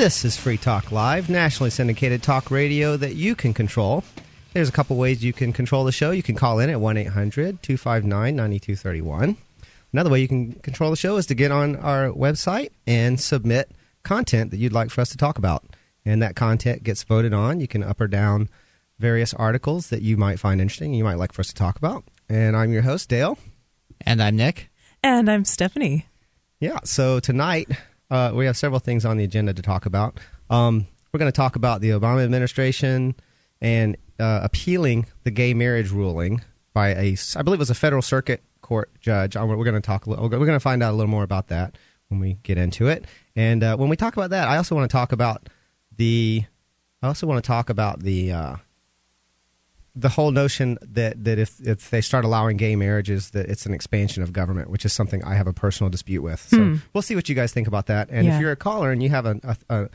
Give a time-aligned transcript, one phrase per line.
[0.00, 4.02] This is Free Talk Live, nationally syndicated talk radio that you can control.
[4.54, 6.10] There's a couple ways you can control the show.
[6.10, 9.36] You can call in at 1 800 259 9231.
[9.92, 13.72] Another way you can control the show is to get on our website and submit
[14.02, 15.66] content that you'd like for us to talk about.
[16.06, 17.60] And that content gets voted on.
[17.60, 18.48] You can up or down
[18.98, 21.76] various articles that you might find interesting, and you might like for us to talk
[21.76, 22.04] about.
[22.26, 23.36] And I'm your host, Dale.
[24.00, 24.70] And I'm Nick.
[25.02, 26.06] And I'm Stephanie.
[26.58, 27.68] Yeah, so tonight
[28.10, 30.18] uh, we have several things on the agenda to talk about.
[30.48, 33.14] Um, we're going to talk about the Obama administration
[33.60, 38.02] and uh, appealing the gay marriage ruling by a, I believe it was a federal
[38.02, 39.36] circuit court judge.
[39.36, 40.06] Uh, we're going to talk.
[40.06, 41.76] We're going to find out a little more about that
[42.08, 43.04] when we get into it.
[43.34, 45.48] And uh, when we talk about that, I also want to talk about
[45.96, 46.44] the.
[47.02, 48.56] I also want to talk about the uh,
[49.96, 53.74] the whole notion that, that if, if they start allowing gay marriages, that it's an
[53.74, 56.40] expansion of government, which is something I have a personal dispute with.
[56.48, 56.76] So Hmm.
[56.92, 58.08] we'll see what you guys think about that.
[58.10, 58.34] And Yeah.
[58.36, 59.88] if you're a caller and you have a, a, a,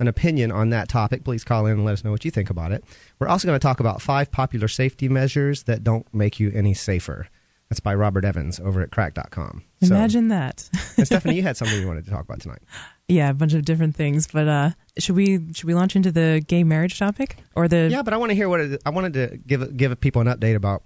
[0.00, 2.50] an opinion on that topic, please call in and let us know what you think
[2.50, 2.84] about it.
[3.18, 6.74] We're also going to talk about five popular safety measures that don't make you any
[6.74, 7.26] safer.
[7.68, 9.62] That's by Robert Evans over at cracked.com.
[9.82, 10.68] So, Imagine that.
[10.96, 12.60] and Stephanie, you had something you wanted to talk about tonight.
[13.08, 14.28] Yeah, a bunch of different things.
[14.28, 17.88] But uh, should we should we launch into the gay marriage topic or the?
[17.90, 20.28] Yeah, but I want to hear what it, I wanted to give give people an
[20.28, 20.82] update about,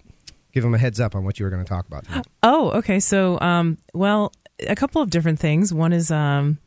[0.53, 2.05] give them a heads up on what you were going to talk about.
[2.05, 2.27] Tonight.
[2.43, 3.01] Oh, okay.
[3.01, 4.33] So, um, well,
[4.67, 5.75] a couple of different things.
[5.75, 6.59] One is um,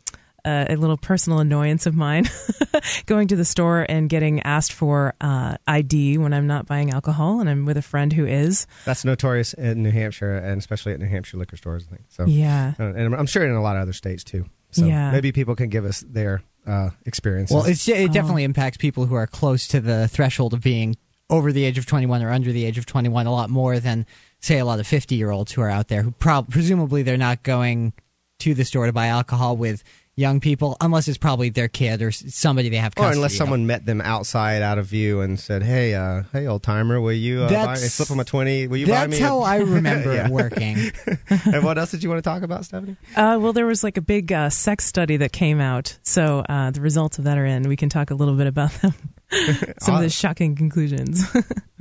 [0.43, 2.25] uh, a little personal annoyance of mine,
[3.05, 7.39] going to the store and getting asked for uh, ID when I'm not buying alcohol,
[7.39, 8.67] and I'm with a friend who is.
[8.83, 11.87] That's notorious in New Hampshire, and especially at New Hampshire liquor stores.
[11.89, 12.25] I think so.
[12.25, 12.73] Yeah.
[12.79, 14.45] Uh, and I'm sure in a lot of other states too.
[14.75, 15.11] So Yeah.
[15.11, 17.55] maybe people can give us their uh, experiences.
[17.55, 17.93] Well, it's, Oh.
[17.93, 20.97] it definitely impacts people who are close to the threshold of being
[21.29, 24.05] over the age of 21 or under the age of 21 a lot more than,
[24.39, 27.17] say, a lot of 50 year olds who are out there who prob- presumably they're
[27.17, 27.93] not going
[28.39, 29.83] to the store to buy alcohol with
[30.17, 33.37] young people unless it's probably their kid or somebody they have or unless of.
[33.37, 37.11] someone met them outside, out of view, and said, "Hey, uh, hey, old timer, will
[37.11, 38.67] you uh, buy, That's- slip them a twenty?
[38.67, 40.91] Will you buy That's how a-" I remember it working.
[41.53, 42.95] and what else did you want to talk about, Stephanie?
[43.15, 46.71] Uh, well, there was like a big uh, sex study that came out, so uh,
[46.71, 47.63] the results of that are in.
[47.63, 48.93] We can talk a little bit about them.
[49.81, 51.25] Some of the shocking conclusions.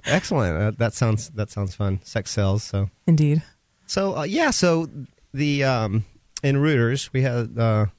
[0.07, 0.57] Excellent.
[0.57, 2.01] Uh, that sounds that sounds fun.
[2.03, 2.63] Sex sells.
[2.65, 3.43] So Indeed.
[3.87, 4.89] So uh, yeah, so
[5.33, 6.05] the um,
[6.43, 7.93] in Reuters we had a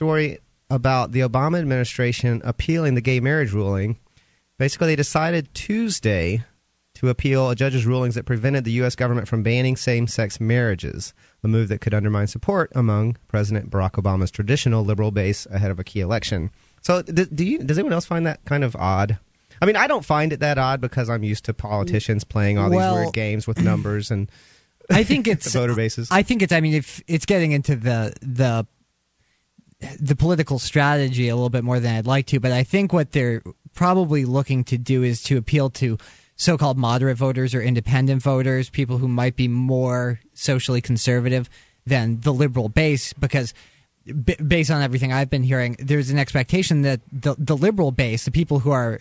[0.00, 0.38] story
[0.70, 3.98] about the Obama administration appealing the gay marriage ruling.
[4.58, 6.42] Basically, they decided Tuesday
[6.94, 8.96] to appeal a judge's rulings that prevented the U.S.
[8.96, 11.12] government from banning same-sex marriages,
[11.44, 15.78] a move that could undermine support among President Barack Obama's traditional liberal base ahead of
[15.78, 16.50] a key election.
[16.80, 19.18] So, do, do you, does anyone else find that kind of odd?
[19.60, 22.70] I mean, I don't find it that odd because I'm used to politicians playing all
[22.70, 24.30] these Well- weird games with numbers and
[24.88, 26.08] I think it's voter bases.
[26.10, 26.54] I think it's.
[26.54, 28.66] I mean, if it's getting into the the
[30.00, 33.12] the political strategy a little bit more than I'd like to, but I think what
[33.12, 33.42] they're
[33.74, 35.96] probably looking to do is to appeal to
[36.36, 41.48] so-called moderate voters or independent voters, people who might be more socially conservative
[41.86, 43.54] than the liberal base, because.
[44.04, 48.24] b- Based on everything I've been hearing, there's an expectation that the the liberal base,
[48.24, 49.00] the people who are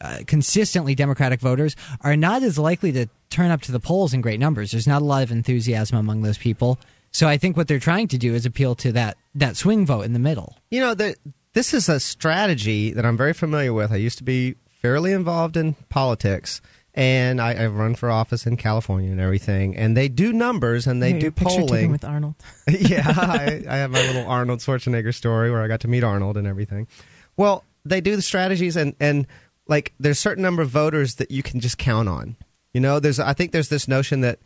[0.00, 4.20] uh, consistently Democratic voters are not as likely to turn up to the polls in
[4.20, 4.72] great numbers.
[4.72, 6.78] There's not a lot of enthusiasm among those people.
[7.12, 10.02] So I think what they're trying to do is appeal to that that swing vote
[10.02, 10.56] in the middle.
[10.70, 11.14] You know, the,
[11.52, 13.92] this is a strategy that I'm very familiar with.
[13.92, 16.60] I used to be fairly involved in politics,
[16.94, 19.76] and I, I've run for office in California and everything.
[19.76, 21.90] And they do numbers and they Your do polling.
[21.90, 22.34] with Arnold.
[22.68, 26.36] yeah, I, I have my little Arnold Schwarzenegger story where I got to meet Arnold
[26.36, 26.88] and everything.
[27.36, 29.26] Well, they do the strategies, and and
[29.66, 32.36] like there's a certain number of voters that you can just count on.
[32.72, 34.38] You know, there's I think there's this notion that,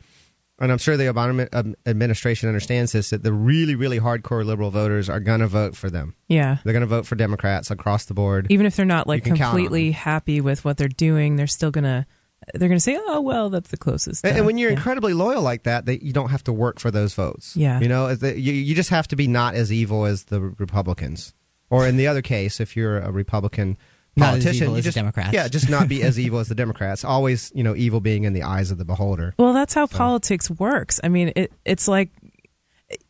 [0.59, 4.71] and I'm sure the Obama um, administration understands this that the really really hardcore liberal
[4.71, 6.15] voters are going to vote for them.
[6.29, 6.59] Yeah.
[6.65, 8.47] They're going to vote for Democrats across the board.
[8.51, 11.37] Even if they're not like You can count on completely happy with what they're doing,
[11.37, 12.07] they're still gonna
[12.55, 14.77] they're gonna say, "Oh well, that's the closest." And, and when you're yeah.
[14.77, 17.57] incredibly loyal like that, that you don't have to work for those votes.
[17.57, 17.81] Yeah.
[17.81, 21.35] you know, you you just have to be not as evil as the Republicans,
[21.71, 23.77] or in the other case, if you're a Republican
[24.17, 25.33] Not as politician, evil you as the just Democrats.
[25.35, 27.05] yeah, just not be as evil as the Democrats.
[27.05, 29.35] Always, you know, evil being in the eyes of the beholder.
[29.39, 31.01] Well, that's how politics works.
[31.05, 32.11] I mean, it, it's like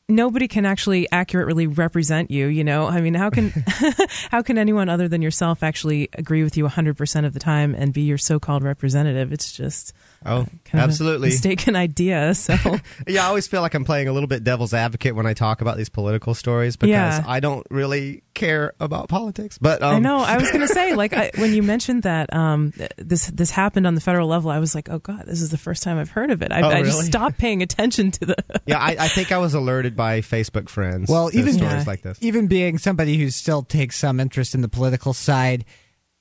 [0.09, 2.47] nobody can actually accurately represent you.
[2.47, 3.53] You know, I mean, how can
[4.31, 7.75] how can anyone other than yourself actually agree with you 100 percent of the time
[7.75, 9.33] and be your so-called representative?
[9.33, 9.93] It's just
[10.25, 11.29] Oh, kind of absolutely.
[11.29, 12.35] a mistaken idea.
[12.35, 12.55] So
[13.07, 15.61] Yeah, I always feel like I'm playing a little bit devil's advocate when I talk
[15.61, 17.23] about these political stories because Yeah.
[17.27, 19.57] I don't really care about politics.
[19.59, 20.19] But um, I know.
[20.19, 23.87] I was going to say, like, I, when you mentioned that um, this this happened
[23.87, 26.11] on the federal level, I was like, oh god, this is the first time I've
[26.11, 26.51] heard of it.
[26.53, 28.37] I, Oh, I just stopped paying attention to the.
[28.67, 31.09] yeah, I, I think I was alerted by Facebook friends.
[31.09, 31.85] Well, even stories Yeah.
[31.87, 32.19] like this.
[32.21, 35.65] even being somebody who still takes some interest in the political side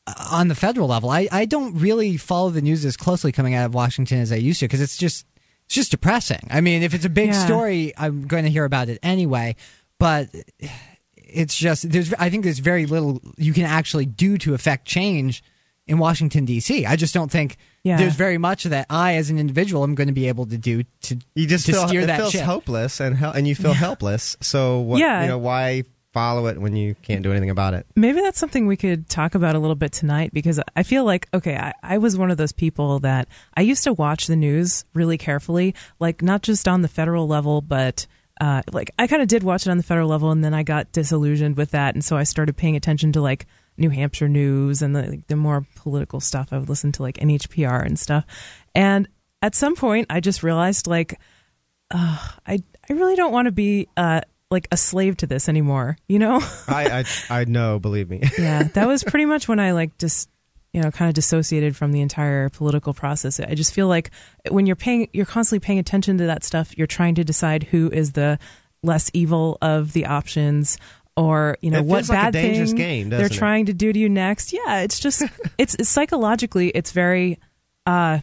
[0.08, 3.54] uh, on the federal level, I, I don't really follow the news as closely coming
[3.54, 5.26] out of Washington as I used to because it's just
[5.66, 6.48] it's just depressing.
[6.52, 7.46] I mean, if it's a big Yeah.
[7.46, 9.56] story, I'm going to hear about it anyway.
[10.00, 10.30] But
[11.16, 15.44] it's just there's I think there's very little you can actually do to affect change
[15.88, 16.86] in Washington D.C.
[16.86, 17.98] I just don't think Yeah.
[17.98, 20.84] there's very much that I, as an individual, am going to be able to do
[21.04, 22.42] to You just to feel steer it that feels ship.
[22.44, 24.36] hopeless, and hel- and you feel helpless.
[24.42, 25.00] So what?
[25.00, 25.22] Yeah.
[25.24, 25.84] You know why
[26.14, 27.86] follow it when you can't do anything about it?
[27.96, 31.28] Maybe that's something we could talk about a little bit tonight because I feel like,
[31.34, 34.86] okay, I, I was one of those people that I used to watch the news
[34.94, 38.08] really carefully, like not just on the federal level, but
[38.40, 40.64] uh, like I kind of did watch it on the federal level and then I
[40.64, 41.96] got disillusioned with that.
[41.96, 43.46] And so I started paying attention to like
[43.78, 46.50] New Hampshire news and the, like, the more political stuff.
[46.52, 48.26] I would listen to like NHPR and stuff.
[48.74, 49.08] And
[49.42, 51.20] at some point, I just realized like,
[51.92, 52.18] uh,
[52.48, 56.20] I, I really don't want to be uh, like a slave to this anymore, you
[56.20, 56.40] know?
[56.68, 58.22] I, I I know, believe me.
[58.38, 60.30] yeah, that was pretty much when I like just
[60.74, 63.40] you know kind of dissociated from the entire political process.
[63.40, 64.12] I just feel like
[64.50, 66.78] when you're paying, you're constantly paying attention to that stuff.
[66.78, 68.40] You're trying to decide who is the
[68.84, 70.78] less evil of the options.
[71.18, 73.32] Or you know It what feels like bad dangerous thing game, they're it?
[73.32, 74.52] trying to do to you next?
[74.52, 75.24] Yeah, it's just
[75.58, 77.40] it's, it's psychologically it's very
[77.86, 78.20] uh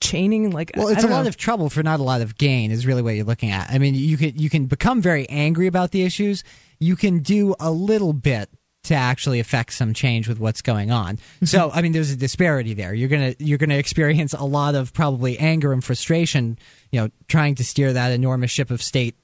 [0.00, 0.50] chaining.
[0.50, 2.86] Like Well, it's a don't lot of trouble for not a lot of gain is
[2.86, 3.70] really what you're looking at.
[3.70, 6.44] I mean, you can you can become very angry about the issues.
[6.78, 8.50] You can do a little bit
[8.84, 11.18] to actually affect some change with what's going on.
[11.42, 12.94] So, I mean, there's a disparity there.
[12.94, 16.58] You're gonna you're gonna experience a lot of probably anger and frustration.
[16.92, 19.16] You know, trying to steer that enormous ship of state,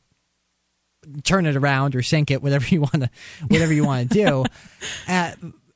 [1.24, 3.10] turn it around or sink it, whatever you want to
[3.48, 4.44] whatever you want to do.
[5.08, 5.32] Uh,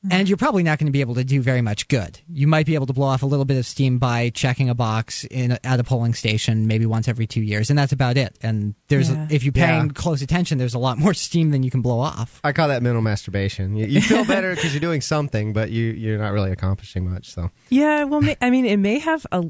[0.09, 2.19] and you're probably not going to be able to do very much good.
[2.31, 4.75] You might be able to blow off a little bit of steam by checking a
[4.75, 8.37] box in at a polling station maybe once every two years, and that's about it.
[8.41, 9.27] And there's Yeah.
[9.29, 9.91] if you're paying Yeah.
[9.93, 12.39] close attention, there's a lot more steam than you can blow off.
[12.43, 13.75] I call that mental masturbation.
[13.75, 17.33] You, you feel better because you're doing something, but you you're not really accomplishing much.
[17.33, 19.45] So Yeah, well, I mean, it may have a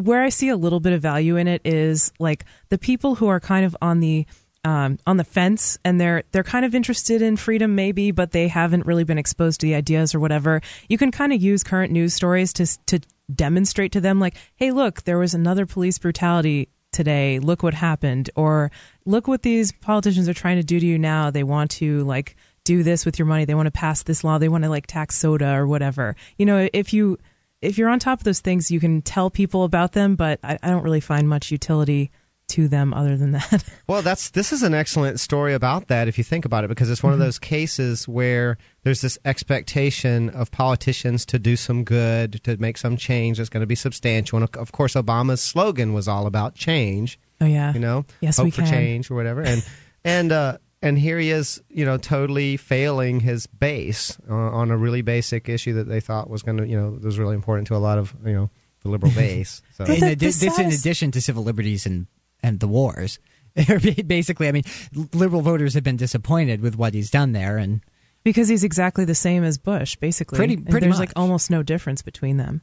[0.00, 3.28] where I see a little bit of value in it is like the people who
[3.28, 4.26] are kind of on the
[4.64, 8.48] um, on the fence and they're they're kind of interested in freedom maybe, but they
[8.48, 10.60] haven't really been exposed to the ideas or whatever.
[10.88, 13.00] You can kind of use current news stories to to
[13.34, 17.38] demonstrate to them like, hey, look, there was another police brutality today.
[17.38, 18.70] Look what happened, or
[19.04, 21.30] look what these politicians are trying to do to you now.
[21.30, 23.44] They want to like do this with your money.
[23.44, 24.38] They want to pass this law.
[24.38, 26.14] They want to like tax soda or whatever.
[26.38, 27.18] You know, if you
[27.60, 30.58] if you're on top of those things, you can tell people about them, but I,
[30.62, 32.10] I don't really find much utility
[32.52, 33.64] to them other than that.
[33.88, 36.88] Well, that's this is an excellent story about that if you think about it because
[36.88, 42.42] it's one of those cases where there's this expectation of politicians to do some good,
[42.44, 44.38] to make some change that's going to be substantial.
[44.38, 47.18] And of- of course, Obama's slogan was all about change.
[47.40, 48.70] oh yeah, You know, Yes, hope we for can.
[48.70, 49.42] change or whatever.
[49.42, 49.62] And
[50.04, 54.76] and uh, and here he is, you know, totally failing his base uh, on a
[54.76, 57.76] really basic issue that they thought was going to, you know, was really important to
[57.76, 58.50] a lot of, you know,
[58.82, 59.60] the liberal base.
[59.76, 59.84] So.
[59.84, 62.06] But in the- addi- the this in addition to civil liberties and
[62.42, 63.18] and the wars.
[64.06, 64.64] Basically, I mean,
[65.12, 67.82] liberal voters have been disappointed with what he's done there, and
[68.24, 70.36] because he's exactly the same as Bush, basically.
[70.36, 71.08] Pretty- And pretty There's much.
[71.08, 72.62] like almost no difference between them.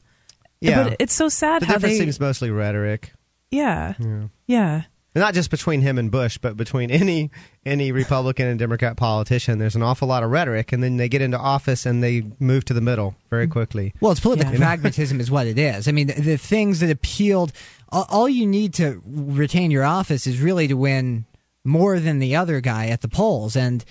[0.60, 2.04] yeah, but it's so sad the how difference they.
[2.04, 3.12] seems mostly rhetoric.
[3.50, 4.22] yeah, Yeah.
[4.46, 4.82] yeah.
[5.14, 7.30] not just between him and Bush, but between any
[7.66, 9.58] any Republican and Democrat politician.
[9.58, 12.64] There's an awful lot of rhetoric, and then they get into office and they move
[12.66, 13.92] to the middle very quickly.
[14.00, 14.58] Well, it's political Yeah.
[14.60, 15.86] pragmatism, is what it is.
[15.88, 17.52] I mean, the, the things that appealed.
[17.92, 21.24] All, you need to retain your office is really to win
[21.64, 23.84] more than the other guy at the polls, and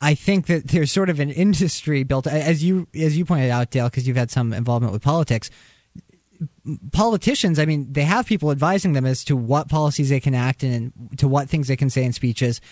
[0.00, 3.70] I think that there's sort of an industry built, as you as you pointed out,
[3.70, 5.50] Dale, because you've had some involvement with politics.
[6.92, 10.62] Politicians, I mean, they have people advising them as to what policies they can act
[10.62, 12.62] and to what things they can say in speeches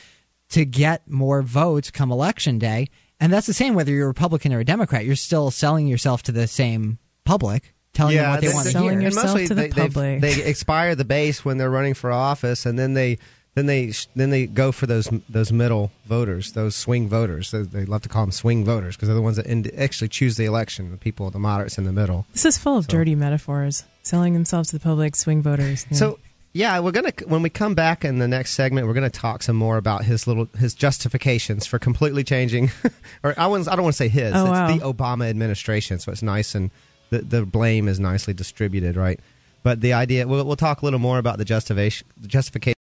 [0.51, 2.89] to get more votes come election day.
[3.21, 5.05] And that's the same whether you're a Republican or a Democrat.
[5.05, 8.73] You're still selling yourself to the same public, telling them what they they- want to
[8.73, 8.93] Selling hear.
[8.93, 10.21] and yourself mostly to the they, public.
[10.21, 13.19] They expire the base when they're running for office, and then they
[13.55, 17.51] then they then they go for those those middle voters, those swing voters.
[17.51, 20.09] They, they love to call them swing voters because they're the ones that end, actually
[20.09, 20.91] choose the election.
[20.93, 22.27] The people, the moderates in the middle.
[22.33, 23.85] This is full of dirty metaphors.
[24.03, 25.87] Selling themselves to the public, swing voters.
[25.91, 25.97] Yeah.
[25.97, 26.19] So
[26.53, 29.57] yeah, we're gonna when we come back in the next segment, we're gonna talk some
[29.57, 32.71] more about his little his justifications for completely changing,
[33.25, 34.35] or I wouldn't, I don't want to say his.
[34.35, 34.77] Oh, it's wow.
[34.77, 36.71] the Obama administration, so it's nice and
[37.11, 39.21] the the blame is nicely distributed, right?
[39.63, 42.07] But the idea, we'll, we'll talk a little more about the justification.
[42.17, 42.75] The justification.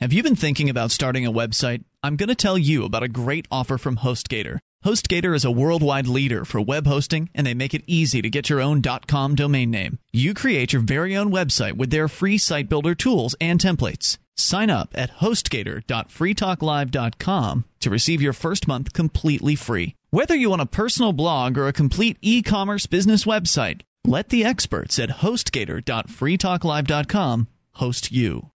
[0.00, 1.84] Have you been thinking about starting a website?
[2.02, 4.60] I'm going to tell you about a great offer from HostGator.
[4.82, 8.48] HostGator is a worldwide leader for web hosting, and they make it easy to get
[8.48, 9.98] your own .com domain name.
[10.10, 14.16] You create your very own website with their free site builder tools and templates.
[14.38, 19.96] Sign up at hostgator.freetalklive.com to receive your first month completely free.
[20.12, 24.98] Whether you want a personal blog or a complete e-commerce business website, let the experts
[24.98, 28.50] at hostgator.freetalklive.com host you.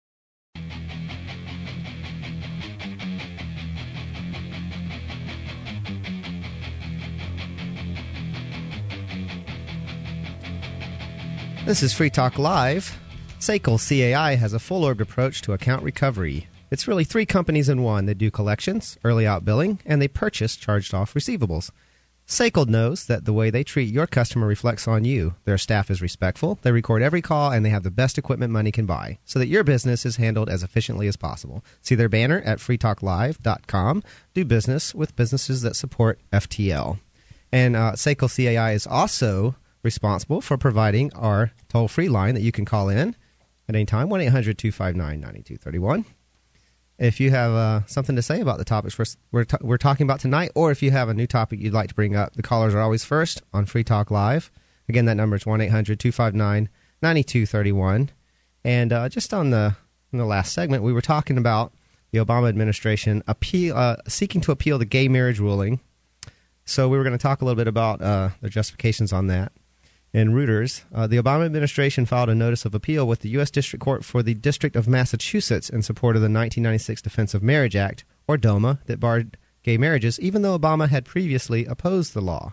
[11.65, 12.99] This is Free Talk Live.
[13.39, 16.49] SACL CAI has a full orbed approach to account recovery.
[16.75, 18.07] It's really three companies in one.
[18.07, 21.71] that do collections, early out billing, and they purchase charged off receivables.
[22.27, 25.37] SACL knows that the way they treat your customer reflects on you.
[25.45, 28.73] Their staff is respectful, they record every call, and they have the best equipment money
[28.73, 31.65] can buy so that your business is handled as efficiently as possible.
[31.81, 34.03] See their banner at freetalklive.com.
[34.35, 36.99] Do business with businesses that support FTL.
[37.53, 39.55] And uh, CAI is also
[39.85, 43.15] responsible for providing our toll free line that you can call in
[43.69, 46.05] at any time 1 800 259 9231.
[46.99, 50.05] If you have uh, something to say about the topics we're, we're, t- we're talking
[50.05, 52.43] about tonight, or if you have a new topic you'd like to bring up, the
[52.43, 54.51] callers are always first on Free Talk Live.
[54.89, 56.69] Again, that number is 1 800 259
[57.03, 58.11] 9231.
[58.65, 59.77] And uh, just on the,
[60.13, 61.73] in the last segment, we were talking about
[62.13, 65.81] the Obama administration appeal, uh, seeking to appeal the gay marriage ruling.
[66.65, 69.53] So we were going to talk a little bit about uh, the justifications on that
[70.15, 73.51] in Reuters, uh, the Obama administration filed a notice of appeal with the U.S.
[73.51, 77.75] District Court for the District of Massachusetts in support of the 1996 Defense of Marriage
[77.77, 82.53] Act, or DOMA, that barred gay marriages, even though Obama had previously opposed the law.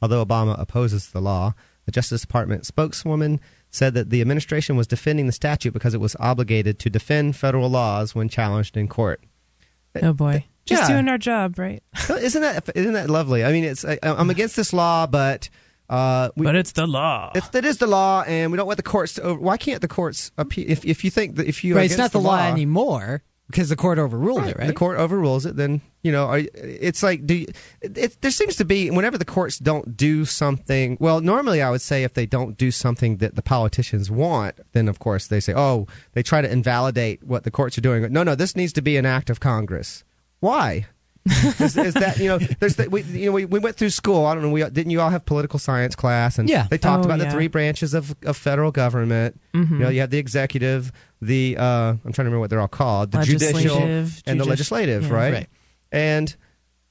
[0.00, 5.26] Although Obama opposes the law, the Justice Department spokeswoman said that the administration was defending
[5.26, 9.22] the statute because it was obligated to defend federal laws when challenged in court.
[10.02, 10.44] Oh boy.
[10.64, 10.94] Just Yeah.
[10.96, 11.82] doing our job, right?
[12.08, 13.44] Isn't that isn't that lovely?
[13.44, 15.48] I mean, it's I, I'm against this law, but
[15.88, 17.32] uh, we, but it's the law.
[17.34, 19.22] It's, that is the law, and we don't want the courts to.
[19.22, 20.66] Over, why can't the courts appeal?
[20.68, 23.76] If, if you think that if you right, it's not the law, anymore because the
[23.76, 24.66] court overruled it, right?
[24.66, 27.46] The court overrules it, then you know are, it's like do you,
[27.80, 30.96] it, it, there seems to be whenever the courts don't do something.
[31.00, 34.88] Well, normally I would say if they don't do something that the politicians want, then
[34.88, 38.12] of course they say, oh, they try to invalidate what the courts are doing.
[38.12, 40.04] No, no, this needs to be an act of Congress.
[40.40, 40.86] Why?
[41.26, 42.38] Is, is, that you know?
[42.38, 44.26] There's the, we you know we, we went through school.
[44.26, 44.50] I don't know.
[44.50, 46.38] We didn't you all have political science class?
[46.38, 46.66] And Yeah.
[46.70, 49.40] they talked Oh, about the three branches of, of federal government.
[49.54, 49.74] Mm-hmm.
[49.74, 52.68] You know, you have the executive, the uh, I'm trying to remember what they're all
[52.68, 55.12] called, the judicial, and the legislative, yeah.
[55.14, 55.32] right?
[55.32, 55.48] Right.
[55.92, 56.34] And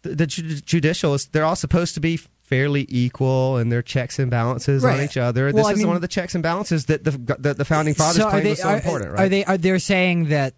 [0.03, 4.19] the, the ju- judicial is they're all supposed to be fairly equal and they're checks
[4.19, 5.45] and balances on each other.
[5.45, 7.65] Well, this I is mean- one of the checks and balances that the the, the
[7.65, 10.53] founding fathers so claimed they was so are, important, are they are they saying that?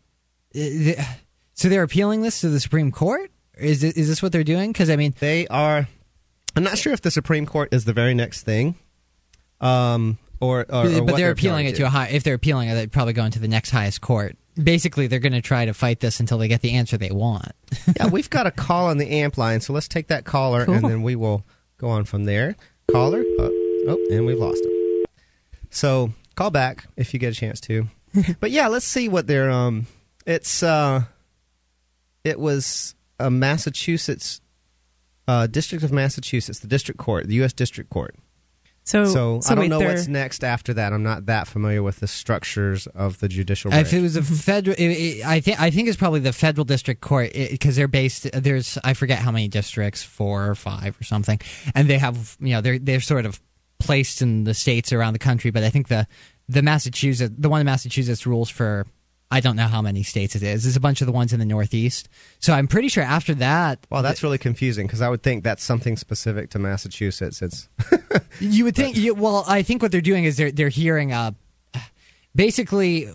[0.56, 1.04] uh,
[1.54, 3.32] so they're appealing this to the Supreme Court.
[3.60, 4.72] Is it, is this what they're doing?
[4.72, 5.88] Because I mean, They are.
[6.56, 8.76] I'm not sure if the Supreme Court is the very next thing,
[9.62, 12.08] um, or, or, or but they're appealing it to a high.
[12.08, 14.36] If they're appealing it, they're probably going to the next highest court.
[14.62, 17.52] Basically, they're going to try to fight this until they get the answer they want.
[17.96, 20.84] yeah, we've got a call on the amp line, so let's take that caller and
[20.84, 21.46] then we will
[21.78, 22.56] go on from there.
[22.92, 25.06] Caller, oh, oh, and we've lost him.
[25.70, 27.88] So call back if you get a chance to.
[28.40, 29.52] but yeah, let's see what they're.
[29.52, 29.86] Um,
[30.26, 31.04] it's uh,
[32.24, 34.42] it was a Massachusetts
[35.28, 37.52] uh, District of Massachusetts, the District Court, the U.S.
[37.54, 38.16] District Court.
[38.86, 40.94] So, So, so I don't wait, know they're- what's next after that.
[40.94, 43.74] I'm not that familiar with the structures of the judicial.
[43.74, 46.64] If it was a federal, it, it, I think I think it's probably the federal
[46.64, 48.32] district court because they're based.
[48.32, 51.42] There's I forget how many districts, four or five or something,
[51.76, 53.42] and they have you know they're they're sort of
[53.80, 55.52] placed in the states around the country.
[55.52, 56.08] But I think the
[56.48, 58.88] the Massachusetts, the one in Massachusetts rules for
[59.30, 60.66] I don't know how many states it is.
[60.66, 62.08] It's a bunch of the ones in the Northeast.
[62.40, 65.64] So I'm pretty sure after that, well, that's really confusing because I would think that's
[65.64, 67.42] something specific to Massachusetts.
[67.42, 67.68] It's
[68.40, 68.96] You would think.
[68.96, 71.12] You, well, I think what they're doing is they're they're hearing.
[71.12, 71.32] Uh,
[72.36, 73.10] basically,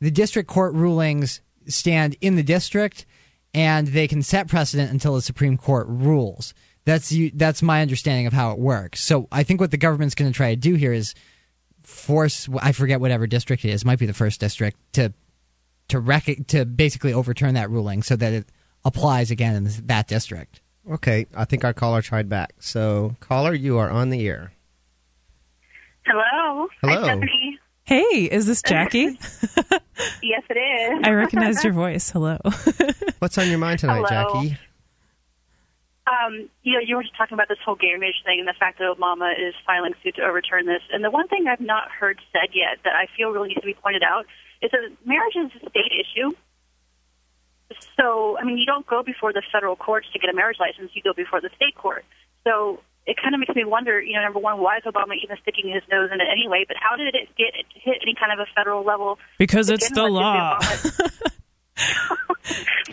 [0.00, 3.06] the district court rulings stand in the district,
[3.54, 6.52] and they can set precedent until the Supreme Court rules.
[6.84, 7.30] That's you.
[7.32, 9.02] That's my understanding of how it works.
[9.02, 11.14] So I think what the government's going to try to do here is
[11.92, 12.48] force.
[12.60, 13.84] I forget whatever district it is.
[13.84, 15.12] Might be the first district to
[15.88, 18.46] to rec- to basically overturn that ruling so that it
[18.84, 20.60] applies again in that district.
[20.90, 22.54] Okay, I think our caller tried back.
[22.58, 24.52] So, caller, you are on the air.
[26.04, 26.66] Hello.
[26.80, 26.94] Hello.
[27.00, 27.58] Hi, Stephanie.
[27.84, 29.18] Hey, is this Jackie?
[30.22, 31.00] Yes, it is.
[31.04, 32.10] I recognized your voice.
[32.10, 32.38] Hello.
[33.18, 34.42] What's on your mind tonight, Hello.
[34.42, 34.58] Jackie?
[36.12, 38.58] Um, you know, you were just talking about this whole gay marriage thing and the
[38.58, 40.82] fact that Obama is filing suit to overturn this.
[40.92, 43.66] And the one thing I've not heard said yet that I feel really needs to
[43.66, 44.26] be pointed out
[44.60, 46.36] is that marriage is a state issue.
[47.96, 50.90] So I mean, you don't go before the federal courts to get a marriage license.
[50.94, 52.04] You go before the state court.
[52.44, 55.36] So it kind of makes me wonder, you know, number one, why is Obama even
[55.42, 56.64] sticking his nose in it anyway?
[56.68, 59.18] But how did it get hit any kind of a federal level?
[59.38, 60.58] Because it's the law.
[61.82, 62.16] Obama-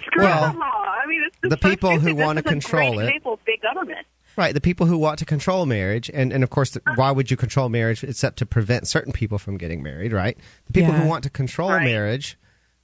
[0.05, 0.65] Screw Well, the law.
[0.65, 4.05] I mean, it's the just people who wanna control great it- Example of big government.
[4.37, 7.29] Right, the people who want to control marriage, and, and of course, the, why would
[7.29, 10.37] you control marriage except to prevent certain people from getting married, right?
[10.67, 11.01] The people Yeah.
[11.01, 11.83] who want to control Right.
[11.83, 12.37] marriage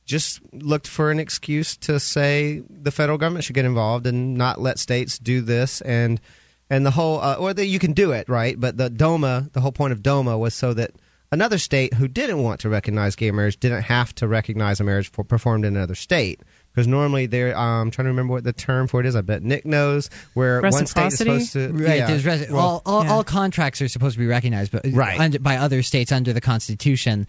[0.06, 4.60] just looked for an excuse to say the federal government should get involved and not
[4.60, 6.20] let states do this and
[6.70, 8.60] and the whole uh, or that you can do it, right?
[8.60, 10.92] But the DOMA, the whole point of DOMA was so that
[11.36, 15.12] another state who didn't want to recognize gay marriage didn't have to recognize a marriage
[15.12, 16.40] for, performed in another state.
[16.74, 19.16] Because normally they're, um, I'm trying to remember what the term for it is.
[19.16, 21.40] I bet Nick knows where one state is Reciprocity?
[21.46, 21.84] supposed to.
[21.86, 21.98] Right.
[22.00, 22.08] yeah.
[22.08, 23.12] There's resi- Well, all, all, Yeah.
[23.12, 25.20] all contracts are supposed to be recognized, but Right.
[25.20, 27.28] under, by other states under the Constitution.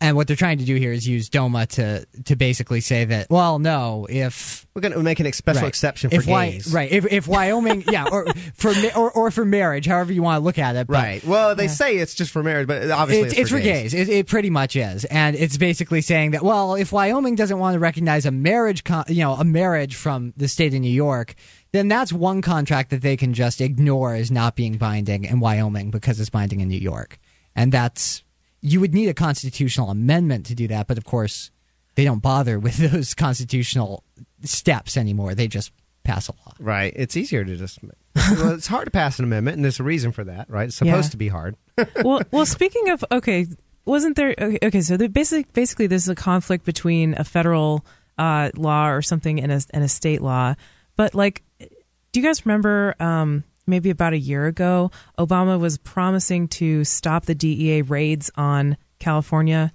[0.00, 3.28] And what they're trying to do here is use DOMA to to basically say that,
[3.30, 6.72] well, no, if We're going to make an special right, exception for if Wy- gays.
[6.72, 6.90] right?
[6.90, 10.56] If, if Wyoming, yeah, or for or, or for marriage, however you want to look
[10.56, 11.24] at it, but Right.
[11.24, 13.92] Well, they say it's just for marriage, but obviously it's, it's, it's for gays.
[13.92, 17.74] It, it pretty much is, and it's basically saying that well, if Wyoming doesn't want
[17.74, 21.34] to recognize a marriage, con- you know, a marriage from the state of New York,
[21.72, 25.90] then that's one contract that they can just ignore as not being binding in Wyoming
[25.90, 27.18] because it's binding in New York,
[27.56, 28.22] and that's
[28.60, 31.50] you would need a constitutional amendment to do that, but of course
[31.94, 34.02] they don't bother with those constitutional
[34.42, 35.34] steps anymore.
[35.34, 35.72] They just
[36.04, 36.54] pass a law.
[36.58, 36.92] Right.
[36.96, 37.78] It's easier to just.
[38.14, 40.68] well, it's hard to pass an amendment, and there's a reason for that, right?
[40.68, 41.10] It's supposed Yeah.
[41.10, 41.56] to be hard.
[42.04, 43.46] well, well, speaking of okay,
[43.84, 44.58] wasn't there okay?
[44.62, 47.84] okay so the basic, basically, there's a conflict between a federal
[48.16, 50.54] uh, law or something and a and a state law.
[50.96, 52.96] But like, do you guys remember?
[53.00, 58.76] Um, maybe about a year ago, Obama was promising to stop the DEA raids on
[58.98, 59.72] California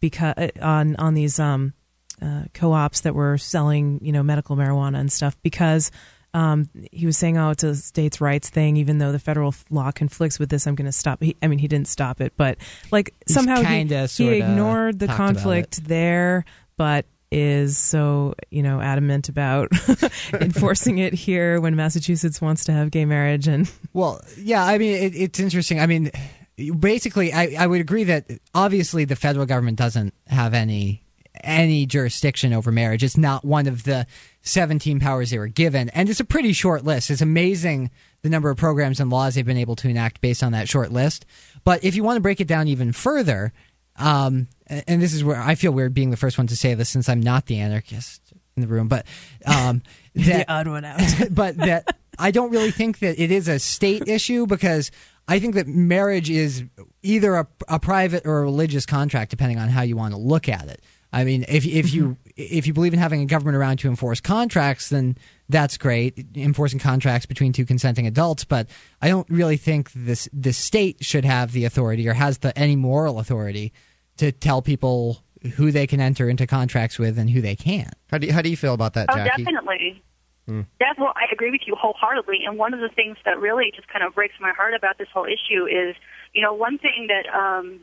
[0.00, 1.74] because on on these um,
[2.20, 5.90] uh, co-ops that were selling you know medical marijuana and stuff because
[6.34, 9.90] um, he was saying, "Oh, it's a states' rights thing." Even though the federal law
[9.92, 11.22] conflicts with this, I'm going to stop.
[11.22, 12.58] He, I mean, he didn't stop it, but
[12.90, 16.44] like He's somehow he, kinda, he sorta ignored the conflict there,
[16.76, 19.68] but is so you know adamant about
[20.34, 24.94] enforcing it here when Massachusetts wants to have gay marriage and Well, yeah, I mean,
[24.94, 25.80] it, it's interesting.
[25.80, 26.10] I mean,
[26.78, 31.02] basically, I, I would agree that obviously the federal government doesn't have any
[31.42, 33.02] any jurisdiction over marriage.
[33.02, 34.06] It's not one of the
[34.42, 37.10] 17 powers they were given, and it's a pretty short list.
[37.10, 37.90] It's amazing
[38.22, 40.92] the number of programs and laws they've been able to enact based on that short
[40.92, 41.26] list.
[41.64, 43.52] But if you want to break it down even further,
[43.96, 46.88] um, and this is where I feel weird being the first one to say this
[46.88, 48.20] since I'm not the anarchist
[48.56, 49.06] in the room, but
[49.46, 49.82] um,
[50.14, 51.00] that odd one out.
[51.30, 54.90] but that I don't really think that it is a state issue because
[55.28, 56.64] I think that marriage is
[57.02, 60.48] either a, a private or a religious contract, depending on how you want to look
[60.48, 60.82] at it.
[61.12, 64.20] I mean, if if you if you believe in having a government around to enforce
[64.20, 65.16] contracts, then
[65.48, 68.44] that's great, enforcing contracts between two consenting adults.
[68.44, 68.68] But
[69.00, 72.76] I don't really think this the state should have the authority or has the any
[72.76, 73.72] moral authority
[74.18, 75.22] to tell people
[75.56, 77.92] who they can enter into contracts with and who they can't.
[78.10, 79.42] How do you, how do you feel about that, Oh, Jackie?
[79.44, 80.02] definitely.
[80.46, 82.40] That's well, I agree with you wholeheartedly.
[82.46, 85.08] And one of the things that really just kind of breaks my heart about this
[85.12, 85.96] whole issue is,
[86.34, 87.80] you know, one thing that um,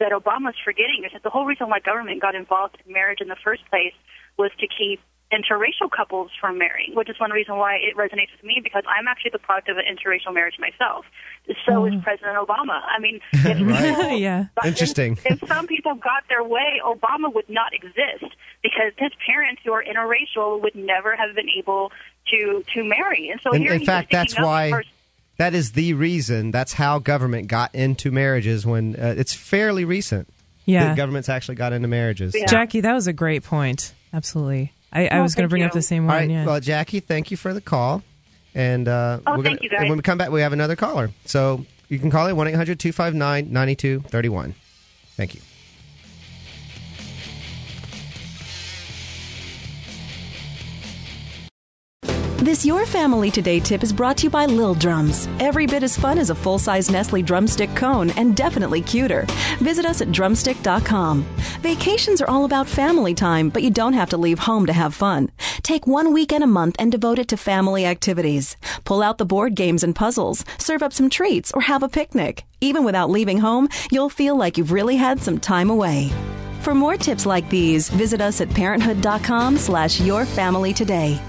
[0.00, 3.28] that Obama's forgetting is that the whole reason why government got involved in marriage in
[3.28, 3.94] the first place
[4.36, 5.00] was to keep
[5.32, 9.06] interracial couples from marrying, which is one reason why it resonates with me because I'm
[9.06, 11.04] actually the product of an interracial marriage myself.
[11.66, 12.02] So is mm.
[12.02, 12.80] President Obama.
[12.84, 14.46] I mean, if people- Yeah.
[14.56, 15.12] but Interesting.
[15.24, 19.72] If, if some people got their way, Obama would not exist because his parents, who
[19.72, 21.92] are interracial, would never have been able
[22.32, 23.28] to to marry.
[23.30, 24.70] And so In, here in he's fact, that's why.
[24.70, 24.84] for-
[25.40, 26.50] That is the reason.
[26.50, 28.66] That's how government got into marriages.
[28.66, 30.28] When uh, it's fairly recent
[30.66, 30.84] Yeah.
[30.88, 32.34] that governments actually got into marriages.
[32.36, 32.44] Yeah.
[32.46, 33.94] Jackie, that was a great point.
[34.12, 34.72] Absolutely.
[34.92, 36.14] I, I Well, was going to thank bring up the same one.
[36.16, 36.28] right.
[36.30, 36.44] yeah.
[36.44, 38.02] Well, Jackie, thank you for the call.
[38.54, 39.80] And uh, Oh, we're thank gonna, you, guys.
[39.80, 41.10] And when we come back, we have another caller.
[41.24, 44.54] So you can call it 1 800 259 9231.
[45.16, 45.40] Thank you.
[52.42, 55.28] This Your Family Today tip is brought to you by Lil Drums.
[55.40, 59.26] Every bit as fun as a full size Nestle drumstick cone and definitely cuter.
[59.58, 61.22] Visit us at drumstick.com.
[61.60, 64.94] Vacations are all about family time, but you don't have to leave home to have
[64.94, 65.30] fun.
[65.62, 68.56] Take one weekend a month and devote it to family activities.
[68.84, 72.44] Pull out the board games and puzzles, serve up some treats, or have a picnic.
[72.62, 76.10] Even without leaving home, you'll feel like you've really had some time away.
[76.62, 81.20] For more tips like these, visit us at parenthood.com slash your family today.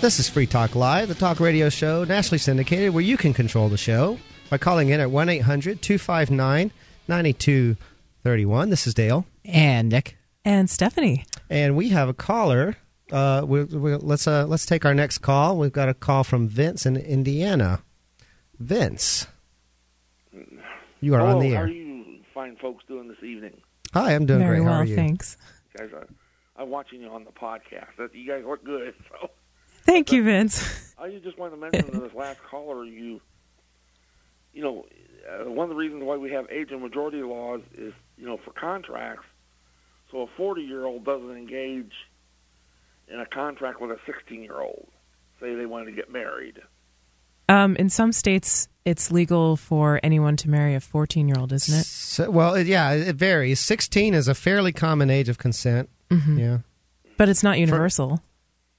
[0.00, 3.68] This is Free Talk Live, the talk radio show nationally syndicated where you can control
[3.68, 4.16] the show
[4.48, 6.70] by calling in at 1 800 259
[7.08, 8.70] 9231.
[8.70, 9.26] This is Dale.
[9.44, 10.16] And Nick.
[10.44, 11.24] And Stephanie.
[11.50, 12.76] And we have a caller.
[13.10, 15.58] Uh, we, we, let's uh, let's take our next call.
[15.58, 17.82] We've got a call from Vince in Indiana.
[18.60, 19.26] Vince,
[21.00, 21.56] you are Hello, on the air.
[21.56, 23.60] How are you fine folks doing this evening?
[23.94, 24.64] Hi, I'm doing Very great.
[24.66, 24.96] well, How are you?
[24.96, 25.36] thanks.
[25.76, 27.86] Guys, I, I'm watching you on the podcast.
[28.12, 28.94] You guys look good.
[29.20, 29.30] So
[29.88, 30.94] Thank you, Vince.
[30.98, 33.22] I just wanted to mention to this last caller, you,
[34.52, 34.84] you know,
[35.26, 38.36] uh, one of the reasons why we have age and majority laws is, you know,
[38.36, 39.24] for contracts.
[40.10, 41.92] So a 40 year old doesn't engage
[43.08, 44.88] in a contract with a 16 year old.
[45.40, 46.60] Say they wanted to get married.
[47.48, 51.80] Um, in some states, it's legal for anyone to marry a 14 year old, isn't
[51.80, 51.86] it?
[51.86, 53.58] So, well, it, yeah, it varies.
[53.60, 55.88] 16 is a fairly common age of consent.
[56.10, 56.38] Mm-hmm.
[56.38, 56.58] Yeah.
[57.16, 58.22] But it's not universal.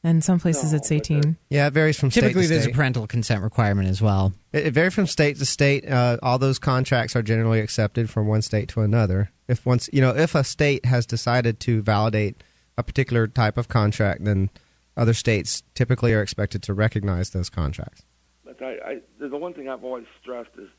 [0.04, 1.38] And some places No, it's but 18.
[1.50, 2.74] Yeah, it varies from Typically, state to there's state.
[2.74, 4.34] a parental consent requirement as well.
[4.54, 5.86] It, it varies from state to state.
[5.90, 9.32] Uh, all those contracts are generally accepted from one state to another.
[9.50, 12.42] If once you know, if a state has decided to validate
[12.78, 14.50] a particular type of contract, then
[14.96, 18.04] other states typically are expected to recognize those contracts.
[18.46, 20.70] But I, I, the one thing I've always stressed is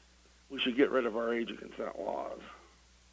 [0.48, 2.40] we should get rid of our age of consent laws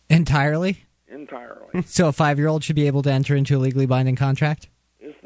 [0.10, 0.86] Entirely?
[1.10, 1.84] entirely.
[1.86, 4.70] So a five year old should be able to enter into a legally binding contract?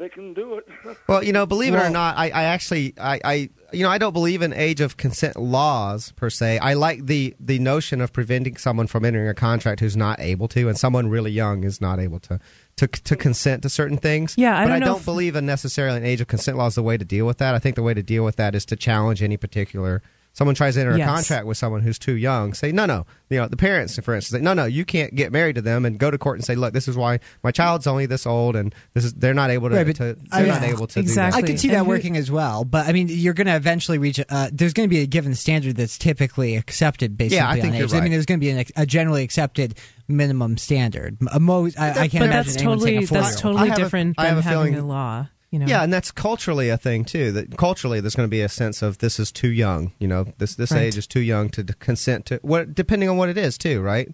[0.02, 0.66] If they can do it.
[1.08, 3.98] Well, you know, believe it or not, I, I actually, I, I, you know, I
[3.98, 6.58] don't believe in age of consent laws per se.
[6.58, 10.48] I like the the notion of preventing someone from entering a contract who's not able
[10.48, 12.40] to, and someone really young is not able to
[12.76, 14.34] to to consent to certain things.
[14.36, 16.66] Yeah, I but don't I don't if- believe in necessarily an age of consent law
[16.66, 17.54] is the way to deal with that.
[17.54, 20.02] I think the way to deal with that is to challenge any particular.
[20.34, 21.06] Someone tries to enter Yes.
[21.06, 22.54] a contract with someone who's too young.
[22.54, 23.04] Say no, no.
[23.28, 25.84] You know, the parents, for instance, say, no, no, you can't get married to them,
[25.84, 28.56] and go to court and say, look, this is why my child's only this old,
[28.56, 29.76] and this is they're not able to.
[29.76, 31.42] Right, but to I- they're not yeah, able to exactly.
[31.42, 33.46] do I could see And that who- working as well, but I mean, you're going
[33.46, 34.20] to eventually reach.
[34.28, 37.72] Uh, there's going to be a given standard that's typically accepted based Yeah, I think
[37.74, 37.92] on you're age.
[37.94, 39.76] I mean, there's going to be an, a generally accepted
[40.08, 41.18] minimum standard.
[41.30, 43.38] A mo- I, I can't but imagine that's anyone totally saying a that's four-year-old.
[43.38, 45.28] totally I have a- different I have than a having feeling- a law.
[45.52, 45.66] You know?
[45.66, 47.30] Yeah, and that's culturally a thing too.
[47.30, 49.92] That culturally, there's going to be a sense of this is too young.
[50.00, 50.80] You know, this this Right.
[50.84, 53.80] age is too young to d- consent to what, depending on what it is too.
[53.80, 54.10] Right?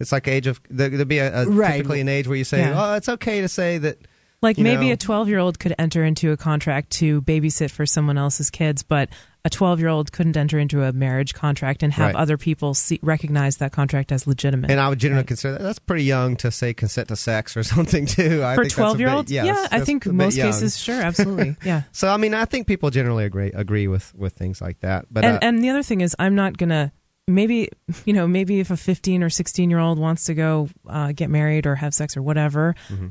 [0.00, 1.76] It's like age of there, there'd be a, a Right.
[1.76, 2.74] typically an age where you say, Yeah.
[2.92, 3.96] oh, it's okay to say that.
[4.42, 7.86] Like maybe know- a 12 year old could enter into a contract to babysit for
[7.86, 9.08] someone else's kids, but
[9.44, 12.14] a 12 year old couldn't enter into a marriage contract and have Right.
[12.14, 14.70] other people see, recognize that contract as legitimate.
[14.70, 17.62] And I would generally consider that that's pretty young to say consent to sex or
[17.74, 18.44] something too.
[18.44, 20.46] I for think that's a 12 year olds, yes, yeah, I that's think most young.
[20.52, 21.82] cases, sure, absolutely, yeah.
[21.92, 25.06] So I mean, I think people generally agree agree with with things like that.
[25.10, 26.92] But and uh, and the other thing is, I'm not gonna
[27.26, 27.68] maybe
[28.04, 31.30] you know maybe if a 15 or 16 year old wants to go uh, get
[31.30, 33.08] married or have sex or whatever, Mm-hmm.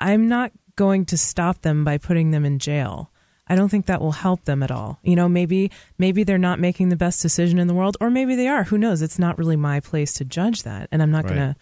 [0.00, 3.10] I'm not going to stop them by putting them in jail.
[3.46, 4.98] I don't think that will help them at all.
[5.02, 8.34] You know, maybe maybe they're not making the best decision in the world, or maybe
[8.36, 8.64] they are.
[8.64, 9.02] Who knows?
[9.02, 11.30] It's not really my place to judge that, and I'm not Right.
[11.34, 11.56] gonna.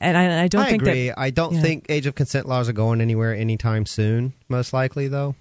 [0.00, 1.08] And I, I don't I think agree.
[1.08, 1.62] that I don't yeah.
[1.62, 4.34] think age of consent laws are going anywhere anytime soon.
[4.48, 5.34] Most likely, though.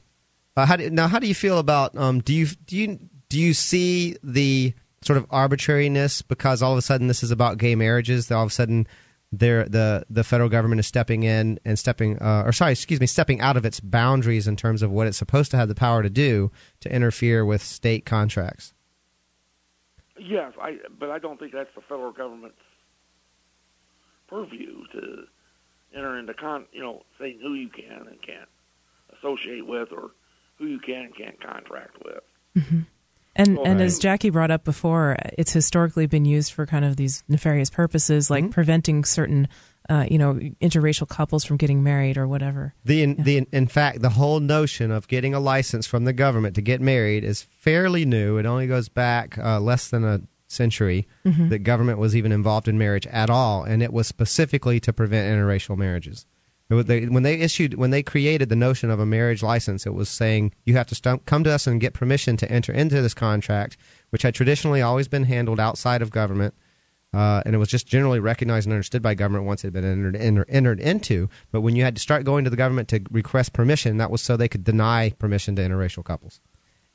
[0.55, 1.95] Uh, how do, now, how do you feel about?
[1.97, 4.73] Um, do you do you do you see the
[5.03, 8.27] sort of arbitrariness because all of a sudden this is about gay marriages?
[8.27, 8.87] That all of a sudden,
[9.31, 13.07] there the the federal government is stepping in and stepping, uh, or sorry, excuse me,
[13.07, 16.01] stepping out of its boundaries in terms of what it's supposed to have the power
[16.01, 18.73] to do to interfere with state contracts.
[20.17, 20.77] Yes, I.
[20.99, 22.57] But I don't think that's the federal government's
[24.27, 25.23] purview to
[25.95, 26.65] enter into con.
[26.71, 28.49] You know, saying who you can and can't
[29.17, 30.11] associate with, or
[30.57, 32.23] who you can and can't contract with.
[33.37, 36.95] And Oh, and as Jackie brought up before, it's historically been used for kind of
[36.97, 39.47] these nefarious purposes, like preventing certain,
[39.89, 42.73] uh, you know, interracial couples from getting married or whatever.
[42.83, 46.55] The in, the in fact the whole notion of getting a license from the government
[46.55, 48.37] to get married is fairly new.
[48.37, 51.07] It only goes back uh, less than a century
[51.49, 55.31] that government was even involved in marriage at all, and it was specifically to prevent
[55.31, 56.25] interracial marriages.
[56.69, 60.09] They- when they issued when they created the notion of a marriage license, it was
[60.09, 63.13] saying you have to stump, come to us and get permission to enter into this
[63.13, 63.77] contract,
[64.09, 66.53] which had traditionally always been handled outside of government.
[67.13, 69.85] Uh, and it was just generally recognized and understood by government once it had been
[69.85, 71.29] entered, enter, entered into.
[71.51, 74.21] But when you had to start going to the government to request permission, that was
[74.21, 76.41] so they could deny permission to interracial couples.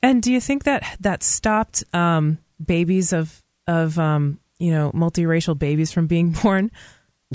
[0.03, 5.59] And do you think that that stopped um, babies of of um, you know multiracial
[5.59, 6.71] babies from being born?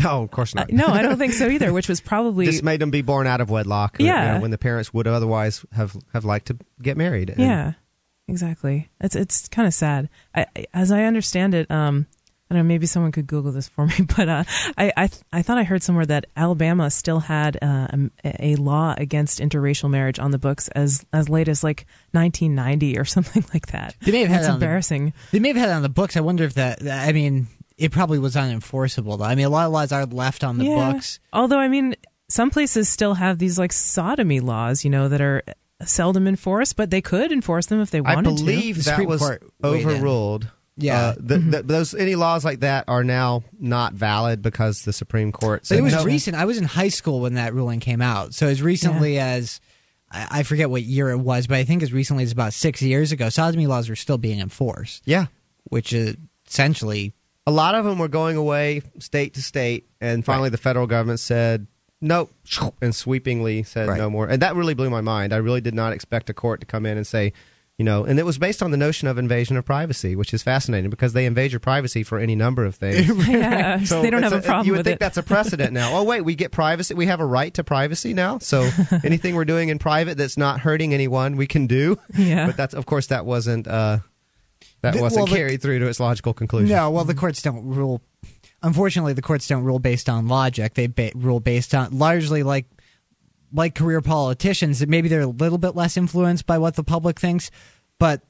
[0.03, 0.71] No, of course Uh, not.
[0.71, 1.73] no, I don't think so either.
[1.73, 3.97] Which was probably this made them be born out of wedlock.
[3.99, 4.35] you Yeah.
[4.35, 7.29] know, when the parents would otherwise have have liked to get married.
[7.31, 7.73] And yeah,
[8.27, 8.89] exactly.
[9.01, 10.09] It's it's kind of sad.
[10.35, 12.07] I, I- as I understand it, um,
[12.49, 14.43] I don't know, maybe someone could Google this for me, but uh,
[14.77, 17.87] I I, th- I thought I heard somewhere that Alabama still had uh,
[18.23, 22.97] a, a law against interracial marriage on the books as as late as like 1990
[22.97, 23.95] or something like that.
[24.01, 25.13] They may have had That's it on the- embarrassing.
[25.31, 26.15] They may have had it on the books.
[26.15, 26.87] I wonder if that.
[26.87, 29.25] I mean, it probably was unenforceable though.
[29.25, 30.91] I mean, a lot of laws are left on the yeah.
[30.91, 31.19] books.
[31.31, 31.95] Although I mean,
[32.29, 35.43] some places still have these like sodomy laws, you know, that are
[35.85, 38.81] seldom enforced, but they could enforce them if they I wanted believe to.
[38.81, 39.65] The that Supreme was Court in.
[39.65, 40.51] overruled.
[40.79, 40.99] Yeah.
[40.99, 45.31] Uh, the, the, those any laws like that are now not valid because the Supreme
[45.31, 46.03] Court But said it was no.
[46.03, 46.35] recent.
[46.35, 48.33] I was in high school when that ruling came out.
[48.33, 49.59] So as recently as
[50.11, 52.81] I I forget what year it was, but I think as recently as about six
[52.81, 55.27] years ago, sodomy laws were still being enforced, Yeah,
[55.65, 56.15] which is
[56.47, 57.13] essentially
[57.47, 61.19] a lot of them were going away state to state, and finally the federal government
[61.19, 61.65] said
[61.99, 62.31] nope,
[62.79, 63.97] and sweepingly said Right.
[63.97, 64.27] no more.
[64.27, 65.33] And that really blew my mind.
[65.33, 67.33] I really did not expect a court to come in and say,
[67.79, 70.43] you know, and it was based on the notion of invasion of privacy, which is
[70.43, 73.27] fascinating because they invade your privacy for any number of things.
[73.27, 74.99] yeah, So they don't it's have a problem You would with think it.
[74.99, 75.95] that's a precedent now.
[75.97, 76.93] Oh wait, we get privacy.
[76.93, 78.37] We have a right to privacy now.
[78.39, 78.69] So
[79.03, 81.97] anything we're doing in private that's not hurting anyone, we can do.
[82.15, 82.45] Yeah.
[82.47, 83.99] But that's of course that wasn't uh,
[84.91, 86.75] that The- wasn't well, the- carried through to its logical conclusion.
[86.75, 86.89] no.
[86.89, 87.19] Well, the mm-hmm.
[87.19, 88.01] courts don't rule.
[88.63, 90.73] Unfortunately, the courts don't rule based on logic.
[90.73, 92.65] They ba- rule based on largely like
[93.53, 94.85] like career politicians.
[94.85, 97.51] Maybe they're a little bit less influenced by what the public thinks,
[97.99, 98.21] but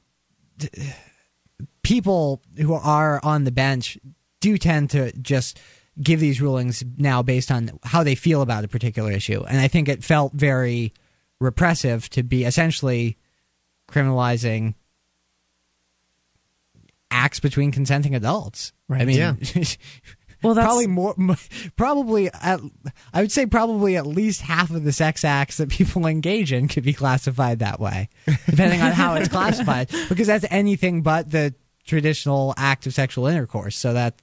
[1.84, 3.98] people who are on the bench
[4.42, 5.60] do tend to just
[6.02, 9.44] give these rulings now based on how they feel about a particular issue.
[9.48, 10.94] And I think it felt very
[11.40, 13.18] repressive to be essentially
[13.90, 14.76] criminalizing
[17.12, 18.74] acts between consenting adults.
[18.90, 19.36] I mean, Yeah.
[20.44, 21.16] Well, that's probably more,
[21.78, 22.60] probably at,
[23.12, 26.68] I would say probably at least half of the sex acts that people engage in
[26.68, 28.10] could be classified that way,
[28.46, 31.56] depending on how it's classified, because that's anything but the
[31.88, 33.76] traditional act of sexual intercourse.
[33.76, 34.22] So that,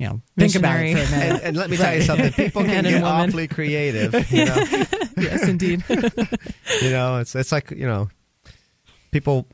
[0.00, 1.34] you know, think about it for a minute.
[1.36, 2.32] And, and let me tell you something.
[2.32, 3.28] People can Man and get woman.
[3.28, 4.14] awfully creative.
[4.32, 4.56] You know,
[5.16, 5.84] yes, indeed.
[5.88, 8.08] you know, it's it's like you know,
[9.12, 9.46] people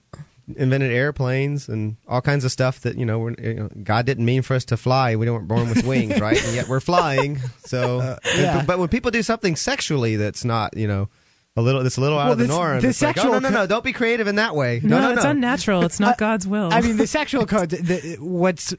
[0.57, 4.24] invented airplanes and all kinds of stuff that you know, we're, you know God didn't
[4.24, 5.16] mean for us to fly.
[5.16, 6.42] We weren't born with wings, right?
[6.44, 7.38] And yet we're flying.
[7.64, 8.64] So, uh, and- yeah.
[8.66, 11.09] but when people do something sexually that's not, you know.
[11.55, 12.81] A little, that's a little out Well, of the this- norm.
[12.81, 13.66] the it's like, oh, sexual no, no, no!
[13.66, 14.81] Don't be creative in that way.
[14.83, 15.33] No, No, no, it's no.
[15.33, 15.83] unnatural.
[15.85, 16.72] It's not uh, God's will.
[16.72, 18.72] I mean, the sexual code, the, what's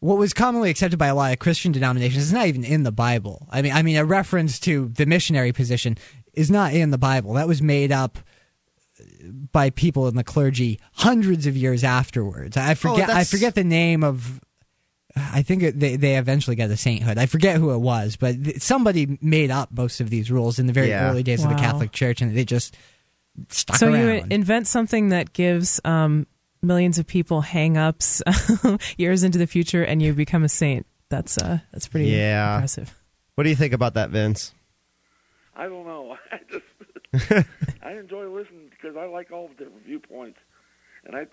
[0.00, 2.92] what was commonly accepted by a lot of Christian denominations is not even in the
[2.92, 3.48] Bible.
[3.50, 5.96] I mean, I mean, a reference to the missionary position
[6.34, 7.32] is not in the Bible.
[7.32, 8.18] That was made up
[9.52, 12.56] by people in the clergy hundreds of years afterwards.
[12.56, 13.00] I forget.
[13.00, 14.40] I Oh, that's- forget the name of.
[15.16, 17.18] I think it, they they eventually got a sainthood.
[17.18, 20.66] I forget who it was, but th- somebody made up most of these rules in
[20.66, 21.10] the very Yeah.
[21.10, 22.76] early days of the Catholic Church, and they just
[23.48, 24.00] stuck so around.
[24.06, 26.26] you invent something that gives um,
[26.62, 28.22] millions of people hang-ups
[28.96, 30.86] years into the future, and you become a saint.
[31.08, 32.54] That's uh, that's pretty Yeah.
[32.56, 32.94] impressive.
[33.34, 34.52] What do you think about that, Vince?
[35.56, 36.16] I don't know.
[36.32, 36.38] I
[37.32, 37.46] just
[37.82, 40.38] I enjoy listening because I like all the different viewpoints,
[41.04, 41.26] and I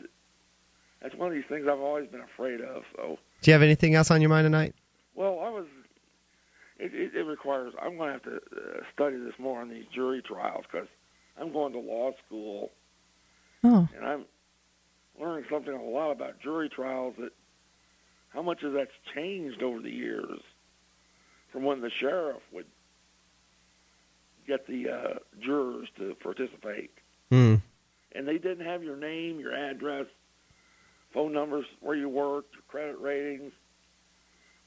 [1.02, 2.84] that's one of these things I've always been afraid of.
[2.96, 4.76] So, Do you have anything else on your mind tonight?
[5.16, 5.66] well, I was.
[6.78, 7.74] It, it, it requires.
[7.82, 10.88] I'm going to have to uh, study this more on these jury trials because
[11.40, 12.72] I'm going to law school
[13.64, 14.26] Oh, and I'm
[15.20, 17.16] learning something a lot about jury trials.
[17.18, 17.32] That
[18.30, 20.40] how much of that's changed over the years
[21.52, 22.66] from when the sheriff would
[24.46, 26.92] get the uh, jurors to participate,
[27.30, 27.56] Hmm.
[28.12, 30.06] and they didn't have your name, your address,
[31.14, 33.52] phone numbers, where you worked, your credit ratings.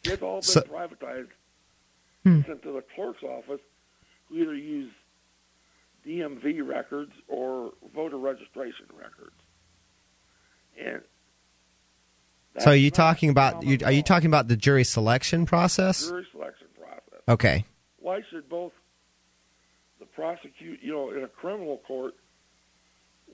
[0.05, 1.31] It's all been So- privatized,
[2.25, 2.43] Hmm.
[2.43, 3.61] sent to the clerk's office,
[4.29, 4.93] who either use
[6.05, 9.37] DMV records or voter registration records.
[10.77, 11.03] And
[12.59, 16.07] So are you talking about you, are you talking about the jury selection process?
[16.09, 17.23] jury selection process?
[17.29, 17.65] Okay.
[17.99, 18.73] Why should both
[19.99, 22.15] the prosecute, you know, in a criminal court,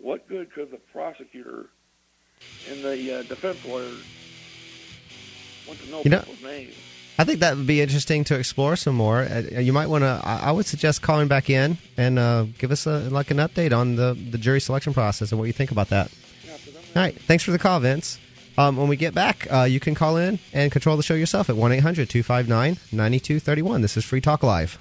[0.01, 1.67] what good could the prosecutor
[2.71, 3.91] and the uh, defense lawyer
[5.67, 6.75] want to know You know- people's names?
[7.17, 9.21] I think that would be interesting to explore some more.
[9.21, 10.21] Uh, you might want to.
[10.25, 13.73] I I would suggest calling back in and uh, give us a, like an update
[13.73, 16.11] on the, the jury selection process and what you think about that.
[16.45, 16.57] Yeah,
[16.97, 17.17] All right.
[17.17, 18.19] Thanks for the call, Vince.
[18.59, 21.49] Um, when we get back, uh, you can call in and control the show yourself
[21.49, 23.81] at 1 800 259 9231.
[23.81, 24.77] This is Free Talk Live.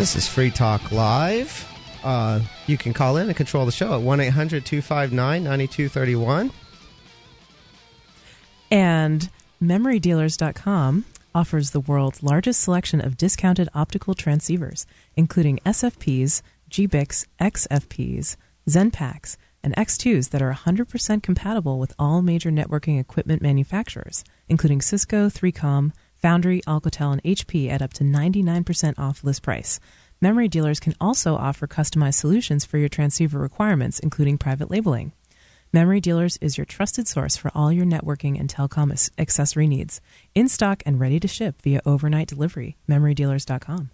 [0.00, 1.68] This is Free Talk Live.
[2.02, 6.50] Uh, you can call in and control the show at 1 800 259 9231.
[8.70, 9.28] And
[9.62, 14.86] MemoryDealers.com offers the world's largest selection of discounted optical transceivers,
[15.16, 18.36] including SFPs, GBICs, XFPs,
[18.66, 25.28] XenPaks, and X2s that are 100% compatible with all major networking equipment manufacturers, including Cisco,
[25.28, 29.80] 3Com, Foundry, Alcatel, and HP at up to 99% off list price.
[30.20, 35.12] Memory dealers can also offer customized solutions for your transceiver requirements, including private labeling.
[35.72, 40.00] Memory Dealers is your trusted source for all your networking and telecom accessory needs.
[40.34, 42.76] In stock and ready to ship via overnight delivery.
[42.88, 43.90] MemoryDealers.com.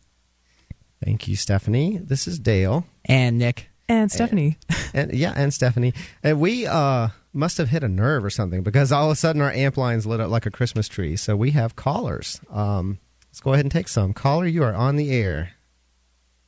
[1.04, 1.98] Thank you, Stephanie.
[1.98, 2.86] This is Dale.
[3.04, 3.68] And Nick.
[3.90, 4.56] And Stephanie.
[4.94, 5.92] And, and yeah, and Stephanie.
[6.22, 9.42] And we uh, must have hit a nerve or something because all of a sudden
[9.42, 11.16] our amp lines lit up like a Christmas tree.
[11.16, 12.40] So we have callers.
[12.50, 14.12] Um, let's go ahead and take some.
[14.12, 15.52] Caller, you are on the air.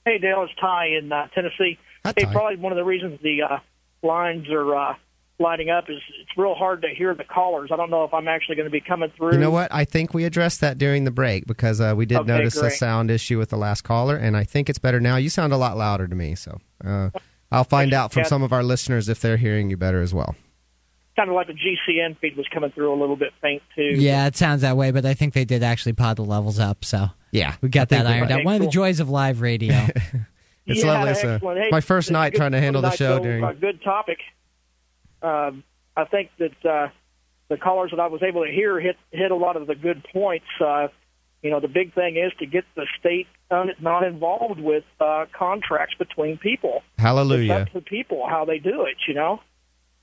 [0.04, 1.78] Hey, Dale, it's Ty in uh, Tennessee.
[2.04, 2.32] Hi, hey, Ty.
[2.32, 3.58] probably one of the reasons the uh,
[4.02, 4.94] lines are uh,
[5.38, 7.70] lighting up is it's real hard to hear the callers.
[7.72, 9.32] I don't know if I'm actually going to be coming through.
[9.32, 9.72] You know what?
[9.72, 12.70] I think we addressed that during the break because uh, we did Okay, notice a
[12.70, 15.16] sound issue with the last caller, and I think it's better now.
[15.16, 17.10] You sound a lot louder to me, so uh,
[17.52, 20.34] I'll find out from some of our listeners if they're hearing you better as well.
[21.18, 23.82] Kind of like the GCN feed was coming through a little bit faint too.
[23.82, 26.84] Yeah, it sounds that way, but I think they did actually pot the levels up,
[26.84, 28.44] so Yeah, we got that ironed Okay, out.
[28.44, 29.74] One of the joys of live radio.
[30.70, 31.10] It's yeah, lovely.
[31.12, 31.58] It's, excellent.
[31.60, 33.42] Hey, my first night good- trying to handle the show show, during.
[33.42, 34.18] A good topic.
[35.22, 35.64] Um,
[35.96, 36.88] I think that uh,
[37.48, 40.04] the callers that I was able to hear hit hit a lot of the good
[40.12, 40.44] points.
[40.60, 40.88] Uh,
[41.42, 45.24] you know, the big thing is to get the state un- not involved with uh,
[45.32, 46.82] contracts between people.
[46.98, 47.60] Hallelujah.
[47.60, 48.96] It's up to people how they do it.
[49.08, 49.40] You know,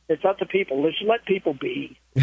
[0.08, 0.84] it's up to people.
[0.84, 1.98] Let's let people be.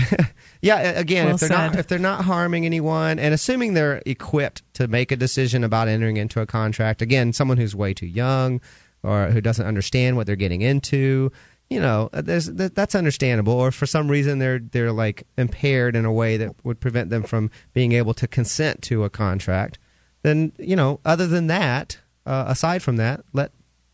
[0.62, 4.62] Yeah, again, Well if they're not if they're not harming anyone, and assuming they're equipped
[4.74, 8.60] to make a decision about entering into a contract, again, someone who's way too young
[9.02, 11.32] or who doesn't understand what they're getting into,
[11.68, 13.54] you know, uh, there's, that, that's understandable.
[13.54, 17.24] Or for some reason they're they're like impaired in a way that would prevent them
[17.24, 19.80] from being able to consent to a contract.
[20.22, 23.50] Then you know, other than that, uh, aside from that, let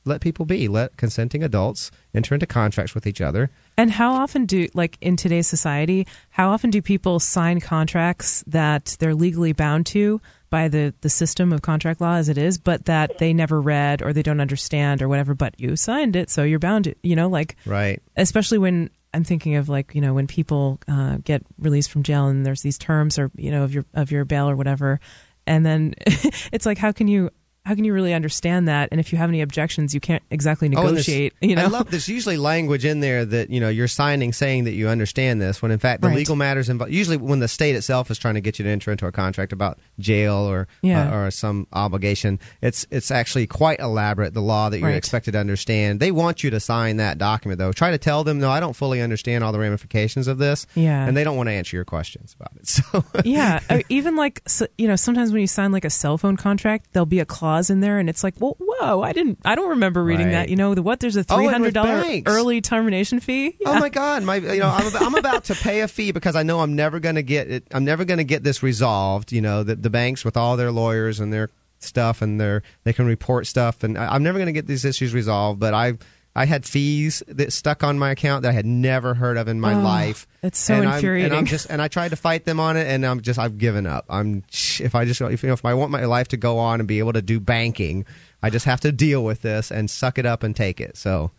[0.08, 0.66] let people be.
[0.68, 3.50] Let consenting adults enter into contracts with each other.
[3.76, 8.96] And how often do, like in today's society, how often do people sign contracts that
[8.98, 12.86] they're legally bound to by the, the system of contract law as it is, but
[12.86, 16.42] that they never read or they don't understand or whatever, but you signed it, so
[16.42, 18.02] you're bound to, you know, like, Right.
[18.16, 22.28] especially when I'm thinking of like, you know, when people uh, get released from jail
[22.28, 25.00] and there's these terms or, you know, of your, of your bail or whatever.
[25.46, 25.94] And then
[26.52, 27.30] it's like, how can you,
[27.68, 28.88] how can you really understand that?
[28.90, 31.64] And if you have any objections, you can't exactly Oh, negotiate, you know?
[31.64, 34.88] I love there's usually language in there that you know you're signing saying that you
[34.88, 36.16] understand this when in fact the Right.
[36.16, 36.92] legal matters involved.
[36.94, 39.52] Usually when the state itself is trying to get you to enter into a contract
[39.52, 41.10] about jail or Yeah.
[41.10, 44.96] uh, or some obligation, it's it's actually quite elaborate the law that you're Right.
[44.96, 46.00] expected to understand.
[46.00, 47.72] They want you to sign that document though.
[47.72, 50.66] Try to tell them no, I don't fully understand all the ramifications of this.
[50.74, 51.06] Yeah.
[51.06, 52.66] and they don't want to answer your questions about it.
[52.68, 56.36] So yeah even like so, you know sometimes when you sign like a cell phone
[56.36, 59.54] contract there'll be a clause in there and it's like well whoa i didn't i
[59.54, 60.32] don't remember reading Right.
[60.32, 62.30] that you know the what there's a Oh, and with $300 banks.
[62.32, 64.22] early termination fee Oh my God!
[64.22, 66.74] My, you know, I'm about, I'm about to pay a fee because I know I'm
[66.76, 67.64] never going to get it.
[67.72, 69.32] I'm never going to get this resolved.
[69.32, 72.92] You know, the, the banks with all their lawyers and their stuff and their they
[72.92, 75.60] can report stuff, and I, I'm never going to get these issues resolved.
[75.60, 75.98] But I
[76.38, 79.60] I had fees that stuck on my account that I had never heard of in
[79.60, 80.26] my Oh, life.
[80.42, 81.38] it's so and I'm, and infuriating.
[81.38, 83.86] I'm just and I tried to fight them on it, and I'm just I've given
[83.86, 84.04] up.
[84.08, 84.44] I'm
[84.80, 86.86] if I just if you know if I want my life to go on and
[86.86, 88.04] be able to do banking,
[88.42, 90.96] I just have to deal with this and suck it up and take it.
[90.96, 91.30] So.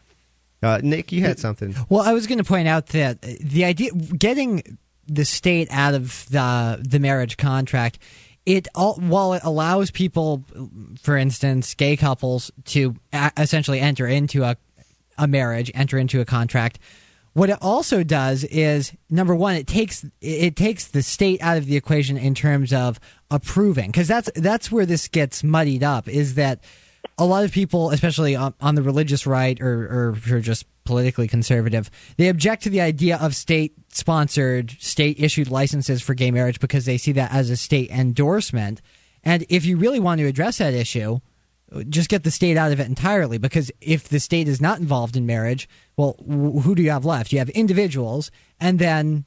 [0.62, 1.74] Uh, Nick, you had something.
[1.88, 4.78] Well, I was going to point out that the idea getting
[5.08, 7.98] the state out of the the marriage contract,
[8.46, 10.44] it all while it allows people,
[11.02, 14.58] for instance, gay couples to a- essentially enter into a
[15.20, 16.80] a marriage, enter into a contract.
[17.34, 21.68] What it also does is number one, it takes it takes the state out of
[21.68, 23.00] the equation in terms of
[23.30, 26.08] approving, because that's that's where this gets muddied up.
[26.08, 26.64] Is that
[27.18, 31.92] a lot of people, especially on, the religious right or, or are just politically conservative,
[32.18, 36.86] they object to the idea of state sponsored, state issued licenses for gay marriage because
[36.86, 38.82] they see that as a state endorsement.
[39.24, 41.20] And if you really want to address that issue,
[41.90, 45.16] just get the state out of it entirely because if the state is not involved
[45.16, 47.32] in marriage, well, who do you have left?
[47.32, 49.26] You have individuals, and then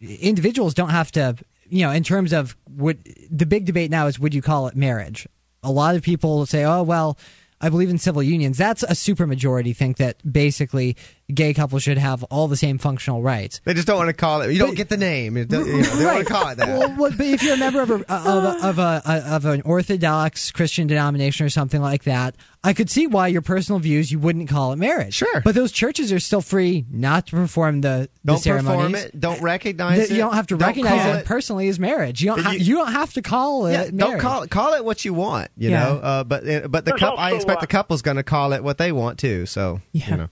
[0.00, 1.36] individuals don't have to,
[1.68, 4.76] you know, in terms of would the big debate now is would you call it
[4.76, 5.26] marriage?
[5.62, 7.16] A lot of people say, oh, well,
[7.60, 8.58] I believe in civil unions.
[8.58, 10.96] That's a supermajority think that basically
[11.34, 13.60] gay couples should have all the same functional rights.
[13.64, 14.52] They just don't want to call it.
[14.52, 15.36] You don't get the name.
[15.36, 16.68] You know, they don't want to call it that.
[16.68, 19.62] Well, well, but if you're a member of a, of, a, of, a, of an
[19.62, 24.18] Orthodox Christian denomination or something like that, I could see why your personal views you
[24.20, 25.14] wouldn't call it marriage.
[25.14, 25.40] Sure.
[25.40, 28.76] but those churches are still free not to perform the, the don't ceremonies.
[28.76, 29.20] perform it.
[29.20, 30.14] Don't recognize That it.
[30.14, 32.20] you don't have to Don't recognize call it personally as marriage.
[32.22, 32.40] You don't.
[32.40, 33.72] Ha- you- you, don't have to call it.
[33.72, 33.96] Yeah, marriage.
[33.98, 34.50] don't call it.
[34.50, 35.50] Call it what you want.
[35.56, 35.80] You Yeah.
[35.84, 35.96] know.
[35.98, 37.18] Uh, but uh, but the There's couple.
[37.18, 39.46] I expect uh, the couple's going to call it what they want too.
[39.46, 40.10] So Yeah.
[40.10, 40.28] you know.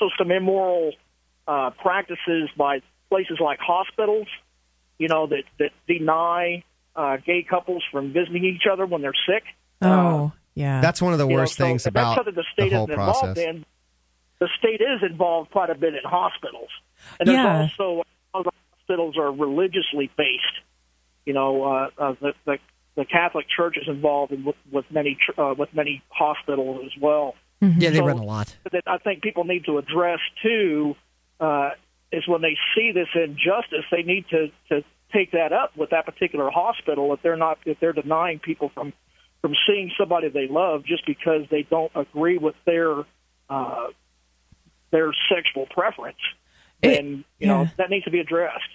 [0.00, 0.92] So some immoral
[1.46, 2.80] uh, practices by
[3.10, 4.26] places like hospitals,
[4.98, 6.64] you know, that that deny
[6.96, 9.44] uh, gay couples from visiting each other when they're sick.
[9.82, 10.80] Oh, yeah.
[10.80, 12.86] That's one of the You know, worst so things if that's about something the whole
[12.88, 13.38] process.
[13.38, 13.64] in.
[14.40, 16.70] The state is involved quite a bit in hospitals,
[17.18, 17.68] and there's Yeah.
[17.68, 18.42] also uh,
[18.72, 20.56] hospitals are religiously based.
[21.26, 22.58] You know, uh, uh, the, the
[22.96, 27.34] the Catholic Church is involved in, with, with many uh, with many hospitals as well.
[27.60, 28.56] Yeah, they So- run a lot.
[28.72, 30.96] that I think people need to address too
[31.40, 31.70] uh,
[32.12, 34.82] is when they see this injustice, they need to to
[35.12, 38.92] take that up with that particular hospital if they're not if they're denying people from
[39.40, 43.04] from seeing somebody they love just because they don't agree with their
[43.48, 43.86] uh,
[44.90, 46.18] their sexual preference.
[46.82, 47.68] It- Then you know yeah.
[47.76, 48.68] that needs to be addressed.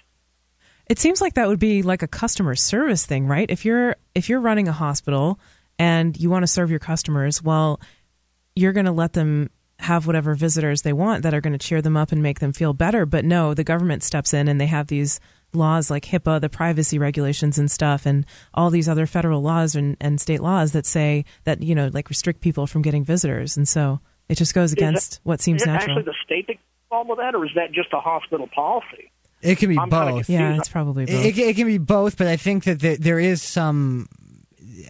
[0.88, 3.50] It seems like that would be like a customer service thing, right?
[3.50, 5.38] If you're if you're running a hospital
[5.78, 7.80] and you want to serve your customers, well,
[8.56, 11.82] you're going to let them have whatever visitors they want that are going to cheer
[11.82, 13.06] them up and make them feel better.
[13.06, 15.20] But no, the government steps in and they have these
[15.52, 19.96] laws like HIPAA, the privacy regulations and stuff, and all these other federal laws and,
[20.00, 23.68] and state laws that say that you know like restrict people from getting visitors, and
[23.68, 25.98] so it just goes against what seems is it natural.
[25.98, 26.56] actually the state that
[26.90, 29.10] involved with that, or is that just a hospital policy?
[29.42, 30.28] It can be I'm both.
[30.28, 31.14] yeah, it's probably both.
[31.14, 34.08] It, it, it can be both, but I think that there, there is some,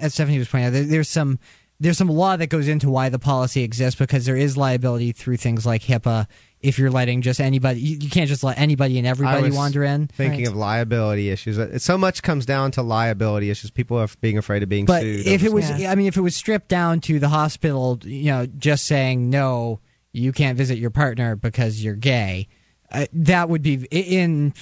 [0.00, 1.38] as Stephanie was pointing out, there, there's some
[1.80, 5.36] there's some law that goes into why the policy exists because there is liability through
[5.36, 6.26] things like HIPAA.
[6.60, 10.08] If you're letting just anybody, you, you can't just let anybody and everybody wander in.
[10.08, 10.48] Thinking Right.
[10.48, 11.58] of liability issues.
[11.58, 13.70] It, so much comes down to liability issues.
[13.70, 15.26] People are being afraid of being But sued.
[15.26, 15.92] if it was, Yeah.
[15.92, 19.80] I mean, if it was stripped down to the hospital, you know, just saying no,
[20.12, 22.48] you can't visit your partner because you're gay.
[22.90, 24.54] Uh, that would be in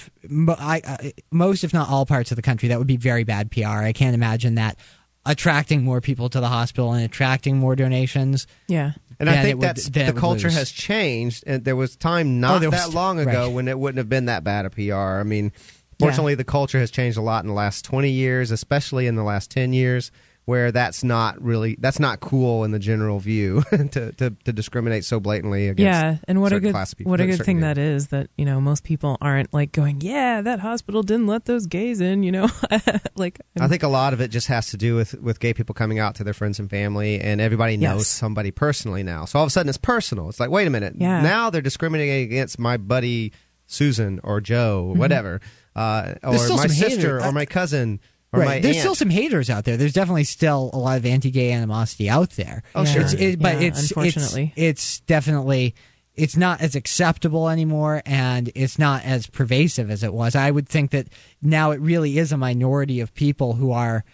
[0.49, 2.67] I, I, most, if not all, parts of the country.
[2.69, 3.67] That would be very bad PR.
[3.67, 4.77] I can't imagine that
[5.25, 8.47] attracting more people to the hospital and attracting more donations.
[8.67, 8.91] yeah.
[9.17, 10.57] And I think would- that's then the culture lose.
[10.57, 13.53] has changed, and there was time oh, not Oh, was- that long ago right.
[13.53, 15.19] when it wouldn't have been that bad a PR.
[15.19, 15.53] I mean,
[15.99, 19.23] fortunately, the culture has changed a lot in the last twenty years, especially in the
[19.23, 20.11] last ten years,
[20.45, 25.03] where that's not really that's not cool in the general view to, to to discriminate
[25.03, 25.79] so blatantly against.
[25.85, 28.07] yeah and what a good class of people, what a good thing gay- that is
[28.09, 31.99] that you know most people aren't like going yeah that hospital didn't let those gays
[31.99, 32.47] in you know
[33.15, 35.73] like I think a lot of it just has to do with, with gay people
[35.73, 38.07] coming out to their friends and family, and everybody knows Yes.
[38.07, 39.25] somebody personally now.
[39.25, 40.29] So all of a sudden, it's personal.
[40.29, 41.21] It's like, wait a minute, Yeah.
[41.21, 43.31] now they're discriminating against my buddy
[43.65, 45.39] Susan or Joe, or whatever,
[45.75, 46.37] uh, or my
[46.67, 47.99] sister hater- or my cousin
[48.35, 48.45] or right.
[48.47, 48.81] my There's aunt.
[48.81, 49.77] still some haters out there.
[49.77, 52.63] There's definitely still a lot of anti-gay animosity out there.
[52.75, 53.01] Oh, sure.
[53.01, 54.53] It's, it, but Yeah, it's unfortunately.
[54.55, 55.75] it's, it's definitely
[56.15, 60.33] it's not as acceptable anymore, and it's not as pervasive as it was.
[60.35, 61.07] I would think that
[61.41, 64.05] now it really is a minority of people who are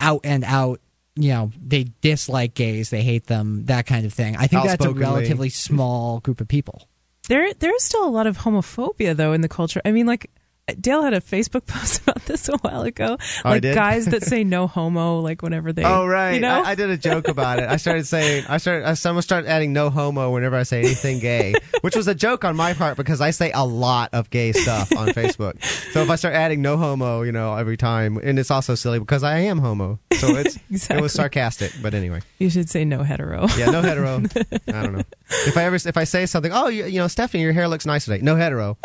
[0.00, 0.80] out and out.
[1.16, 4.36] You know, they dislike gays, they hate them, that kind of thing.
[4.36, 6.88] I think that's a relatively small group of people.
[7.28, 10.30] there there is still a lot of homophobia though in the culture i mean like
[10.78, 13.16] Dale had a Facebook post about this a while ago.
[13.20, 13.74] Oh, I like did?
[13.74, 15.84] guys that say no homo, like whenever they.
[15.84, 16.62] Oh right, You know.
[16.62, 17.68] I, I did a joke about it.
[17.68, 21.20] I started saying, I started, I someone started adding no homo whenever I say anything
[21.20, 24.52] gay, which was a joke on my part because I say a lot of gay
[24.52, 25.62] stuff on Facebook.
[25.92, 28.98] So if I start adding no homo, you know, every time, and it's also silly
[28.98, 30.58] because I am homo, so it's
[30.90, 31.72] it was sarcastic.
[31.82, 33.46] But anyway, you should say no hetero.
[33.56, 34.22] yeah, no hetero.
[34.68, 35.02] I don't know
[35.46, 36.52] if I ever if I say something.
[36.52, 38.20] Oh, you, you know, Stephanie, your hair looks nice today.
[38.22, 38.76] No hetero.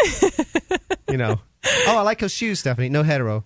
[1.10, 1.40] You know.
[1.88, 2.90] Oh, I like those shoes, Stephanie.
[2.90, 3.44] No hetero.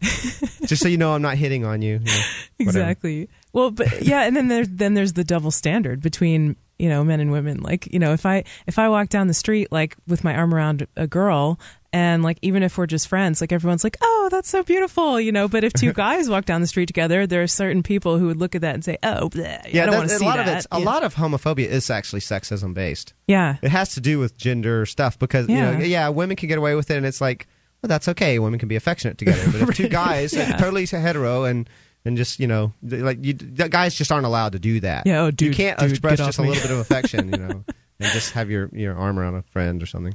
[0.66, 2.02] Just so you know, I'm not hitting on you.
[2.04, 2.22] you know,
[2.60, 3.30] exactly.
[3.54, 7.22] Well, but yeah, and then there's then there's the double standard between you know men
[7.22, 7.62] and women.
[7.62, 10.54] Like you know, if I if I walk down the street like with my arm
[10.54, 11.62] around a girl.
[11.92, 15.32] And like even if we're just friends, like everyone's like, "Oh, that's so beautiful," you
[15.32, 15.48] know.
[15.48, 18.38] But if two guys walk down the street together, there are certain people who would
[18.38, 20.38] look at that and say, "Oh, bleh, I Yeah, don't that- want to a lot
[20.38, 23.14] that." of it's a lot of homophobia is actually sexism based.
[23.28, 25.84] Yeah, It has to do with gender stuff because you know, Yeah.
[25.86, 27.48] yeah, women can get away with it, and it's like,
[27.82, 28.38] well, that's okay.
[28.38, 30.58] Women can be affectionate together, but if two guys, Yeah.
[30.58, 31.68] totally hetero, and
[32.06, 35.08] and just you know, like you, guys just aren't allowed to do that.
[35.08, 37.64] Yeah, oh, you can't dude, express just a little bit of affection, you know,
[38.00, 40.14] and just have your your arm around a friend or something.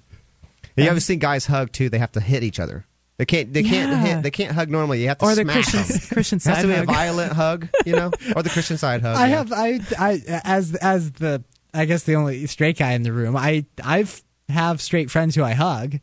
[0.77, 1.89] You ever seen guys hug too?
[1.89, 2.85] They have to hit each other.
[3.17, 3.53] They can't.
[3.53, 4.23] They can't hit.
[4.25, 5.01] They can't hug normally.
[5.03, 6.01] You have to Or the Christian them.
[6.13, 6.87] Christian It has to be a hug.
[6.87, 9.17] violent hug, you know, or the Christian side hug.
[9.17, 9.37] I yeah.
[9.37, 13.37] have I I as as the I guess the only straight guy in the room.
[13.37, 16.01] I I've have straight friends who I hug.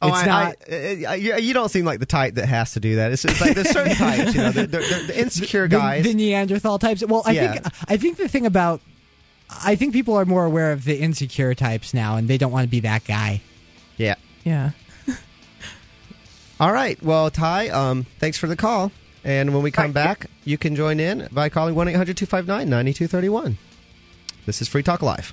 [0.00, 0.56] Oh, it's I, not.
[0.70, 3.10] I, uh, you, you don't seem like the type that has to do that.
[3.10, 6.04] It's, it's like there's certain types, you know, the, the, the, the insecure the, guys.
[6.04, 7.04] the Neanderthal types.
[7.04, 7.52] Well, I Yeah.
[7.54, 8.80] think I think the thing about
[9.64, 12.64] I think people are more aware of the insecure types now, and they don't want
[12.64, 13.42] to be that guy.
[13.98, 14.14] Yeah.
[14.44, 14.70] Yeah.
[16.60, 17.00] All right.
[17.02, 18.90] Well, Ty, um, thanks for the call.
[19.24, 23.58] And when we come back, you can join in by calling 1 800 259 9231.
[24.46, 25.32] This is Free Talk Live.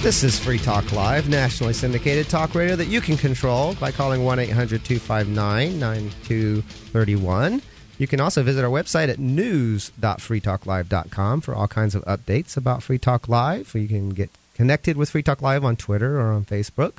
[0.00, 4.22] This is Free Talk Live, nationally syndicated talk radio that you can control by calling
[4.24, 7.60] 1 800 259 9231.
[7.98, 12.98] You can also visit our website at news.freetalklive.com for all kinds of updates about Free
[12.98, 13.74] Talk Live.
[13.74, 16.98] You can get connected with Free Talk Live on Twitter or on Facebook.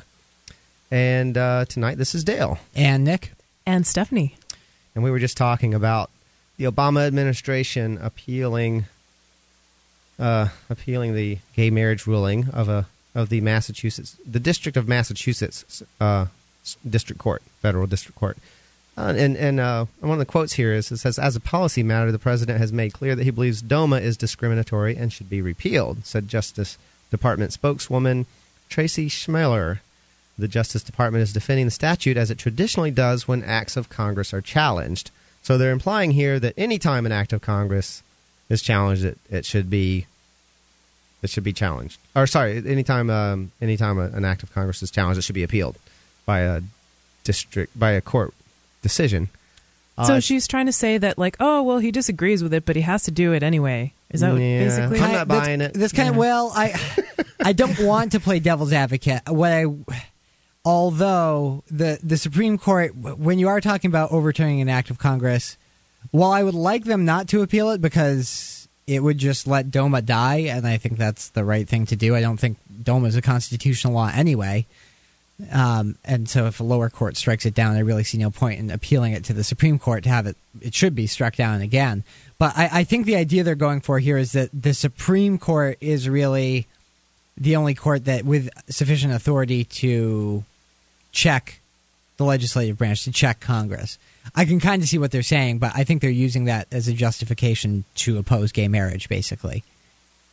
[0.92, 2.60] And uh, tonight, this is Dale.
[2.76, 3.32] And Nick,
[3.66, 4.36] And Stephanie.
[4.94, 6.12] And we were just talking about
[6.58, 8.86] the Obama administration appealing
[10.20, 15.84] uh, appealing the gay marriage ruling of a of the Massachusetts the District of Massachusetts
[16.00, 16.28] uh,
[16.88, 18.38] District Court, federal district court.
[18.98, 21.84] Uh, and and uh, one of the quotes here is it says, as a policy
[21.84, 25.42] matter, the president has made clear that he believes DOMA is discriminatory and should be
[25.42, 26.78] repealed, said Justice
[27.10, 28.26] Department spokeswoman
[28.68, 29.80] Tracy Schmaler.
[30.38, 34.34] The Justice Department is defending the statute as it traditionally does when acts of Congress
[34.34, 35.12] are challenged.
[35.42, 38.04] So they're implying here that any time an act of Congress
[38.50, 40.06] is challenged, it, it should be
[41.22, 42.00] it should be challenged.
[42.16, 45.44] Or sorry, anytime um, anytime a, an act of Congress is challenged, it should be
[45.44, 45.78] appealed
[46.26, 46.62] by a
[47.24, 48.34] district by a court
[48.82, 49.30] decision.
[50.06, 52.78] So Uh, she's trying to say that, like, oh, well, he disagrees with it, but
[52.78, 53.92] he has to do it anyway.
[54.12, 54.64] Is that Yeah.
[54.64, 55.00] basically?
[55.02, 55.74] I'm not that's- buying it.
[55.74, 56.54] That's kind of well.
[56.56, 56.74] I
[57.42, 59.24] I don't want to play devil's advocate.
[59.28, 59.66] What I
[60.66, 65.58] although the the Supreme Court, when you are talking about overturning an act of Congress,
[66.12, 70.02] while I would like them not to appeal it because it would just let DOMA
[70.02, 72.16] die, and I think that's the right thing to do.
[72.16, 74.66] I don't think DOMA is a constitutional law anyway.
[75.52, 78.60] Um, and so, if a lower court strikes it down, I really see no point
[78.60, 80.36] in appealing it to the Supreme Court to have it.
[80.60, 82.04] It should be struck down again.
[82.38, 85.78] But I, I think the idea they're going for here is that the Supreme Court
[85.80, 86.68] is really
[87.38, 90.44] the only court that, with sufficient authority to
[91.14, 91.62] check
[92.18, 93.98] the legislative branch, to check Congress.
[94.36, 96.88] I can kind of see what they're saying, but I think they're using that as
[96.88, 99.64] a justification to oppose gay marriage, basically,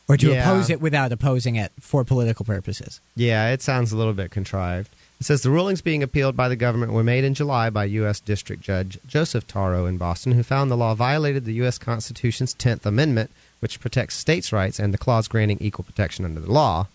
[0.07, 0.41] or to Yeah.
[0.49, 2.99] oppose it without opposing it for political purposes.
[3.15, 4.89] Yeah, it sounds a little bit contrived.
[5.19, 8.19] It says the rulings being appealed by the government were made in July by U.S.
[8.19, 11.79] District Judge Joseph Tauro in Boston, who found the law violated the U.S.
[11.79, 16.51] Constitution's 10th Amendment, which protects states' rights, and the clause granting equal protection under the
[16.51, 16.85] law.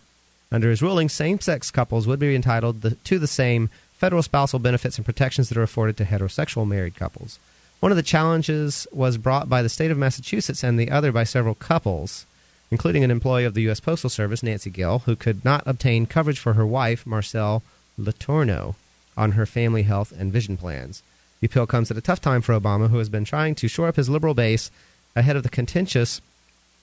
[0.52, 3.70] Under his ruling, same sex couples would be entitled the, to the same
[4.02, 7.38] federal spousal benefits and protections that are afforded to heterosexual married couples.
[7.78, 11.22] One of the challenges was brought by the state of Massachusetts and the other by
[11.22, 12.26] several couples,
[12.72, 13.78] including an employee of the U.S.
[13.78, 17.62] Postal Service, Nancy Gill, who could not obtain coverage for her wife, Marcelle
[17.96, 18.74] Letourneau,
[19.16, 21.04] on her family health and vision plans.
[21.38, 23.86] The appeal comes at a tough time for Obama, who has been trying to shore
[23.86, 24.72] up his liberal base
[25.14, 26.20] ahead of the contentious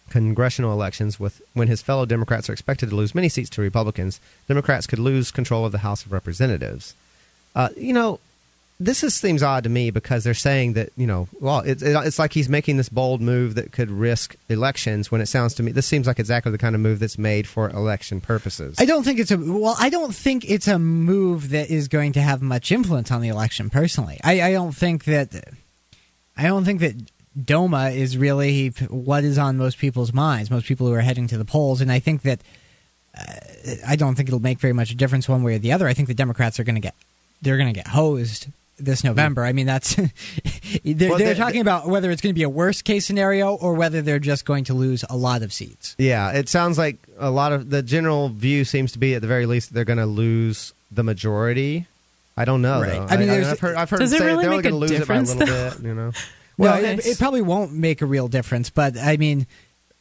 [0.09, 4.21] congressional elections with when his fellow Democrats are expected to lose many seats to Republicans,
[4.47, 6.95] Democrats could lose control of the House of Representatives.
[7.59, 8.21] Uh, you know,
[8.79, 11.93] this is, seems odd to me because they're saying that you know, well, it's it,
[12.05, 15.11] it's like he's making this bold move that could risk elections.
[15.11, 17.47] When it sounds to me, this seems like exactly the kind of move that's made
[17.47, 18.77] for election purposes.
[18.79, 19.75] I don't think it's a well.
[19.77, 23.27] I don't think it's a move that is going to have much influence on the
[23.27, 23.69] election.
[23.69, 25.35] Personally, I, I don't think that.
[26.37, 26.95] I don't think that
[27.43, 30.49] DOMA is really what is on most people's minds.
[30.49, 32.39] Most people who are heading to the polls, and I think that
[33.85, 35.87] I don't think it'll make very much difference one way or the other.
[35.87, 36.95] I think the Democrats are going to get
[37.41, 39.43] they're going to get hosed this November.
[39.43, 39.95] I mean, that's
[40.83, 43.55] they're, Well, they're they- talking about whether it's going to be a worst case scenario
[43.55, 45.95] or whether they're just going to lose a lot of seats.
[45.97, 49.27] Yeah, it sounds like a lot of the general view seems to be at the
[49.27, 51.87] very least they're going to lose the majority.
[52.37, 52.81] I don't know.
[52.81, 52.91] Right.
[52.93, 53.05] Though.
[53.09, 54.69] I mean, there's- have heard, I've heard Does them it say really they're make a
[54.69, 55.87] going to lose difference, it by a little bit.
[55.87, 56.11] You know,
[56.57, 59.45] Well, No, it, it probably won't make a real difference, but I mean,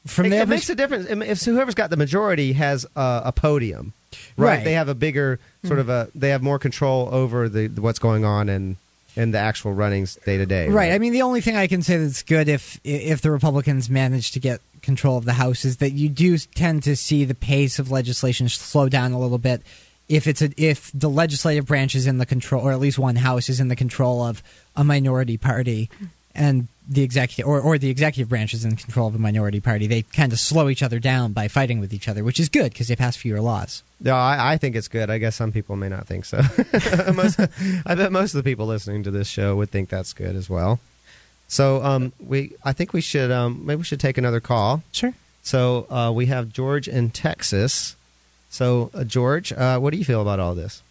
[0.07, 3.33] from it, their it makes a difference if whoever's got the majority has a, a
[3.33, 3.93] podium,
[4.37, 4.57] right?
[4.57, 4.65] Right.
[4.65, 6.09] They have a bigger sort of a.
[6.15, 8.77] They have more control over the what's going on and
[9.17, 10.69] and the actual runnings day to day.
[10.69, 10.93] Right.
[10.93, 14.33] I mean, the only thing I can say that's good if if the Republicans manage
[14.33, 17.79] to get control of the House is that you do tend to see the pace
[17.79, 19.63] of legislation slow down a little bit.
[20.09, 23.17] If it's a, if the legislative branch is in the control, or at least one
[23.17, 24.43] house is in the control of
[24.75, 25.91] a minority party,
[26.35, 29.87] and the executive or, or the executive branch is in control of a minority party,
[29.87, 32.73] they kind of slow each other down by fighting with each other, which is good
[32.73, 33.83] because they pass fewer laws.
[34.01, 35.11] No, I, I think it's good.
[35.11, 36.39] I guess some people may not think so.
[37.15, 37.39] most,
[37.85, 40.49] I bet most of the people listening to this show would think that's good as
[40.49, 40.81] well.
[41.49, 44.83] So, um, we, I think we should, um, maybe we should take another call.
[44.93, 45.15] Sure.
[45.43, 47.97] So, uh, we have George in Texas.
[48.51, 50.83] So, uh, George, uh, what do you feel about all this?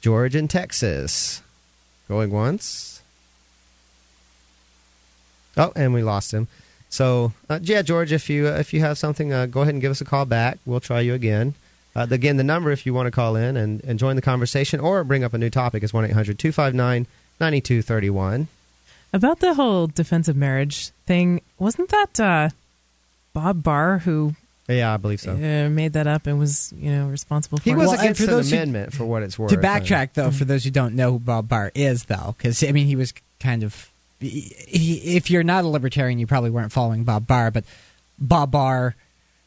[0.00, 1.42] George in Texas,
[2.08, 2.97] going once.
[5.58, 6.46] Oh, and we lost him.
[6.90, 9.90] So, uh, yeah, George, if you if you have something, uh, go ahead and give
[9.90, 10.58] us a call back.
[10.64, 11.54] We'll try you again.
[11.96, 14.78] Uh, again, the number if you want to call in and, and join the conversation
[14.80, 17.06] or bring up a new topic is 1 800 259
[17.40, 18.48] 9231.
[19.12, 22.48] About the whole Defense of Marriage thing, wasn't that uh,
[23.32, 24.34] Bob Barr who
[24.68, 25.32] Yeah, I believe so.
[25.32, 27.76] uh, made that up and was you know responsible for He it?
[27.76, 29.50] was Well, and against for an those who- amendment for what it's worth.
[29.50, 32.70] to backtrack though for those who don't know who bob barr is though because i
[32.72, 33.87] mean he was kind of he, he-
[34.20, 37.64] if you're not a libertarian you probably weren't following bob barr but
[38.18, 38.94] bob barr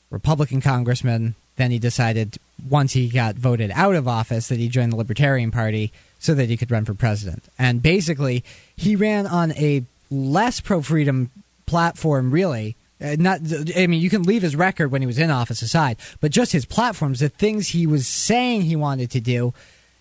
[0.10, 2.38] republican congressman then he decided
[2.70, 6.50] once he got voted out of office that he joined the libertarian party so that
[6.50, 7.44] he could run for president.
[7.58, 8.44] And basically
[8.76, 11.30] he ran on a less pro-freedom
[11.66, 12.76] platform really.
[13.02, 13.40] Uh, not
[13.76, 16.52] i mean you can leave his record when he was in office aside but just
[16.52, 19.56] his platforms the things he was saying he wanted to do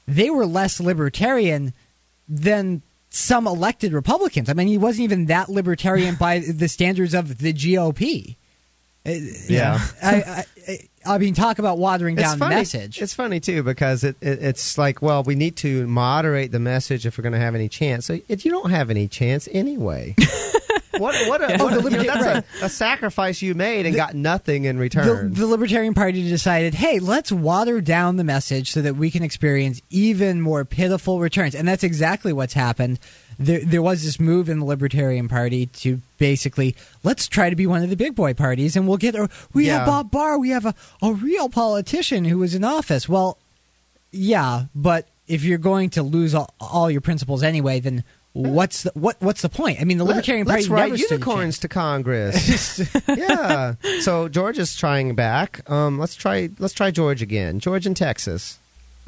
[0.07, 1.73] they were less libertarian
[2.29, 4.48] than some elected republicans.
[4.48, 8.36] I mean he wasn't even that libertarian by the standards of the gop
[9.07, 9.11] Uh,
[9.48, 9.78] Yeah.
[9.78, 12.55] know, I, I, I mean talk about watering It's down the funny.
[12.57, 16.59] message It's funny too because it, it it's like, well, we need to moderate the
[16.61, 18.07] message if we're going to have any chance.
[18.07, 20.14] So if you don't have any chance anyway,
[20.98, 24.14] what what, a, what a- you know, that's a, a sacrifice you made and got
[24.14, 25.32] nothing in the, return.
[25.32, 29.80] the Libertarian Party decided, hey, let's water down the message so that we can experience
[29.88, 31.55] even more pitiful returns.
[31.55, 32.98] And that's exactly what's happened.
[33.41, 37.66] There, there was this move in the Libertarian Party to basically, let's try to be
[37.66, 39.78] one of the big boy parties and we'll get, a, we Yeah.
[39.78, 43.09] have Bob Barr, we have a, a real politician who was in office.
[43.09, 43.38] Well,
[44.12, 48.93] yeah, but if you're going to lose all, all your principles anyway, then what's the,
[48.95, 49.80] what, what's the point?
[49.80, 52.78] I mean, the Libertarian Let's Party write never stood unicorns to Congress.
[53.09, 53.74] yeah.
[54.03, 55.68] So George is trying back.
[55.70, 57.59] Um, let's try let's try George again.
[57.59, 58.59] George in Texas.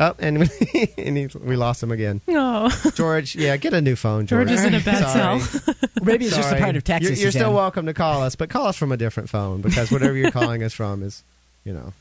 [0.03, 0.49] Oh, and, we,
[0.99, 2.21] and he, we lost him again.
[2.27, 4.49] No, George, yeah, get a new phone, George.
[4.49, 5.75] George is in a bad cell.
[6.03, 7.19] Maybe it's just a part of Texas.
[7.19, 9.93] You're, you're still welcome to call us, but call us from a different phone because
[9.93, 11.23] whatever you're calling us from is,
[11.65, 11.93] you know,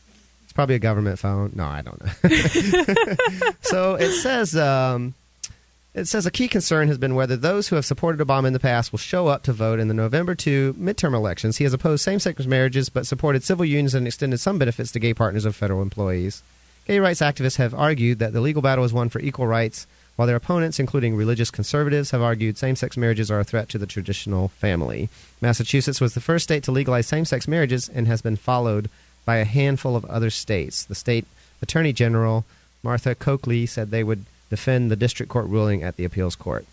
[0.44, 1.52] it's probably a government phone.
[1.54, 3.54] No, I don't know.
[3.62, 5.14] so it says, um,
[5.94, 8.60] it says a key concern has been whether those who have supported Obama in the
[8.60, 11.58] past will show up to vote in the November 2 midterm elections.
[11.58, 15.14] He has opposed same-sex marriages, but supported civil unions and extended some benefits to gay
[15.14, 16.42] partners of federal employees.
[16.92, 19.88] Gay rights activists have argued that the legal battle is won for equal rights,
[20.18, 23.78] while their opponents, including religious conservatives, have argued same sex marriages are a threat to
[23.78, 25.08] the traditional family.
[25.40, 28.90] Massachusetts was the first state to legalize same sex marriages and has been followed
[29.24, 30.84] by a handful of other states.
[30.84, 31.26] The state
[31.62, 32.44] attorney general,
[32.84, 36.66] Martha Coakley, said they would defend the district court ruling at the appeals court.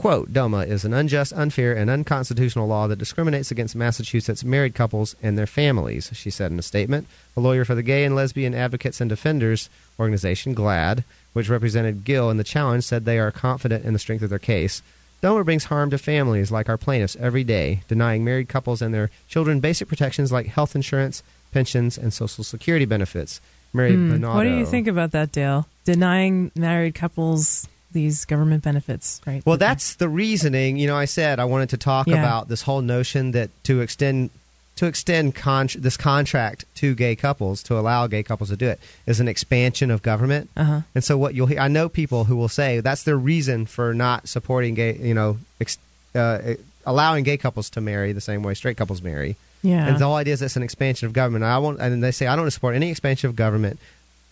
[0.00, 5.14] Quote, DOMA is an unjust, unfair, and unconstitutional law that discriminates against Massachusetts married couples
[5.22, 7.06] and their families, she said in a statement.
[7.36, 12.30] A lawyer for the Gay and Lesbian Advocates and Defenders organization, GLAD, which represented Gill
[12.30, 14.80] in the challenge, said they are confident in the strength of their case.
[15.20, 19.10] DOMA brings harm to families like our plaintiffs every day, denying married couples and their
[19.28, 21.22] children basic protections like health insurance,
[21.52, 23.38] pensions, and Social Security benefits.
[23.74, 24.24] Mary Hmm.
[24.24, 25.68] What do you think about that, Dale?
[25.84, 29.42] Denying married couples these government benefits, right?
[29.44, 30.76] Well, that's the reasoning.
[30.76, 32.16] You know, I said I wanted to talk Yeah.
[32.18, 34.30] about this whole notion that to extend
[34.76, 38.80] to extend con- this contract to gay couples to allow gay couples to do it
[39.06, 40.48] is an expansion of government.
[40.56, 40.80] Uh-huh.
[40.94, 43.92] And so what you'll hear, I know people who will say that's their reason for
[43.92, 45.76] not supporting gay, you know, ex,
[46.14, 46.54] uh,
[46.86, 49.36] allowing gay couples to marry the same way straight couples marry.
[49.62, 49.86] Yeah.
[49.86, 51.44] And the whole idea is it's an expansion of government.
[51.44, 53.78] I won't, and they say I don't support any expansion of government.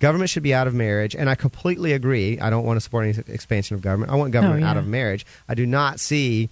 [0.01, 2.38] Government should be out of marriage, and I completely agree.
[2.38, 4.12] I don't want to support any expansion of government.
[4.12, 4.70] I want government Oh, yeah.
[4.70, 5.26] out of marriage.
[5.49, 6.49] I do not see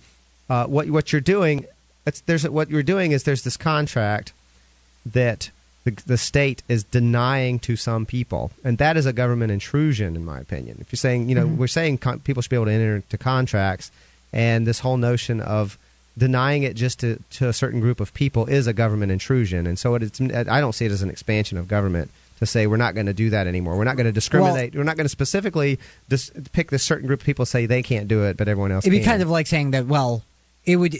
[0.51, 1.65] uh, what what you're doing.
[2.07, 4.33] It's, there's what you're doing is there's this contract
[5.05, 5.51] that
[5.85, 10.25] the, the state is denying to some people, and that is a government intrusion, in
[10.25, 10.79] my opinion.
[10.81, 13.19] If you're saying, you know, we're saying con- people should be able to enter into
[13.19, 13.93] contracts,
[14.33, 15.79] and this whole notion of
[16.19, 19.79] denying it just to, to a certain group of people is a government intrusion, and
[19.79, 22.77] so it, it's I don't see it as an expansion of government to say we're
[22.77, 23.77] not going to do that anymore.
[23.77, 24.75] We're not going to discriminate.
[24.75, 25.79] we're not going to specifically
[26.09, 28.85] dis- pick this certain group of people say they can't do it, but everyone else.
[28.85, 29.13] It'd be can.
[29.13, 30.23] kind of like saying that, well,
[30.65, 30.97] it would,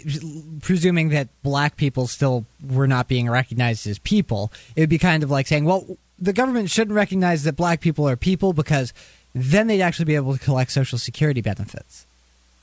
[0.61, 5.23] presuming that black people still were not being recognized as people, it would be kind
[5.23, 5.85] of like saying, well,
[6.17, 8.93] the government shouldn't recognize that black people are people because
[9.35, 12.07] then they'd actually be able to collect Social Security benefits.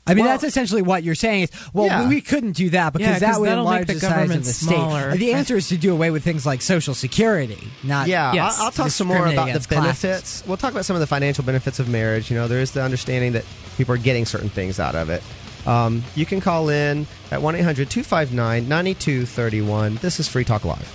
[0.07, 1.45] I mean, Well- that's essentially what you're saying.
[1.45, 2.09] Is well, Yeah.
[2.09, 4.53] we couldn't do that because Yeah, that would enlarge the the, size of government the
[4.53, 5.11] smaller.
[5.13, 5.21] state.
[5.21, 8.57] The answer is to do away with things like Social Security, not Yeah, Yes.
[8.59, 10.03] I'll, I'll talk some more about the against classes.
[10.03, 10.43] benefits.
[10.47, 12.31] We'll talk about some of the financial benefits of marriage.
[12.31, 13.45] You know, there is the understanding that
[13.79, 15.23] people are getting certain things out of it.
[15.67, 19.99] Um, you can call in at 1 800 259 9231.
[20.03, 20.93] This is Free Talk Live.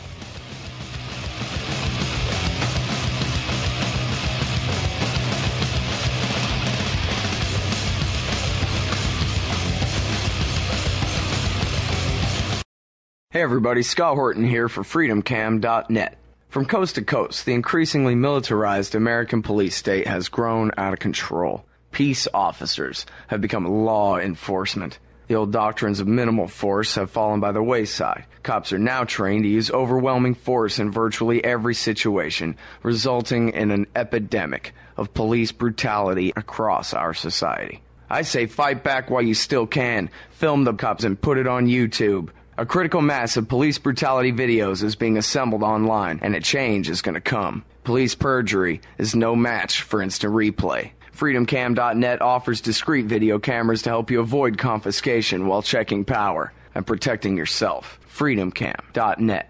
[13.31, 16.17] Hey everybody, Scott Horton here for FreedomCam.net.
[16.49, 21.63] From coast to coast, the increasingly militarized American police state has grown out of control.
[21.91, 24.97] Peace officers have become law enforcement.
[25.27, 28.25] The old doctrines of minimal force have fallen by the wayside.
[28.41, 33.85] Cops are now trained to use overwhelming force in virtually every situation, resulting in an
[33.95, 37.83] epidemic of police brutality across our society.
[38.09, 40.09] I say fight back while you still can.
[40.31, 42.29] Film the cops and put it on YouTube.
[42.59, 47.01] A critical mass of police brutality videos is being assembled online, and a change is
[47.01, 47.63] going to come.
[47.85, 50.91] Police perjury is no match for instant replay.
[51.15, 57.37] FreedomCam.net offers discreet video cameras to help you avoid confiscation while checking power and protecting
[57.37, 57.97] yourself.
[58.13, 59.48] FreedomCam.net.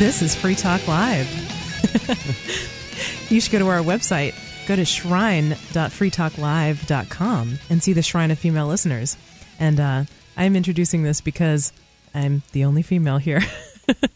[0.00, 1.28] This is Free Talk Live.
[3.30, 4.32] you should go to our website.
[4.66, 9.18] Go to shrine.freetalklive.com and see the Shrine of Female Listeners.
[9.58, 10.04] And uh,
[10.38, 11.74] I'm introducing this because
[12.14, 13.42] I'm the only female here.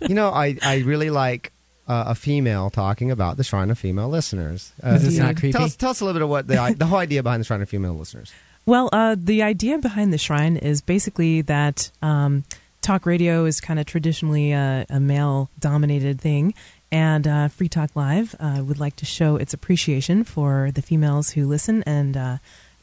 [0.09, 1.53] You know, I, I really like
[1.89, 4.73] uh, a female talking about the Shrine of Female Listeners.
[4.83, 5.53] Uh, Is this not creepy?
[5.53, 7.45] Tell us, tell us a little bit of what the, the whole idea behind the
[7.45, 8.33] Shrine of Female Listeners.
[8.67, 12.45] Well, uh, the idea behind the shrine is basically that um,
[12.85, 16.55] talk radio is kind of traditionally a, a male dominated thing.
[16.93, 21.31] And uh, Free Talk Live uh, would like to show its appreciation for the females
[21.31, 22.37] who listen and uh,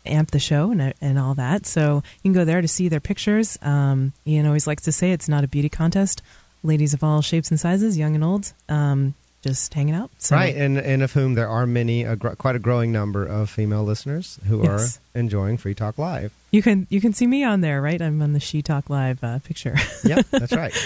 [0.05, 1.65] amp the show and, and all that.
[1.65, 3.57] So you can go there to see their pictures.
[3.61, 6.21] Um, Ian always likes to say it's not a beauty contest.
[6.63, 10.11] Ladies of all shapes and sizes, young and old, um, just hanging out.
[10.19, 13.25] So, Right, and, and of whom there are many, a gr- quite a growing number
[13.25, 14.97] of female listeners who Yes.
[15.15, 16.31] are enjoying Free Talk Live.
[16.51, 18.01] You can you can see me on there, right?
[18.01, 19.75] I'm on the She Talk Live uh, picture.
[20.03, 20.73] Yep, that's right.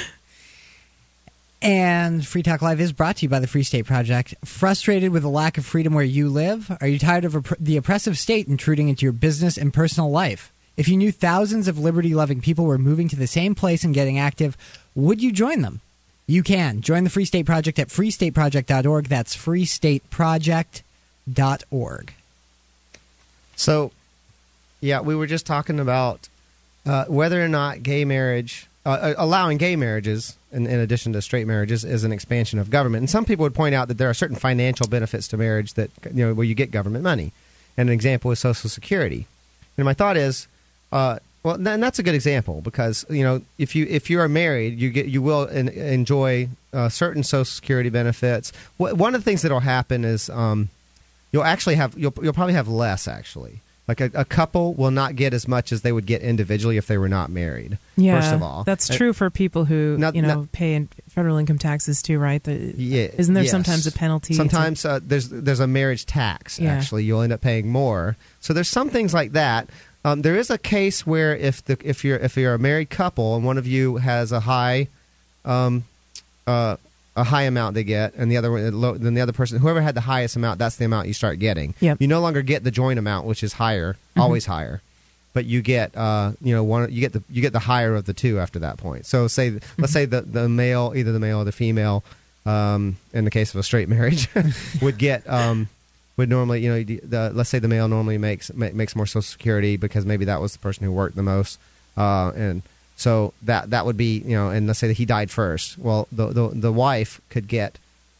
[1.62, 4.36] And Free Talk Live is brought to you by the Free State Project.
[4.46, 6.70] Frustrated with the lack of freedom where you live?
[6.80, 10.52] Are you tired of opp- the oppressive state intruding into your business and personal life?
[10.78, 13.96] If you knew thousands of liberty loving people were moving to the same place and
[13.96, 14.56] getting active,
[14.94, 15.80] would you join them?
[16.28, 16.82] You can.
[16.82, 19.08] Join the Free State Project at freestateproject.org.
[19.08, 22.14] That's freestateproject.org.
[23.56, 23.92] So,
[24.82, 26.28] yeah, we were just talking about
[26.86, 31.22] uh, whether or not gay marriage, uh, uh, allowing gay marriages, in, in addition to
[31.22, 33.04] straight marriages, is an expansion of government.
[33.04, 35.90] And some people would point out that there are certain financial benefits to marriage that
[36.14, 37.32] you know where you get government money.
[37.78, 39.28] And an example is Social Security.
[39.78, 40.48] And my thought is,
[40.92, 44.28] uh, well, and that's a good example because you know if you if you are
[44.28, 48.52] married, you get you will en- enjoy uh, certain Social Security benefits.
[48.78, 50.70] Wh- one of the things that will happen is um,
[51.32, 53.60] you'll actually have you'll you'll probably have less actually.
[53.88, 56.88] Like a, a couple will not get as much as they would get individually if
[56.88, 57.78] they were not married.
[57.96, 60.88] Yeah, first of all, that's true for people who Not- you know not- pay in
[61.10, 62.44] federal income taxes too, right?
[62.44, 63.52] The, Yeah, isn't there yes.
[63.52, 64.34] sometimes a penalty?
[64.34, 66.58] to- Sometimes uh, there's there's a marriage tax.
[66.60, 66.72] Yeah.
[66.74, 68.18] Actually, you'll end up paying more.
[68.42, 69.70] So there's some things like that.
[70.06, 73.36] Um, there is a case where if the if you're if you're a married couple
[73.36, 74.88] and one of you has a high
[75.44, 75.84] um,
[76.46, 76.78] uh,
[77.16, 79.96] a high amount they get, and the other one, then the other person, whoever had
[79.96, 81.74] the highest amount, that's the amount you start getting.
[81.80, 82.02] Yep.
[82.02, 84.82] You no longer get the joint amount, which is higher, always higher,
[85.34, 88.06] but you get, uh, you know, one, you get the you get the higher of
[88.06, 89.08] the two after that point.
[89.08, 92.04] So say, let's say the the male, either the male or the female,
[92.46, 94.28] um, in the case of a straight marriage,
[94.84, 95.28] would get.
[95.28, 95.68] Um,
[96.18, 99.22] would normally, you know, the, let's say the male normally makes ma- makes more Social
[99.22, 101.60] Security because maybe that was the person who worked the most,
[101.98, 102.62] uh, and
[102.96, 105.78] so that that would be, you know, and let's say that he died first.
[105.78, 107.78] Well, the the, the wife could get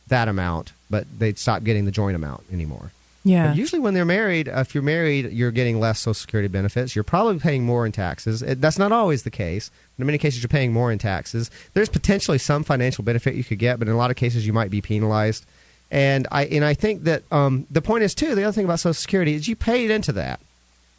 [0.08, 2.92] that amount, but they'd stop getting the joint amount anymore.
[3.24, 3.48] Yeah.
[3.48, 6.96] But usually, when they're married, if you're married, you're getting less Social Security benefits.
[6.96, 8.44] You're probably paying more in taxes.
[8.44, 9.72] It, that's not always the case.
[9.98, 11.50] In many cases, you're paying more in taxes.
[11.74, 14.54] There's potentially some financial benefit you could get, but in a lot of cases, you
[14.54, 15.46] might be penalized.
[15.92, 18.36] And I and I think that um, the point is too.
[18.36, 20.40] The other thing about Social Security is you paid into that,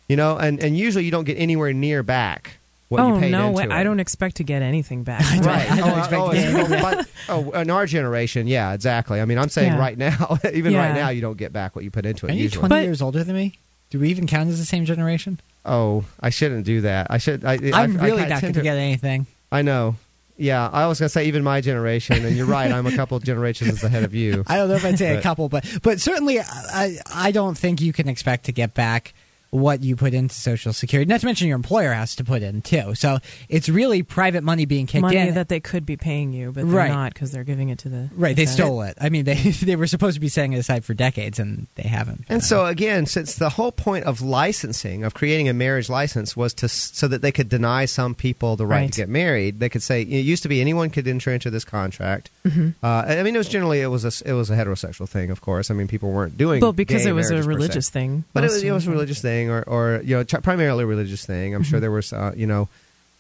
[0.09, 2.59] you know, and, and usually you don't get anywhere near back
[2.89, 3.65] what oh you paid no, into way.
[3.65, 3.71] it.
[3.73, 5.21] I don't expect to get anything back.
[5.45, 5.71] Right.
[5.71, 9.21] I don't oh, expect oh, to get anything but- oh, in our generation, yeah, exactly.
[9.21, 9.79] I mean, I'm saying Yeah.
[9.79, 10.87] right now, even Yeah.
[10.87, 12.31] right now, you don't get back what you put into it.
[12.31, 12.69] Are you usually.
[12.69, 13.59] 20 years older than me?
[13.91, 15.41] Do we even count as the same generation?
[15.65, 17.09] Oh, I shouldn't do that.
[17.11, 17.45] I should.
[17.45, 19.27] I, I'm I, really I not going to get anything.
[19.51, 19.97] I know.
[20.39, 22.71] Yeah, I was gonna say even my generation, and you're right.
[22.71, 24.45] I'm a couple generations ahead of you.
[24.47, 27.81] I don't know if I'd say a couple, but but certainly I I don't think
[27.81, 29.15] you can expect to get back
[29.51, 31.09] what you put into Social Security.
[31.09, 32.95] Not to mention your employer has to put in too.
[32.95, 33.19] So
[33.49, 35.35] it's really private money being kicked Money in.
[35.35, 36.91] that they could be paying you, but they're Right.
[36.91, 38.97] not because they're giving it to the right, they the- stole it.
[39.01, 41.85] I mean, they they were supposed to be setting it aside for decades, and they
[41.89, 42.25] haven't.
[42.29, 46.53] And so again, since the whole point of licensing, of creating a marriage license, was
[46.55, 48.93] to so that they could deny some people the right, Right.
[48.93, 49.61] to get married.
[49.61, 52.31] They could say it used to be anyone could enter into this contract.
[52.47, 52.71] Mm-hmm.
[52.83, 55.31] Uh, I mean, it was generally it was a s- it was a heterosexual thing,
[55.31, 55.71] of course.
[55.71, 57.49] I mean, people weren't doing Well, because gay it was a marriages se.
[57.55, 58.25] religious thing.
[58.33, 60.87] But it was, it was a religious thing, or, or you know, tr- primarily a
[60.87, 61.55] religious thing.
[61.55, 61.71] I'm Mm-hmm.
[61.71, 62.69] sure there was, uh, you know,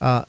[0.01, 0.25] uh,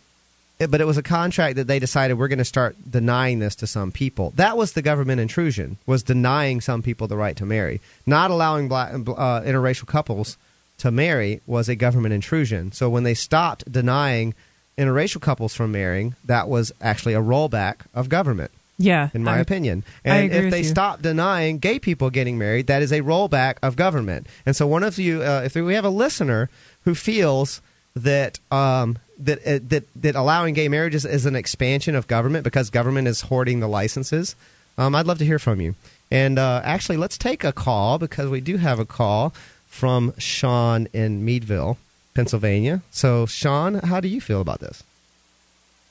[0.60, 3.56] it- but it was a contract that they decided we're going to start denying this
[3.56, 4.34] to some people.
[4.36, 8.68] That was the government intrusion, was denying some people the right to marry, not allowing
[8.68, 10.38] black, uh, interracial couples
[10.80, 12.72] to marry was a government intrusion.
[12.72, 14.34] So when they stopped denying
[14.78, 19.40] interracial couples from marrying, that was actually a rollback of government Yeah, in my I-
[19.40, 19.84] opinion.
[20.06, 20.64] I And agree if with they you.
[20.66, 24.28] stop denying gay people getting married, that is a rollback of government.
[24.46, 26.50] And so, one of you, uh, if we have a listener
[26.84, 27.60] who feels
[27.96, 32.70] that um, that uh, that that allowing gay marriages is an expansion of government because
[32.70, 34.36] government is hoarding the licenses,
[34.78, 35.74] um, I'd love to hear from you.
[36.12, 39.34] And uh, actually, let's take a call because we do have a call
[39.66, 41.78] from Sean in Meadville,
[42.14, 42.82] Pennsylvania.
[42.92, 44.84] So, Sean, how do you feel about this?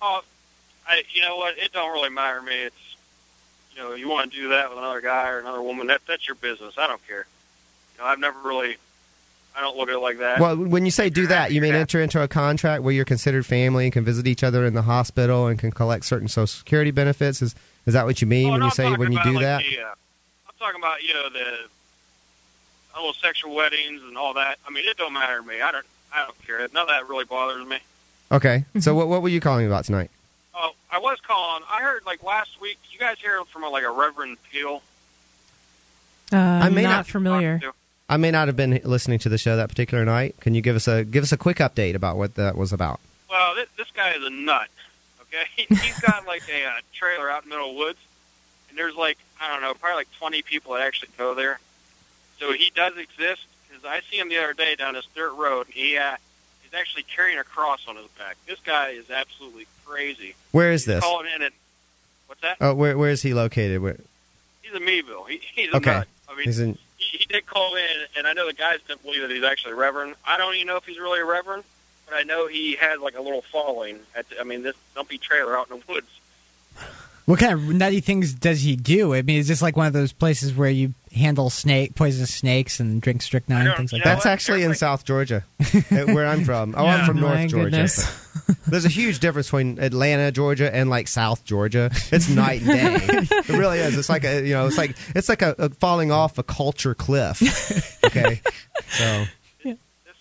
[0.01, 0.23] Oh,
[0.89, 1.59] I, you know what?
[1.59, 2.55] It don't really matter to me.
[2.55, 2.97] It's,
[3.75, 5.89] you know, you want to do that with another guy or another woman.
[5.89, 6.75] That that's your business.
[6.79, 7.27] I don't care.
[7.97, 8.77] You know, I've never really,
[9.57, 10.39] I don't look at it like that.
[10.41, 13.45] Well, when you say do that, you mean enter into a contract where you're considered
[13.45, 16.91] family and can visit each other in the hospital and can collect certain Social Security
[16.91, 17.43] benefits.
[17.43, 17.55] Is
[17.87, 19.33] is that what you mean Oh, when no, you I'm say when you about, do
[19.35, 19.63] like, that?
[19.69, 19.89] The, uh,
[20.49, 21.57] I'm talking about you know the
[22.93, 24.59] homosexual weddings and all that.
[24.67, 25.61] I mean, it don't matter to me.
[25.61, 25.87] I don't.
[26.15, 26.59] I don't care.
[26.73, 27.79] None of that really bothers me.
[28.33, 28.65] Okay.
[28.71, 28.81] Mm-hmm.
[28.81, 30.11] So what what were you calling me about tonight?
[30.59, 31.63] Oh, I was calling.
[31.71, 32.79] I heard like last week.
[32.91, 34.83] You guys hear from a, like a Reverend Peel?
[36.33, 37.61] Uh, I may not, not- familiar.
[38.09, 40.37] I may not have been listening to the show that particular night.
[40.41, 43.01] Can you give us a give us a quick update about what that was about?
[43.29, 44.69] Well, this, this guy is a nut.
[45.23, 45.45] Okay,
[45.75, 47.99] he's got like a uh, trailer out in the middle of the woods,
[48.69, 51.59] and there's like I don't know, probably like 20 people that actually go there.
[52.39, 55.67] So he does exist because I see him the other day down this dirt road.
[55.67, 56.17] And he uh,
[56.71, 58.37] he's actually carrying a cross on his back.
[58.47, 60.35] This guy is absolutely crazy.
[60.53, 61.03] Where is this?
[61.03, 61.55] Calling in and
[62.27, 62.57] what's that?
[62.61, 63.81] Oh, where where is he located?
[63.81, 63.97] Where,
[64.63, 65.25] He's in Meadville.
[65.25, 65.91] He, he's a okay.
[65.93, 66.09] nut.
[66.29, 66.77] I mean, He's in.
[66.97, 67.85] he, he did call in,
[68.19, 70.17] and I know the guys didn't believe that he's actually a reverend.
[70.27, 71.63] I don't even know if he's really a reverend,
[72.09, 74.01] but I know he has like a little following.
[74.17, 76.09] At the, I mean, this dumpy trailer out in the woods.
[77.27, 79.15] What kind of nutty things does he do?
[79.15, 82.79] I mean, is this like one of those places where you handle snake, poisonous snakes,
[82.79, 84.15] and drink strychnine, things like that?
[84.15, 86.75] That's actually in South Georgia, uh, where I'm from.
[86.77, 87.89] Oh, I'm from North My Georgia.
[88.67, 91.91] There's a huge difference between Atlanta, Georgia, and like South Georgia.
[92.13, 93.27] It's night and day.
[93.31, 93.97] it really is.
[93.97, 96.95] It's like a you know, it's like it's like a, a falling off a culture
[96.95, 97.43] cliff.
[98.05, 98.41] Okay,
[98.89, 99.25] so
[99.65, 99.77] This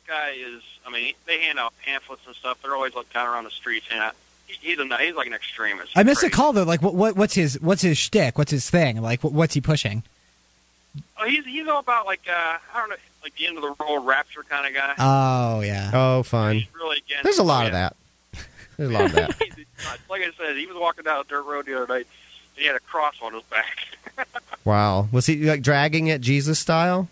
[0.07, 0.61] guy is.
[0.87, 2.61] I mean, they hand out pamphlets and stuff.
[2.61, 4.11] They're always like down around the streets, and I,
[4.47, 4.97] he's a.
[4.97, 5.91] He's like an extremist.
[5.95, 6.63] I missed a call though.
[6.63, 8.37] Like, what, what what's his what's his shtick?
[8.37, 9.01] What's his thing?
[9.01, 10.03] Like, what, what's he pushing?
[11.17, 13.73] Oh, he's he's all about like uh, I don't know, like the end of the
[13.83, 14.93] world rapture kind of guy.
[14.97, 15.91] Oh yeah.
[15.93, 16.63] Oh, fun.
[16.73, 17.23] really against.
[17.23, 17.95] There's a lot oh, of that.
[18.77, 19.35] There's a lot of that.
[20.09, 22.07] Like I said, he was walking down a dirt road the other night.
[22.55, 23.87] And he had a cross on his back.
[24.63, 25.09] Wow.
[25.11, 27.07] Was he like dragging it Jesus style?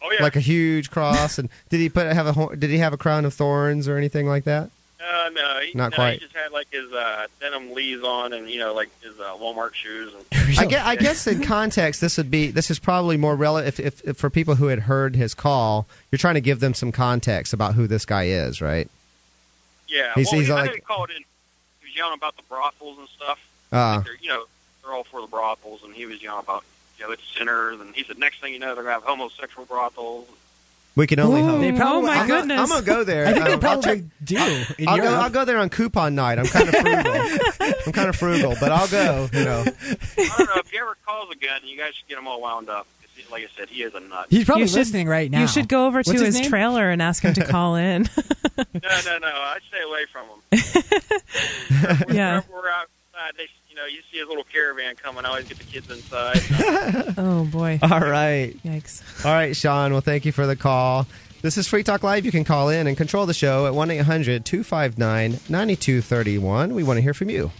[0.00, 0.22] Oh yeah.
[0.22, 3.24] Like a huge cross, and did he put have a did he have a crown
[3.24, 4.70] of thorns or anything like that?
[5.06, 6.12] Uh, no, he, Not no, quite.
[6.14, 9.34] He just had like his uh, denim lees on, and you know, like his uh,
[9.34, 10.12] Walmart shoes.
[10.14, 10.24] And,
[10.58, 13.80] I guess, I guess in context, this would be this is probably more relevant if,
[13.80, 15.86] if, if for people who had heard his call.
[16.10, 18.88] You're trying to give them some context about who this guy is, right?
[19.88, 21.16] yeah, He's- well, he's he, I like- know he called in.
[21.80, 23.38] He was yelling about the brothels and stuff.
[23.70, 24.44] Uh, They're, you know,
[24.82, 26.64] they're all for the brothels, and he was yelling about
[26.98, 29.66] you know it's sinners, and he said next thing you know they're gonna have homosexual
[29.66, 30.28] brothels.
[30.96, 31.60] We can only Ooh, hope.
[31.60, 32.60] They probably- oh my I'm gonna- goodness!
[32.60, 33.26] I'm gonna go there.
[33.26, 34.64] I think they Um, I'll probably check- do.
[34.78, 35.14] In I'll go.
[35.14, 36.38] I'll go there on coupon night.
[36.38, 37.76] I'm kind of frugal.
[37.86, 39.28] I'm kind of frugal, but I'll go.
[39.32, 42.26] You know, I don't know if he ever calls again, you guys should get him
[42.26, 42.86] all wound up.
[43.30, 44.26] Like I said, he is a nut.
[44.28, 45.40] He's probably You should- listening right now.
[45.40, 48.08] You should go over What's to his his, trailer and ask him to call in.
[48.56, 49.26] No, no, no.
[49.28, 51.14] I'd stay away from him.
[52.14, 52.40] yeah.
[52.40, 55.24] Whenever we're outside, they, you know, you see his little caravan coming.
[55.24, 56.40] I always get the kids inside.
[57.18, 57.78] Oh boy.
[57.82, 58.54] all right.
[58.64, 59.24] Yikes.
[59.24, 59.92] All right, Sean.
[59.92, 61.06] Well, thank you for the call.
[61.42, 62.24] This is Free Talk Live.
[62.24, 66.74] You can call in and control the show at 1 800 259 9231.
[66.74, 67.50] We want to hear from you.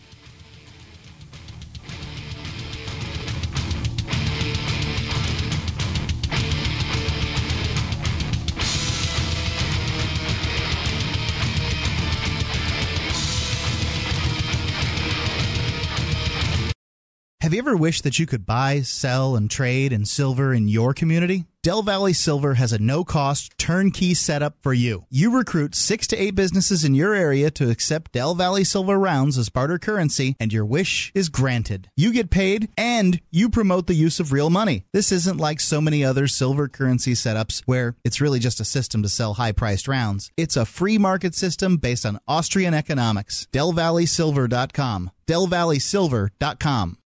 [17.45, 20.95] Have you ever wished that you could buy, sell, and trade in silver in your
[20.95, 21.45] community?
[21.63, 25.05] Del Valley Silver has a no cost turnkey setup for you.
[25.11, 29.37] You recruit six to eight businesses in your area to accept Del Valley Silver rounds
[29.37, 31.91] as barter currency, and your wish is granted.
[31.97, 34.87] You get paid, and you promote the use of real money.
[34.95, 39.03] This isn't like so many other silver currency setups where it's really just a system
[39.03, 40.33] to sell high priced rounds.
[40.39, 43.49] It's a free market system based on Austrian economics.
[43.53, 45.11] DelValleySilver.com.
[45.27, 46.97] DelValleySilver.com.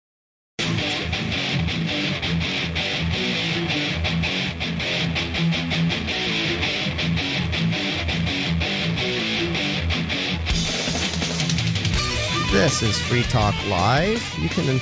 [12.53, 14.23] This is Free Talk Live.
[14.41, 14.81] You can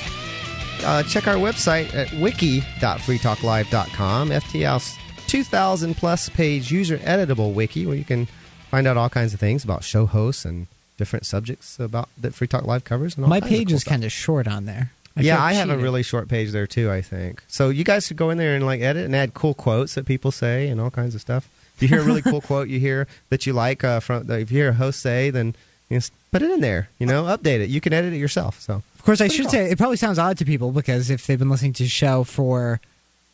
[0.85, 4.95] uh, check our website at wiki.freetalklive.com, FTL's
[5.27, 8.25] 2,000 plus page user editable wiki where you can
[8.71, 10.67] find out all kinds of things about show hosts and
[10.97, 13.17] different subjects about that Free Talk Live covers.
[13.17, 14.93] And all My page cool is kind of short on there.
[15.17, 16.91] I yeah, I have a really short page there too.
[16.91, 17.69] I think so.
[17.69, 20.31] You guys should go in there and like edit and add cool quotes that people
[20.31, 21.49] say and all kinds of stuff.
[21.75, 24.51] If you hear a really cool quote you hear that you like uh, from if
[24.51, 25.55] you hear a host say, then
[25.89, 26.01] you know,
[26.31, 26.89] put it in there.
[26.99, 27.69] You know, update it.
[27.69, 28.61] You can edit it yourself.
[28.61, 29.51] So Of course, I should cool.
[29.51, 32.23] say it probably sounds odd to people because if they've been listening to the show
[32.23, 32.79] for,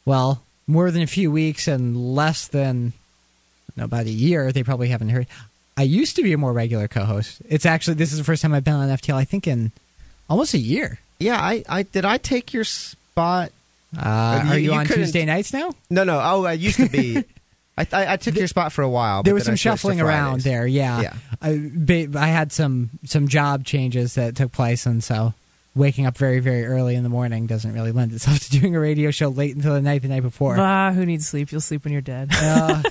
[0.06, 2.94] well, more than a few weeks and less than
[3.76, 5.28] no, about a year, they probably haven't heard.
[5.76, 7.42] I used to be a more regular co-host.
[7.50, 9.16] It's actually this is the first time I've been on FTL.
[9.16, 9.72] I think in
[10.30, 11.00] almost a year.
[11.24, 13.52] Yeah, I, I did I take your spot?
[13.98, 15.72] Uh, You- are you, you on couldn't- Tuesday nights now?
[15.90, 16.20] No, no.
[16.24, 17.24] Oh, I used to be.
[17.78, 19.24] I, I, I took your spot for a while.
[19.24, 20.44] there was then some I switched to shuffling around Fridays.
[20.44, 20.68] there.
[20.68, 21.14] Yeah, Yeah.
[21.42, 25.34] I, ba- I had some some job changes that took place, and so
[25.76, 28.80] waking up very very early in the morning doesn't really lend itself to doing a
[28.80, 30.56] radio show late into the night the night before.
[30.60, 31.52] Ah, who needs sleep?
[31.52, 32.30] You'll sleep when you're dead.
[32.42, 32.84] Uh,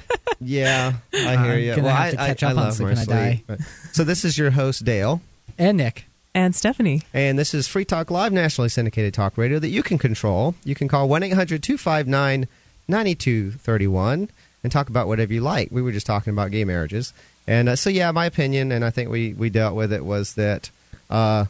[0.45, 1.71] Yeah, I hear I'm you.
[1.77, 3.05] gonna Well, have I, to I, catch I up on love sleep my when I
[3.05, 3.31] die.
[3.35, 3.45] sleep.
[3.47, 3.61] But-
[3.93, 5.21] So this is your host Dale.
[5.59, 6.07] and Nick.
[6.35, 7.03] And Stephanie.
[7.13, 10.55] And this is Free Talk Live, nationally syndicated talk radio that you can control.
[10.65, 12.49] You can call 1 800 259
[12.89, 14.29] 9231
[14.63, 15.69] and talk about whatever you like.
[15.71, 17.13] We were just talking about gay marriages.
[17.47, 20.35] And uh, so, yeah, my opinion, and I think we, we dealt with it, was
[20.35, 20.71] that
[21.11, 21.47] uh,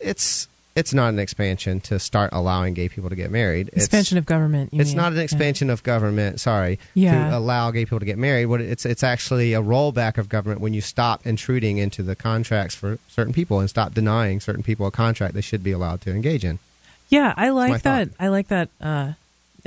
[0.00, 3.68] it's it's not an expansion to start allowing gay people to get married.
[3.68, 4.72] It's- Expansion of government.
[4.72, 4.96] you it's mean.
[4.96, 5.24] not an Yeah.
[5.24, 6.40] expansion of government.
[6.40, 7.30] Sorry, Yeah.
[7.30, 8.46] to allow gay people to get married.
[8.46, 12.74] What it's it's actually a rollback of government when you stop intruding into the contracts
[12.74, 16.10] for certain people and stop denying certain people a contract they should be allowed to
[16.10, 16.58] engage in.
[17.10, 18.08] Yeah, I like that.
[18.08, 18.16] thought.
[18.18, 19.12] I like that uh,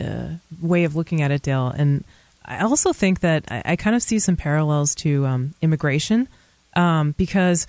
[0.01, 0.29] uh,
[0.61, 1.67] way of looking at it, Dale.
[1.67, 2.03] And
[2.43, 6.27] I also think that I, I kind of see some parallels to um, immigration
[6.75, 7.67] um, because,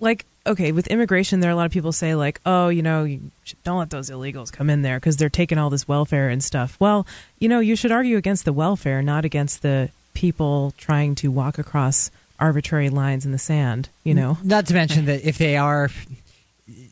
[0.00, 3.04] like, okay, with immigration, there are a lot of people say like, oh, you know,
[3.04, 3.20] you
[3.64, 6.76] don't let those illegals come in there because they're taking all this welfare and stuff.
[6.80, 7.06] Well,
[7.38, 11.58] you know, you should argue against the welfare, not against the people trying to walk
[11.58, 13.88] across arbitrary lines in the sand.
[14.04, 14.38] You know.
[14.42, 15.90] Not to mention that if they are,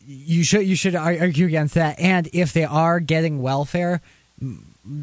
[0.07, 1.99] you should you should argue against that.
[1.99, 4.01] And if they are getting welfare,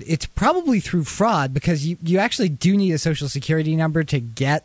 [0.00, 4.18] it's probably through fraud because you you actually do need a social security number to
[4.18, 4.64] get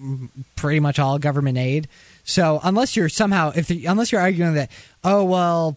[0.00, 1.88] mm, pretty much all government aid.
[2.30, 4.70] So unless you're somehow if the, unless you're arguing that
[5.04, 5.76] oh well.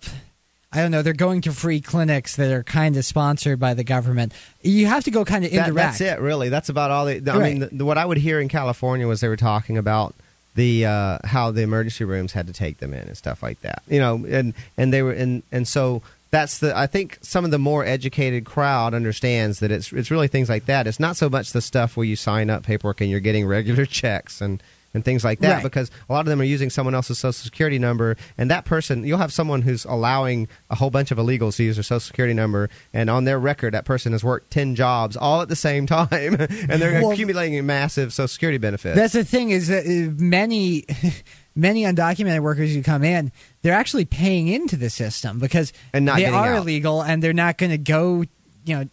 [0.75, 1.03] I don't know.
[1.03, 4.33] They're going to free clinics that are kind of sponsored by the government.
[4.63, 5.99] You have to go kind of That- indirect.
[5.99, 6.49] that's it, really.
[6.49, 7.05] That's about all.
[7.05, 7.43] They, I Right.
[7.51, 10.15] mean, the, the- what I would hear in California was they were talking about
[10.55, 13.83] the uh, how the emergency rooms had to take them in and stuff like that.
[13.87, 16.01] You know, and and they were and and so
[16.31, 16.75] that's the.
[16.75, 20.65] I think some of the more educated crowd understands that it's it's really things like
[20.65, 20.87] that.
[20.87, 23.85] It's not so much the stuff where you sign up paperwork and you're getting regular
[24.01, 24.59] checks and
[24.93, 25.63] and things like that Right.
[25.63, 29.03] because a lot of them are using someone else's social security number and that person
[29.03, 32.33] you'll have someone who's allowing a whole bunch of illegals to use their social security
[32.33, 35.85] number and on their record that person has worked 10 jobs all at the same
[35.87, 40.13] time and they're Well- accumulating massive social security benefits That's the thing is that uh,
[40.21, 40.85] many
[41.55, 43.31] many undocumented workers who come in,
[43.61, 46.57] they're actually paying into the system because And not they are out.
[46.57, 48.23] illegal and they're not going to go,
[48.65, 48.85] you know,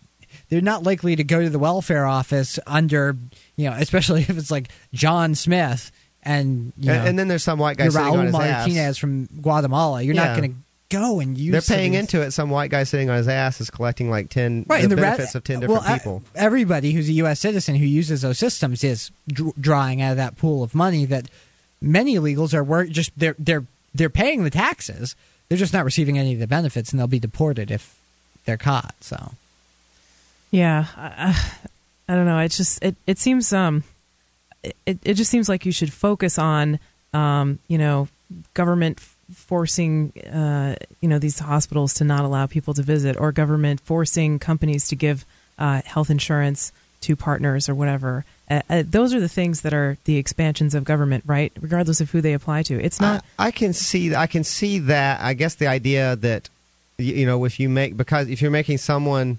[0.51, 3.17] they're not likely to go to the welfare office under,
[3.61, 5.93] you know, especially if it's like John Smith
[6.23, 8.33] and you and, know, and then there's some white guy you're sitting on Raul his
[8.33, 10.03] Martinez ass from Guatemala.
[10.03, 10.27] You're Yeah.
[10.27, 10.57] not going to
[10.97, 11.53] go and use.
[11.53, 14.67] they're paying into it some white guy sitting on his ass is collecting like 10
[14.69, 17.13] Right, the and the re- benefits of 10 different well, uh, people everybody who's a
[17.13, 17.39] U.S.
[17.39, 21.29] citizen who uses those systems is dr- drawing out of that pool of money that
[21.81, 25.15] many illegals are work just they're they're they're paying the taxes.
[25.49, 27.97] They're just not receiving any of the benefits, and they'll be deported if
[28.45, 28.95] they're caught.
[29.01, 29.33] So
[30.51, 31.41] Yeah, I,
[32.11, 32.39] I- don't know.
[32.39, 33.85] It just it it seems um,
[34.87, 36.79] it it just seems like you should focus on
[37.13, 38.09] um, you know,
[38.55, 43.81] government forcing uh, you know these hospitals to not allow people to visit, or government
[43.81, 45.25] forcing companies to give
[45.59, 48.25] uh, health insurance to partners or whatever.
[48.51, 51.53] Uh, uh, those are the things that are the expansions of government, right?
[51.61, 52.83] Regardless of who they apply to.
[52.83, 53.25] It's not.
[53.39, 55.21] I, I can see I can see that.
[55.21, 56.49] I guess the idea that
[56.99, 59.39] you know if you make because if you're making someone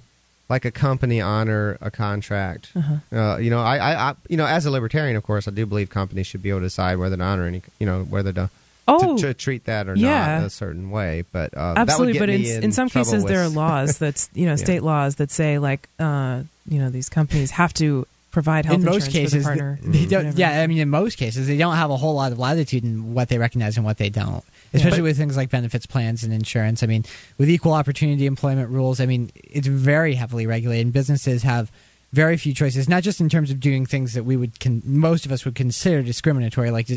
[0.52, 3.18] like a company honor a contract, Uh-huh.
[3.18, 5.66] uh, you know, I, I, I you know as a libertarian, of course, I do
[5.66, 8.50] believe companies should be able to decide whether to honor any, you know, whether to.
[8.88, 10.40] Oh, to, to treat that or yeah.
[10.40, 13.12] not a certain way, but uh, absolutely that would but get in, in some trouble
[13.12, 14.66] cases there are laws that's you know Yeah.
[14.66, 18.86] state laws that say like uh you know these companies have to provide health in
[18.86, 20.36] most insurance cases, for the partner they don't.
[20.36, 23.14] Yeah, I mean, in most cases, they don't have a whole lot of latitude in
[23.14, 24.44] what they recognize and what they don't.
[24.74, 26.82] Especially with things like benefits plans and insurance.
[26.82, 27.04] I mean,
[27.38, 30.86] with equal opportunity employment rules, I mean, it's very heavily regulated.
[30.86, 31.72] And businesses have
[32.14, 35.26] very few choices, not just in terms of doing things that we would, con- most
[35.26, 36.88] of us would consider discriminatory, like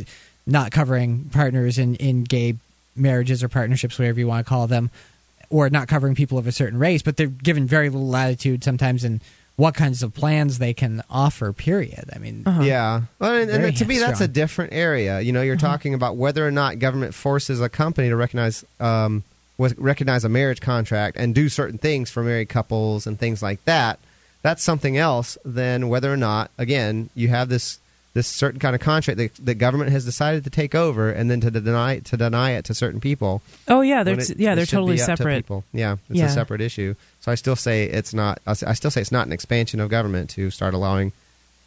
[0.46, 2.56] not covering partners in, in gay
[2.96, 4.90] marriages or partnerships, whatever you want to call them,
[5.50, 9.04] or not covering people of a certain race, but they're given very little latitude sometimes
[9.04, 9.20] in
[9.56, 11.52] what kinds of plans they can offer.
[11.52, 12.10] Period.
[12.14, 12.62] I mean, Uh-huh.
[12.62, 15.20] Yeah, well, and, and Very to me, that's a different area.
[15.20, 19.22] You know, you're talking about whether or not government forces a company to recognize um,
[19.56, 23.64] with, recognize a marriage contract and do certain things for married couples and things like
[23.64, 23.98] that.
[24.42, 27.78] That's something else than whether or not, again, you have this
[28.14, 31.40] this certain kind of contract that the government has decided to take over and then
[31.40, 33.42] to deny to deny it to certain people.
[33.68, 35.64] oh yeah they're it- yeah they're totally up to separate people.
[35.72, 36.26] Yeah, it's Yeah.
[36.26, 36.94] a separate issue.
[37.20, 38.40] So I still say it's not.
[38.46, 41.12] I still say it's not an expansion of government to start allowing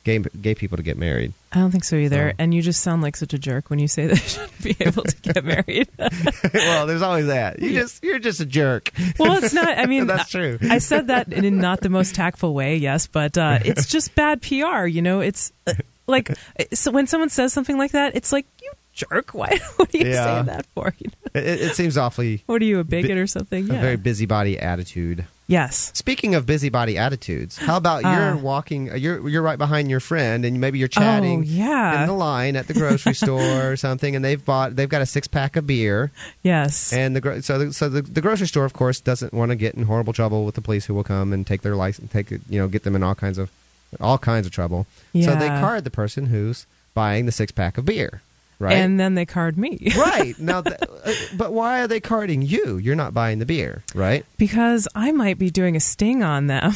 [0.06, 1.34] gay gay people to get married.
[1.52, 3.78] i don't think so either So- and you just sound like such a jerk when
[3.78, 5.90] you say they shouldn't be able to get married
[6.54, 7.60] well, there's always that.
[7.62, 8.92] You just you're just a jerk.
[9.20, 10.60] well it's not i mean That's true.
[10.62, 14.42] i said that in not the most tactful way yes but uh, it's just bad
[14.42, 15.74] pr you know it's uh,
[16.08, 16.32] like
[16.74, 20.06] so when someone says something like that it's like you jerk why what are you
[20.08, 20.24] Yeah.
[20.26, 21.40] saying that for you know?
[21.42, 24.58] It, it seems awfully what are you a bigot or something a yeah very busybody
[24.60, 25.26] attitude.
[25.48, 28.10] yes Speaking of busybody attitudes, how about Uh.
[28.10, 32.02] you're walking, uh, you're you're right behind your friend, and maybe you're chatting Oh, yeah.
[32.02, 35.06] in the line at the grocery store or something, and they've bought they've got a
[35.06, 36.12] six pack of beer,
[36.44, 39.56] yes and the so the, so the, the grocery store, of course, doesn't want to
[39.56, 42.32] get in horrible trouble with the police, who will come and take their license, take
[42.32, 43.52] you know, get them in all kinds of
[44.00, 44.86] all kinds of trouble.
[45.14, 48.22] So they card the person who's buying the six pack of beer,
[48.60, 48.74] right?
[48.76, 52.78] and then they card me right now, th- uh, but why are they carding you?
[52.78, 54.26] You're not buying the beer, right?
[54.38, 56.74] because I might be doing a sting on them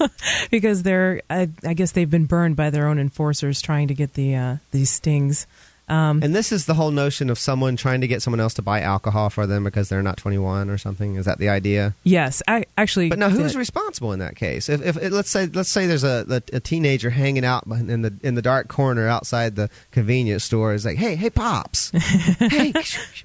[0.50, 4.14] because they're I, I guess they've been burned by their own enforcers trying to get
[4.14, 5.46] the uh, these stings.
[5.88, 8.62] Um, And this is the whole notion of someone trying to get someone else to
[8.62, 11.16] buy alcohol for them because they're not 21 or something.
[11.16, 11.94] Is that the idea?
[12.04, 13.08] yes, I, actually.
[13.10, 14.68] But now, who's responsible in that case?
[14.68, 18.14] If, if, let's say let's say there's a, a, a teenager hanging out in the
[18.22, 20.72] in the dark corner outside the convenience store.
[20.74, 21.90] Is like, hey, hey, pops,
[22.38, 22.72] hey,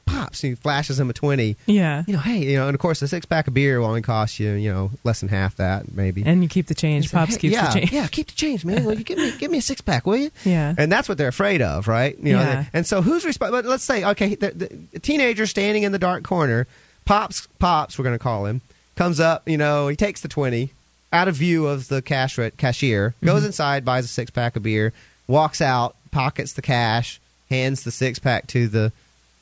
[0.06, 0.44] pops.
[0.44, 1.56] And he flashes him a 20.
[1.66, 3.88] Yeah, You know, hey, you know, and of course, a six pack of beer will
[3.88, 6.24] only cost you, you know, less than half that, maybe.
[6.26, 7.14] and you keep the change.
[7.14, 7.92] Like, Pops "Hey, keeps yeah, the change.
[7.94, 8.84] Yeah, keep the change, man.
[8.86, 10.32] Will you give me give me a six pack, will you?
[10.44, 10.74] Yeah.
[10.78, 12.18] And that's what they're afraid of, right?
[12.18, 12.40] You know.
[12.42, 12.49] Yeah.
[12.74, 13.62] And so who's responsible?
[13.62, 16.68] But let's say, okay, the, the, the teenager standing in the dark corner,
[17.06, 18.62] pops, pops, we're going to call him,
[18.96, 19.48] comes up.
[19.48, 20.72] You know, he takes the twenty
[21.12, 23.26] out of view of the cash re- cashier, Mm-hmm.
[23.26, 24.94] goes inside, buys a six pack of beer,
[25.28, 27.20] walks out, pockets the cash,
[27.50, 28.92] hands the six pack to the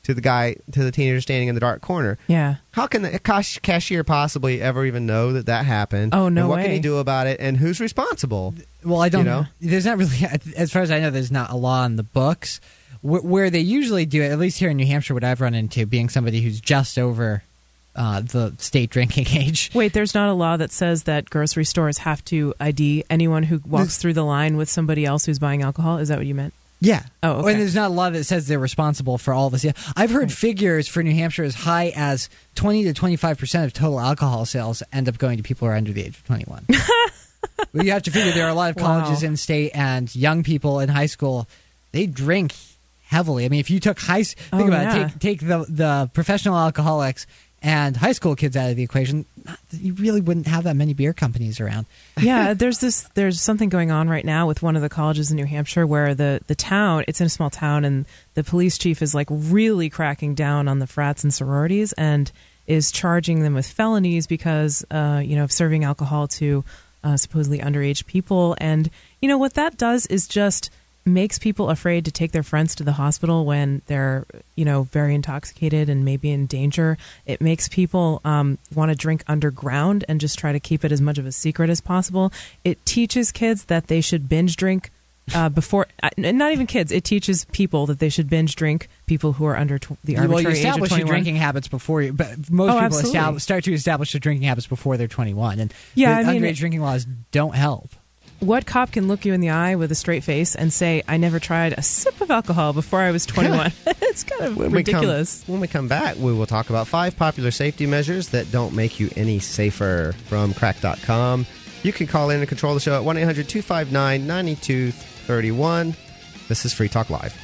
[0.04, 2.16] to the guy to the teenager standing in the dark corner.
[2.28, 2.54] Yeah.
[2.70, 6.14] How can the cash- cashier possibly ever even know that that happened?
[6.14, 7.38] Oh, no And what can he do about it?
[7.40, 8.54] And who's responsible?
[8.82, 9.40] Well, I don't You know?
[9.42, 9.46] know.
[9.60, 10.16] There's not really,
[10.56, 12.58] as far as I know, there's not a law in the books.
[13.02, 15.54] Wh- Where they usually do it, at least here in New Hampshire, what I've run
[15.54, 17.42] into, being somebody who's just over
[17.96, 19.70] uh, the state drinking age.
[19.74, 23.60] Wait, there's not a law that says that grocery stores have to ID anyone who
[23.66, 25.98] walks through the line with somebody else who's buying alcohol.
[25.98, 26.54] Is that what you meant?
[26.80, 27.02] Yeah.
[27.24, 27.50] Oh, okay.
[27.52, 29.64] And there's not a law that says they're responsible for all this.
[29.64, 29.72] Yeah.
[29.96, 33.98] I've heard figures for New Hampshire as high as 20 to 25 percent of total
[33.98, 36.66] alcohol sales end up going to people who are under the age of 21.
[37.72, 39.28] well, you have to figure there are a lot of colleges Wow.
[39.30, 41.48] in state and young people in high school.
[41.90, 42.54] They drink
[43.08, 43.44] heavily.
[43.44, 45.06] I mean, if you took high, think Oh, about yeah.
[45.06, 45.08] it.
[45.12, 47.26] Take take the the professional alcoholics
[47.60, 49.24] and high school kids out of the equation.
[49.44, 51.86] not- You really wouldn't have that many beer companies around.
[52.20, 55.36] yeah, there's this there's something going on right now with one of the colleges in
[55.36, 59.02] New Hampshire where the the town it's in a small town and the police chief
[59.02, 62.30] is like really cracking down on the frats and sororities and
[62.68, 66.62] is charging them with felonies because uh, you know of serving alcohol to
[67.02, 68.90] uh, supposedly underage people and
[69.22, 70.70] you know what that does is just
[71.08, 74.24] makes people afraid to take their friends to the hospital when they're
[74.54, 79.22] you know very intoxicated and maybe in danger it makes people um, want to drink
[79.28, 82.32] underground and just try to keep it as much of a secret as possible
[82.64, 84.90] it teaches kids that they should binge drink
[85.34, 89.32] uh, before uh, not even kids it teaches people that they should binge drink people
[89.34, 91.68] who are under tw- the arbitrary well, you age of establish your 21 drinking habits
[91.68, 95.58] before you, but most Oh, people start to establish their drinking habits before they're 21.
[95.58, 97.90] And Yeah, the I underage it- drinking laws don't help.
[98.40, 101.16] What cop can look you in the eye with a straight face and say i
[101.16, 105.42] never tried a sip of alcohol before i was 21 it's kind of When ridiculous
[105.42, 108.50] We come, when we come back, we will talk about five popular safety measures that
[108.52, 111.46] don't make you any safer from cracked.com.
[111.82, 115.94] You can call in and control the show at 1 800 259 9231.
[116.48, 117.34] This is Free Talk Live.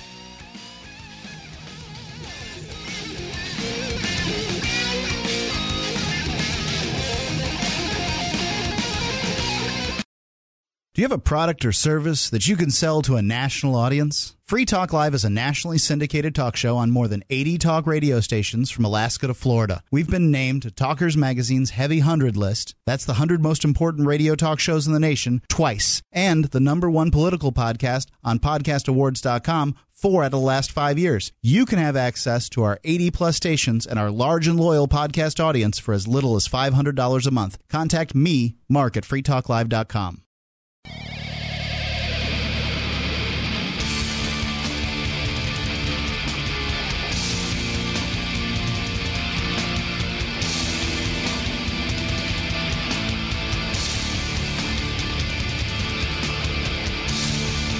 [10.95, 14.37] Do you have a product or service that you can sell to a national audience?
[14.47, 18.21] Free Talk Live is a nationally syndicated talk show on more than 80 talk radio
[18.21, 19.83] stations from Alaska to Florida.
[19.91, 22.77] We've been named to Talkers Magazine's Heavy 100 list.
[22.87, 26.01] That's the 100 most important radio talk shows in the nation twice.
[26.13, 31.33] And the number one political podcast on podcastawards.com four out of the last five years.
[31.43, 35.43] You can have access to our 80 plus stations and our large and loyal podcast
[35.43, 37.59] audience for as little as $500 a month.
[37.69, 40.24] Contact me, Mark, at freetalklive.com.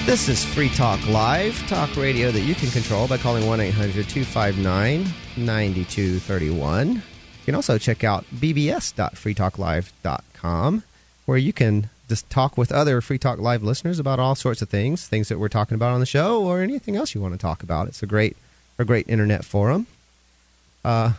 [0.05, 4.07] This is Free Talk Live, talk radio that you can control by calling 1 800
[4.07, 5.03] 259
[5.35, 6.93] 9231.
[6.93, 7.01] You
[7.43, 10.83] can also check out bbs.freetalklive.com,
[11.25, 14.69] where you can just talk with other Free Talk Live listeners about all sorts of
[14.69, 17.39] things, things that we're talking about on the show, or anything else you want to
[17.39, 17.87] talk about.
[17.87, 18.37] It's a great,
[18.77, 19.87] a great internet forum.
[20.83, 21.13] Uh,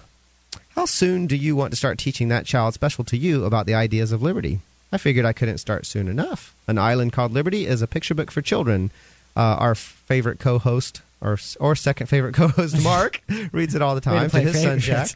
[0.77, 3.75] how soon do you want to start teaching that child special to you about the
[3.75, 4.61] ideas of liberty?
[4.93, 6.55] I figured I couldn't start soon enough.
[6.69, 8.91] An Island Called Liberty is a picture book for children.
[9.37, 13.21] Uh, our favorite co-host, or or second favorite co-host, Mark,
[13.53, 15.11] reads it all the to time to play his son Jack.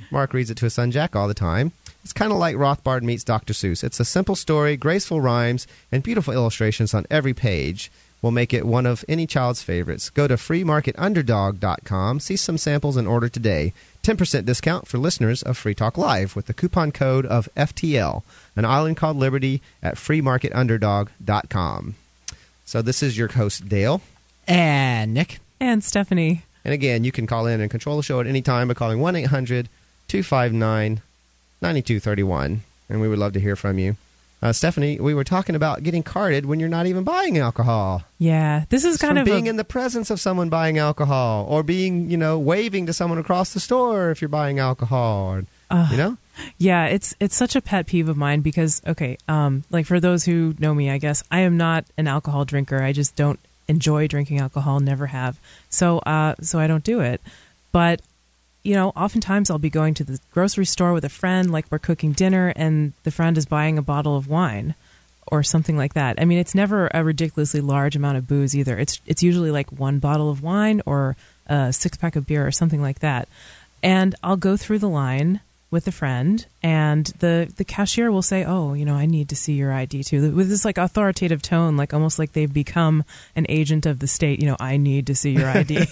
[0.10, 1.72] Mark reads it to his son Jack all the time.
[2.04, 3.54] It's kind of like Rothbard meets Dr.
[3.54, 3.82] Seuss.
[3.82, 7.90] It's a simple story, graceful rhymes, and beautiful illustrations on every page
[8.20, 10.10] will make it one of any child's favorites.
[10.10, 13.72] Go to freemarketunderdog.com, see some samples, and order today.
[14.02, 18.22] 10% discount for listeners of Free Talk Live with the coupon code of FTL.
[18.54, 21.94] An island called Liberty at freemarketunderdog.com.
[22.66, 24.02] So this is your host, Dale.
[24.46, 25.38] And Nick.
[25.58, 28.68] and stephanie And again, you can call in and control the show at any time
[28.68, 29.70] by calling 1 800
[30.08, 31.00] 259
[31.64, 32.62] 9231.
[32.88, 33.96] And we would love to hear from you.
[34.42, 38.02] Uh, Stephanie, we were talking about getting carded when you're not even buying alcohol.
[38.18, 41.46] yeah this is kind from of being a, in the presence of someone buying alcohol
[41.48, 45.28] or being, you know, waving to someone across the store if you're buying alcohol.
[45.28, 45.90] Or, Ugh.
[45.90, 46.18] you know?
[46.58, 50.24] Yeah, it's it's such a pet peeve of mine because okay, um, like for those
[50.24, 52.82] who know me, I guess I am not an alcohol drinker.
[52.82, 53.38] I just don't
[53.68, 55.38] enjoy drinking alcohol, never have.
[55.70, 57.20] So uh, so I don't do it.
[57.72, 58.02] But
[58.64, 61.78] you know, oftentimes I'll be going to the grocery store with a friend, like we're
[61.78, 64.74] cooking dinner, and the friend is buying a bottle of wine
[65.26, 66.20] or something like that.
[66.20, 68.78] I mean, it's never a ridiculously large amount of booze either.
[68.78, 71.16] It's it's usually like one bottle of wine or
[71.46, 73.28] a six pack of beer or something like that.
[73.82, 75.40] And I'll go through the line
[75.74, 79.36] with a friend, and the the cashier will say, "Oh, you know, I need to
[79.36, 83.04] see your ID too," with this like authoritative tone, like almost like they've become
[83.36, 84.40] an agent of the state.
[84.40, 85.74] You know, I need to see your ID.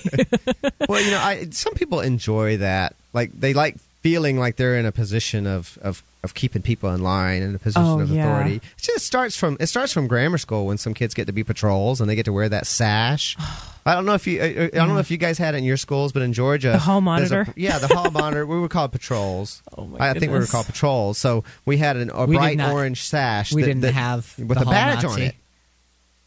[0.89, 2.95] well, you know, I, some people enjoy that.
[3.13, 7.03] Like they like feeling like they're in a position of, of, of keeping people in
[7.03, 8.23] line and a position Oh, of yeah.
[8.23, 8.57] authority.
[8.57, 11.45] It just starts from it starts from grammar school when some kids get to be
[11.45, 13.37] patrols and they get to wear that sash.
[13.49, 15.59] Oh, I don't know if you I, I don't know if you guys had it
[15.59, 17.55] in your schools, but in Georgia, The hall there's a- monitor?
[17.57, 18.47] yeah, the hall monitor.
[18.47, 19.63] We were called patrols.
[19.77, 21.19] Oh, my I think we were called patrols.
[21.19, 23.53] So we had an, a We bright not- orange sash.
[23.53, 25.35] we that- didn't that- have with a badge on it.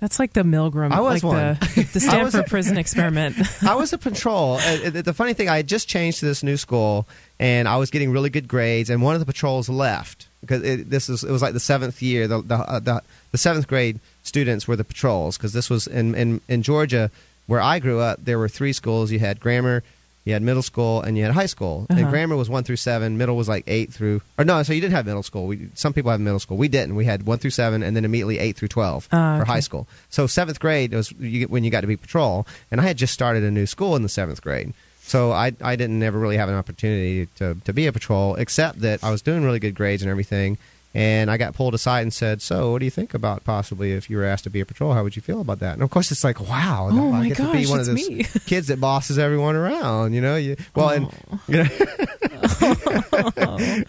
[0.01, 1.57] That's like the Milgram, I was like one.
[1.75, 3.37] the the Stanford a- prison experiment.
[3.63, 4.55] I was a patrol.
[4.55, 7.07] Uh, uh, the funny thing, I had just changed to this new school,
[7.39, 8.89] and I was getting really good grades.
[8.89, 12.01] And one of the patrols left because it, this is it was like the seventh
[12.01, 12.27] year.
[12.27, 13.01] The the, uh, the
[13.31, 17.09] the seventh grade students were the patrols because this was in, in in Georgia
[17.47, 18.19] where I grew up.
[18.23, 19.11] There were three schools.
[19.11, 19.83] You had grammar,
[20.23, 21.85] you had middle school, and you had high school.
[21.89, 22.09] And Uh-huh.
[22.09, 23.17] grammar was one through seven.
[23.17, 24.21] Middle was like eight through.
[24.39, 25.45] Or no, so you did have middle school.
[25.45, 26.57] We, some people have middle school.
[26.57, 26.95] We didn't.
[26.95, 29.51] We had one through seven, and then immediately eight through twelve Ah, for okay.
[29.51, 29.87] high school.
[30.09, 33.13] So seventh grade was you, when you got to be patrol, and I had just
[33.13, 34.73] started a new school in the seventh grade.
[35.03, 38.81] So I I didn't ever really have an opportunity to to be a patrol, except
[38.81, 40.57] that I was doing really good grades and everything.
[40.95, 44.09] And I got pulled aside and said, "So, what do you think about possibly if
[44.09, 44.93] you were asked to be a patrol?
[44.93, 47.35] How would you feel about that?" And of course, it's like, "Wow, Oh I get
[47.35, 48.23] to be one of those me.
[48.45, 51.11] kids that bosses everyone around." You know, you well, and
[51.49, 51.65] you know,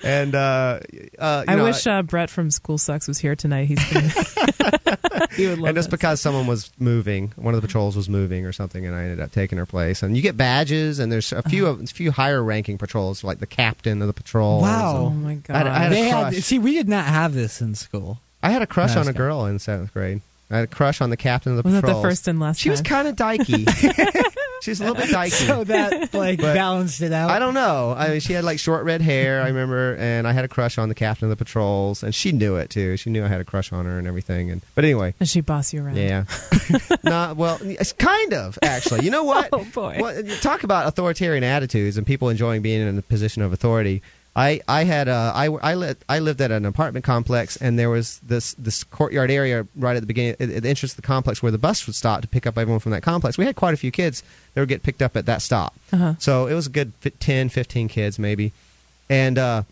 [0.03, 0.81] and uh,
[1.19, 3.67] uh, you I know, wish uh, Brett from School Sucks was here tonight.
[3.67, 4.09] He's gonna,
[5.33, 8.45] he would love and just because someone was moving, one of the patrols was moving
[8.47, 10.03] or something, and I ended up taking her place.
[10.03, 11.75] And you get badges, and there's a few uh-huh.
[11.75, 14.61] of a few higher ranking patrols, like the captain of the patrol.
[14.61, 15.07] Wow.
[15.07, 15.55] Oh my god!
[15.55, 18.21] I had, I had They had, see, we did not have this in school.
[18.43, 20.21] I had a crush on a girl in seventh grade.
[20.51, 22.03] I had a crush on the captain of the was that patrols.
[22.03, 22.61] the first and last?
[22.61, 23.69] She was kind of dykey.
[24.63, 25.31] she was a little bit dykey.
[25.47, 27.31] So that like But- balanced it out.
[27.31, 27.95] I don't know.
[27.97, 29.43] I mean, she had like short red hair.
[29.43, 32.31] I remember, and I had a crush on the captain of the patrols, and she
[32.31, 32.97] knew it too.
[32.97, 34.51] She knew I had a crush on her and everything.
[34.53, 35.97] And but anyway, Does she boss you around?
[35.97, 36.25] yeah.
[37.03, 37.59] Not well.
[37.63, 39.05] It's kind of actually.
[39.05, 39.49] You know what?
[39.53, 39.99] Oh, boy.
[40.01, 44.01] Well, talk about authoritarian attitudes and people enjoying being in a position of authority.
[44.37, 47.89] I I had uh, I I lived I lived at an apartment complex and there
[47.89, 51.43] was this this courtyard area right at the beginning at the entrance of the complex
[51.43, 53.39] where the bus would stop to pick up everyone from that complex.
[53.39, 54.23] We had quite a few kids
[54.53, 55.75] that would get picked up at that stop.
[55.91, 56.15] Uh-huh.
[56.19, 58.53] So it was a good fi- 10, 15 kids maybe,
[59.09, 59.63] and uh,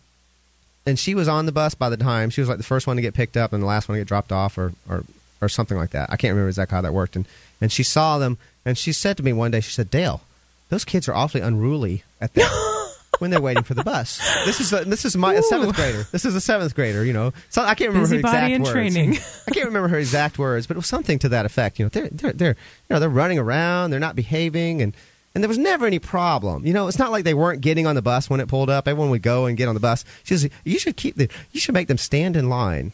[0.86, 2.96] and she was on the bus by the time she was like the first one
[2.96, 5.04] to get picked up and the last one to get dropped off or or,
[5.42, 6.10] or something like that.
[6.10, 7.16] I can't remember exactly how that worked.
[7.16, 7.26] And
[7.60, 10.22] and she saw them and she said to me one day, she said, Dale,
[10.70, 12.70] those kids are awfully unruly at that.
[13.18, 16.06] When they're waiting for the bus, this is a, this is my a seventh grader.
[16.10, 17.04] This is a seventh grader.
[17.04, 18.72] You know, so I can't remember her Busybody exact in words.
[18.72, 19.18] training.
[19.48, 21.78] I can't remember her exact words, but it was something to that effect.
[21.78, 24.96] You know, they're they're they're you know they're running around, they're not behaving, and
[25.34, 26.64] and there was never any problem.
[26.64, 28.86] You know, it's not like they weren't getting on the bus when it pulled up.
[28.86, 30.04] Everyone would go and get on the bus.
[30.22, 32.92] She says, you should keep the you should make them stand in line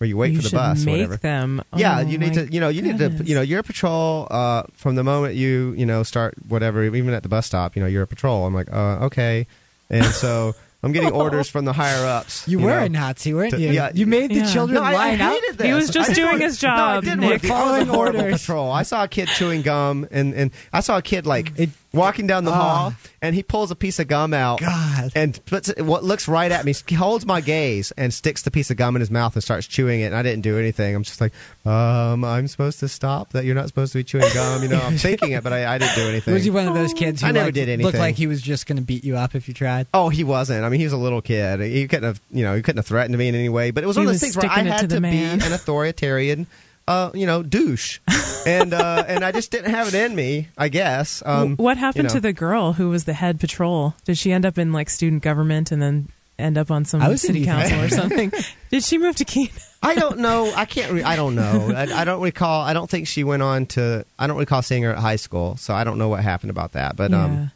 [0.00, 0.82] where you wait you for the should bus.
[0.82, 1.16] or make whatever.
[1.18, 1.62] them.
[1.76, 2.50] Yeah, Oh, you need to.
[2.50, 3.10] You know, you need to.
[3.22, 6.82] You know, you're a patrol uh, from the moment you you know start whatever.
[6.84, 8.46] Even at the bus stop, you know, you're a patrol.
[8.46, 9.46] I'm like, uh, okay,
[9.90, 12.48] and so I'm getting orders from the higher ups.
[12.48, 12.78] You, were know.
[12.84, 13.72] a Nazi, weren't to- you?
[13.72, 13.90] yeah.
[13.92, 14.50] you made the Yeah.
[14.50, 15.32] children No, I, I line out.
[15.34, 15.66] hated this.
[15.66, 17.28] He was just I doing want- his No, I didn't Nick.
[17.28, 18.40] want to be- I was a Following orders.
[18.40, 18.72] patrol.
[18.72, 22.26] I saw a kid chewing gum, and, and I saw a kid like It- walking
[22.26, 22.54] down the Ah.
[22.54, 25.12] hall, and he pulls a piece of gum out, God.
[25.14, 26.74] and puts it, what looks right at me.
[26.86, 29.66] He holds my gaze and sticks the piece of gum in his mouth and starts
[29.66, 30.06] chewing it.
[30.06, 30.94] And I didn't do anything.
[30.94, 31.32] I'm just like,
[31.66, 33.30] um, I'm supposed to stop.
[33.32, 34.62] That you're not supposed to be chewing gum.
[34.62, 36.34] You know, I'm thinking it, but I, I didn't do anything.
[36.34, 38.00] Was he one of those kids who I never like, did looked anything.
[38.00, 39.86] like he was just going to beat you up if you tried?
[39.92, 40.64] Oh, he wasn't.
[40.64, 41.60] I mean, he was a little kid.
[41.60, 43.70] He couldn't have, you know, he couldn't have threatened me in any way.
[43.70, 45.40] But it was He one of those things where I had to to, be an
[45.52, 46.46] authoritarian,
[46.88, 47.98] uh, you know, douche,
[48.46, 50.48] and uh, and I just didn't have it in me.
[50.58, 51.22] I guess.
[51.24, 52.14] Um, what happened you know.
[52.14, 53.94] to the girl who was the head patrol?
[54.04, 56.08] Did she end up in like student government and then
[56.38, 58.32] end up on some city council or something?
[58.70, 59.50] Did she move to Keene?
[59.82, 60.52] I don't know.
[60.54, 60.92] I can't.
[60.92, 61.72] Re- I don't know.
[61.76, 62.62] I, I don't recall.
[62.62, 64.04] I don't think she went on to.
[64.18, 66.72] I don't recall seeing her at high school, so I don't know what happened about
[66.72, 66.96] that.
[66.96, 67.24] But Yeah.
[67.24, 67.50] um,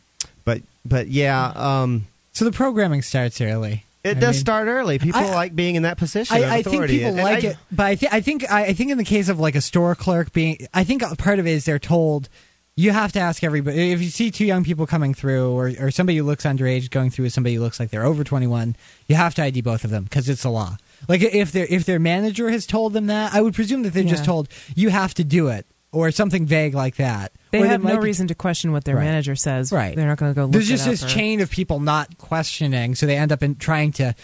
[0.45, 3.84] but but yeah, um, So the programming starts early.
[4.05, 4.99] It I does mean, start early.
[4.99, 6.37] People I- like being in that position.
[6.37, 8.51] of I, I think people And- and like I- it, but I, th- I think
[8.51, 11.39] I, I think in the case of like a store clerk being, I think part
[11.39, 12.29] of it is they're told
[12.77, 15.91] you have to ask everybody if you see two young people coming through or, or
[15.93, 18.75] somebody who looks underage going through with somebody who looks like they're over 21
[19.07, 20.77] you have to id both of them because it's a law
[21.09, 24.03] like if their if their manager has told them that i would presume that they're
[24.03, 25.65] just told you have to do it
[25.95, 28.85] or something vague like that They Or have no might be- reason to question what
[28.85, 29.05] their Right.
[29.05, 29.71] manager says.
[29.73, 29.95] Right.
[29.97, 32.19] They're not going to go look there's it just this or- chain of people not
[32.19, 34.15] questioning so they end up in trying to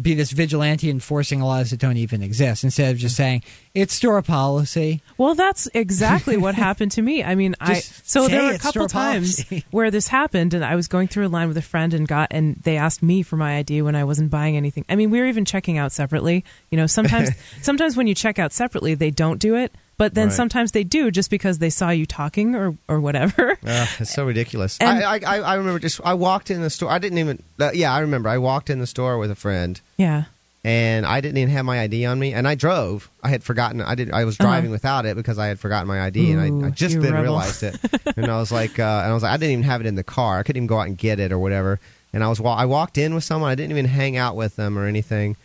[0.00, 3.42] be this vigilante enforcing laws that don't even exist instead of just saying
[3.74, 7.24] it's store policy Well, that's exactly what happened to me.
[7.24, 9.64] I mean, I so there were a couple times policy.
[9.72, 12.28] where this happened, and I was going through a line with a friend and got,
[12.30, 14.84] and they asked me for my ID when I wasn't buying anything.
[14.88, 16.44] I mean, we were even checking out separately.
[16.70, 17.30] You know, sometimes
[17.62, 20.34] sometimes when you check out separately, they don't do it, but then Right.
[20.36, 23.58] sometimes they do just because they saw you talking or or whatever.
[23.66, 24.78] Ugh, it's so ridiculous.
[24.80, 26.90] And- I, I, I I remember just I walked in the store.
[26.90, 27.42] I didn't even.
[27.60, 28.28] Uh, yeah, I remember.
[28.30, 30.24] I walked in the store with a friend, yeah.
[30.64, 32.32] and I didn't even have my ID on me.
[32.32, 33.10] And I drove.
[33.22, 33.80] I had forgotten.
[33.82, 34.10] I did.
[34.10, 34.48] I was Uh-huh.
[34.48, 37.12] driving without it because I had forgotten my ID, and I, I just you then
[37.12, 37.24] rebel.
[37.24, 37.76] realized it.
[38.16, 39.94] and I was like, uh, and I was like, I didn't even have it in
[39.96, 40.38] the car.
[40.38, 41.80] I couldn't even go out and get it or whatever.
[42.12, 43.50] And I was wa- I walked in with someone.
[43.50, 45.36] I didn't even hang out with them or anything.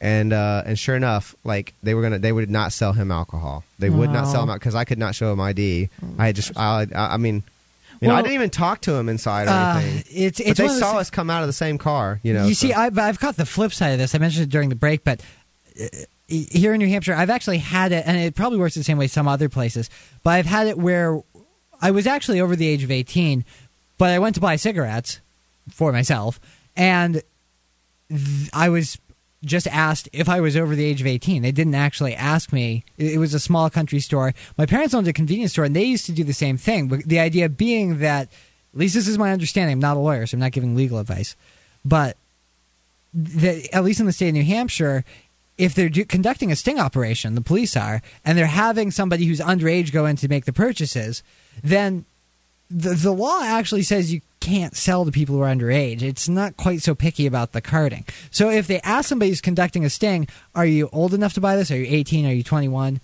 [0.00, 3.64] And uh, and sure enough, like they were gonna, they would not sell him alcohol.
[3.78, 5.88] They would not sell him out because I could not show him ID.
[6.18, 7.42] I had just, I, I I mean,
[8.00, 10.24] you know, I didn't even talk to him inside or Uh, anything.
[10.24, 12.18] it's but they saw us come out of the same car.
[12.22, 14.14] You know, you so- see, I've, I've caught the flip side of this.
[14.14, 15.20] I mentioned it during the break, but
[15.80, 15.86] uh,
[16.28, 19.06] here in New Hampshire, I've actually had it, and it probably works the same way
[19.06, 19.90] some other places.
[20.22, 21.20] But I've had it where
[21.82, 23.44] I was actually over the age of eighteen,
[23.98, 25.20] but I went to buy cigarettes
[25.70, 26.40] for myself,
[26.76, 27.22] and
[28.08, 28.96] th- I was
[29.44, 31.42] just asked if I was over the age of 18.
[31.42, 32.84] They didn't actually ask me.
[32.98, 34.34] It was a small country store.
[34.58, 36.88] My parents owned a convenience store, and they used to do the same thing.
[36.88, 38.28] But the idea being that,
[38.74, 39.74] at least this is my understanding.
[39.74, 41.36] I'm not a lawyer, so I'm not giving legal advice.
[41.84, 42.16] But
[43.14, 45.04] that at least in the state of New Hampshire,
[45.56, 49.40] if they're do, conducting a sting operation, the police are, and they're having somebody who's
[49.40, 51.22] underage go in to make the purchases,
[51.62, 52.04] then
[52.70, 56.02] the the law actually says you can't sell to people who are underage.
[56.02, 58.04] It's not quite so picky about the carding.
[58.30, 61.56] So if they ask somebody who's conducting a sting, "Are you old enough to buy
[61.56, 61.70] this?
[61.70, 62.26] Are you 18?
[62.26, 63.00] Are you 21?"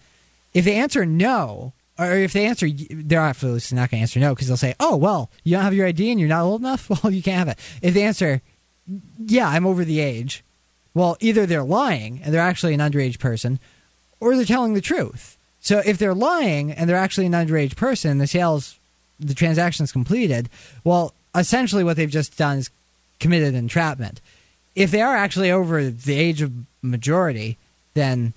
[0.55, 4.35] If they answer no, or if they answer, they're obviously not going to answer no
[4.35, 6.89] because they'll say, "Oh well, you don't have your ID and you're not old enough.
[7.03, 8.41] Well, you can't have it." If they answer,
[9.19, 10.43] "Yeah, I'm over the age,"
[10.95, 13.59] well, either they're lying and they're actually an underage person,
[14.21, 15.37] or they're telling the truth.
[15.61, 18.79] So if they're lying and they're actually an underage person, the sales,
[19.19, 20.49] the transaction's completed.
[20.85, 22.71] Well, essentially what they've just done is
[23.21, 24.21] committed entrapment.
[24.75, 26.53] If they are actually over the age of
[26.83, 27.57] majority,
[27.95, 28.33] then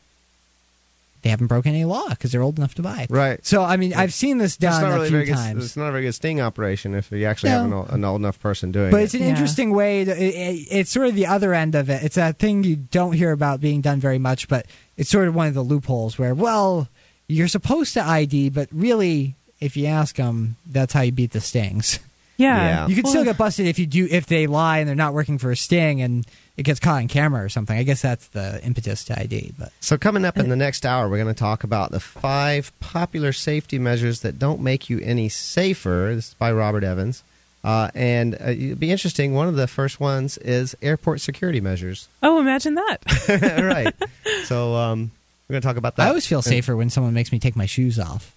[1.21, 3.07] they haven't broken any law because they're old enough to buy.
[3.09, 3.45] Right.
[3.45, 5.33] So I mean, I've seen this done a really few good.
[5.35, 5.65] times.
[5.65, 8.21] It's not a very good sting operation if you actually have an, old- an old
[8.21, 8.99] enough person doing But it.
[8.99, 10.05] But it's an interesting way.
[10.05, 12.03] To, it, it- it's sort of the other end of it.
[12.03, 14.65] It's a thing you don't hear about being done very much, but
[14.95, 16.87] it's sort of one of the loopholes where, well,
[17.27, 21.41] you're supposed to ID, but really, if you ask them, that's how you beat the
[21.41, 21.99] stings.
[22.39, 22.87] Yeah.
[22.87, 25.37] You could still get busted if you do if they lie and they're not working
[25.37, 26.25] for a sting and
[26.55, 27.77] it gets caught on camera or something.
[27.77, 29.53] I guess that's the impetus to ID.
[29.57, 32.71] But So coming up in the next hour, we're going to talk about the five
[32.79, 36.13] popular safety measures that don't make you any safer.
[36.15, 37.23] This is by Robert Evans,
[37.63, 39.33] uh, and uh, it'd be interesting.
[39.33, 42.07] One of the first ones is airport security measures.
[42.23, 42.99] Oh, imagine that.
[43.61, 43.93] right.
[44.45, 45.11] So um,
[45.47, 46.05] we're going to talk about that.
[46.05, 48.33] I always feel safer when someone makes me take my shoes off.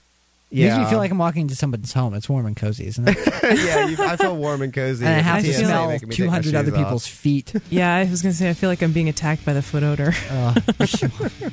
[0.53, 2.13] It Makes me feel like I'm walking into somebody's home.
[2.13, 3.17] It's warm and cozy, isn't it?
[3.43, 5.07] yeah, you, I feel warm and cozy.
[5.07, 6.79] and I have to smell making me take my 200 shoes other off.
[6.79, 7.55] people's feet.
[7.71, 9.83] Yeah, I was going to say, I feel like I'm being attacked by the foot
[9.83, 10.13] odor.
[10.31, 10.55] Uh,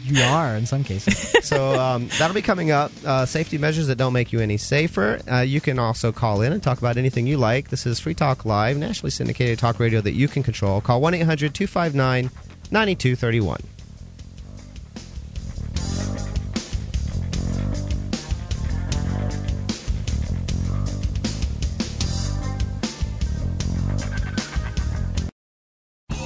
[0.04, 1.18] you are in some cases.
[1.46, 2.92] so um, that'll be coming up.
[3.06, 5.20] Uh, safety measures that don't make you any safer.
[5.32, 7.70] Uh, you can also call in and talk about anything you like.
[7.70, 10.82] This is Free Talk Live, nationally syndicated talk radio that you can control.
[10.82, 12.30] Call 1 800 259
[12.72, 13.60] 9231.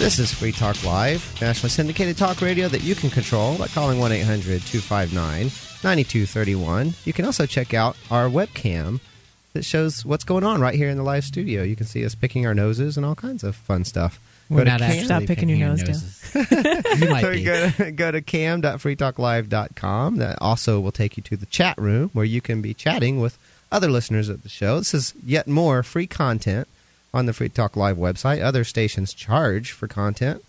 [0.00, 3.98] This is Free Talk Live, nationally syndicated talk radio that you can control by calling
[3.98, 5.50] 1 800 259
[5.84, 6.94] 9231.
[7.04, 8.98] You can also check out our webcam
[9.52, 11.62] that shows what's going on right here in the live studio.
[11.62, 14.20] You can see us picking our noses and all kinds of fun stuff.
[14.48, 15.92] We're Go not actually Stop picking your nose down.
[15.92, 16.34] noses.
[17.00, 17.44] you might be.
[17.44, 20.16] go, to, go to cam.freetalklive.com.
[20.16, 23.38] That also will take you to the chat room where you can be chatting with
[23.70, 24.78] other listeners of the show.
[24.78, 26.66] This is yet more free content
[27.14, 28.42] on the Free Talk Live website.
[28.42, 30.44] Other stations charge for content.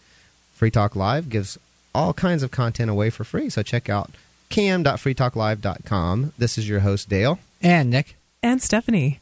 [0.56, 1.60] Free Talk Live gives
[1.94, 3.49] all kinds of content away for free.
[3.49, 4.10] So check out
[4.49, 6.34] cam.freetalklive.com.
[6.38, 7.40] This is your host, Dale.
[7.61, 8.15] And Nick.
[8.43, 9.19] And Stephanie.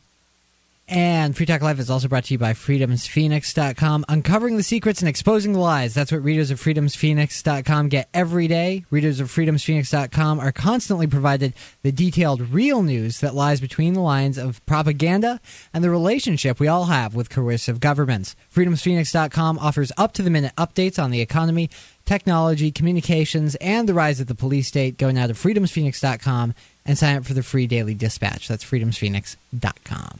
[0.92, 4.06] And Free Talk Live is also brought to you by freedomsphoenix.com.
[4.10, 5.94] Uncovering the secrets and exposing the lies.
[5.94, 8.86] That's what readers of freedomsphoenix.com get every day.
[8.90, 14.40] Readers of freedomsphoenix.com are constantly provided the detailed real news that lies between the lines
[14.40, 15.40] of propaganda
[15.76, 18.36] and the relationship we all have with coercive governments.
[18.52, 21.70] freedomsphoenix.com offers up-to-the-minute updates on the economy,
[22.04, 24.98] technology, communications, and the rise of the police state.
[24.98, 26.56] Go now to freedomsphoenix.com
[26.86, 28.48] and sign up for the free daily dispatch.
[28.48, 30.20] That's freedomsphoenix.com.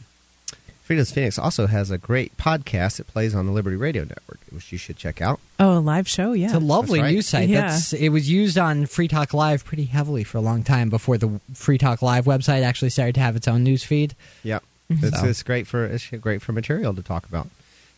[0.84, 4.72] Freedom's Phoenix also has a great podcast that plays on the Liberty Radio Network, which
[4.72, 5.40] you should check out.
[5.60, 6.48] Oh, a live show, yeah.
[6.48, 7.14] It's a lovely That's right.
[7.14, 7.50] news site.
[7.50, 7.62] Yeah.
[7.68, 11.20] That's it was used on Free Talk Live pretty heavily for a long time before
[11.20, 14.16] the Free Talk Live website actually started to have its own news feed.
[14.42, 17.50] Yep, it's, So- it's great for it's great for material to talk about.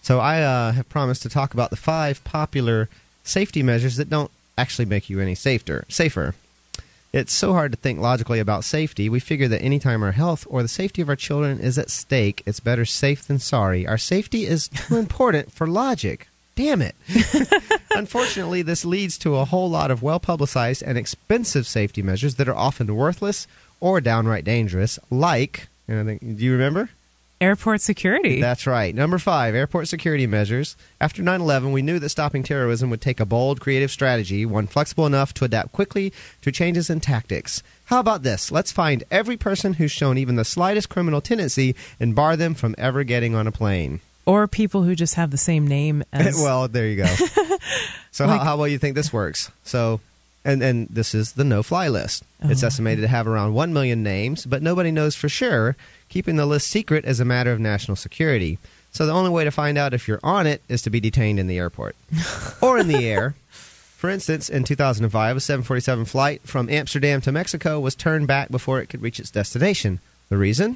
[0.02, 2.90] So I uh, have promised to talk about the five popular
[3.24, 5.86] safety measures that don't actually make you any safer.
[5.88, 6.36] Safer.
[7.14, 9.10] It's so hard to think logically about safety.
[9.10, 12.42] We figure that anytime our health or the safety of our children is at stake,
[12.46, 13.86] it's better safe than sorry.
[13.86, 16.28] Our safety is too important for logic.
[16.56, 16.96] Damn it.
[17.92, 22.48] Unfortunately, this leads to a whole lot of well publicized and expensive safety measures that
[22.48, 23.46] are often worthless
[23.82, 26.90] or downright dangerous, like, and I think, do you remember?
[27.41, 28.39] Airport security.
[28.39, 28.93] That's right.
[28.93, 30.76] Number five, airport security measures.
[31.01, 34.68] After 9 11, we knew that stopping terrorism would take a bold, creative strategy, one
[34.68, 36.13] flexible enough to adapt quickly
[36.43, 37.63] to changes in tactics.
[37.85, 38.51] How about this?
[38.51, 42.76] Let's find every person who's shown even the slightest criminal tendency and bar them from
[42.77, 44.01] ever getting on a plane.
[44.27, 46.35] or people who just have the same name as.
[46.39, 47.07] well, there you go.
[48.11, 49.51] so, how, how well you think this works?
[49.63, 49.99] So,
[50.45, 52.23] and and this is the no-fly list.
[52.43, 52.68] It's Oh.
[52.68, 55.76] estimated to have around one million names, but nobody knows for sure.
[56.12, 58.60] Keeping the list secret is a matter of national security.
[58.92, 61.40] So the only way to find out if you're on it is to be detained
[61.40, 61.96] in the airport
[62.62, 63.34] or in the air.
[63.96, 68.82] For instance, in 2005, a 747 flight from Amsterdam to Mexico was turned back before
[68.82, 70.02] it could reach its destination.
[70.28, 70.76] The reason?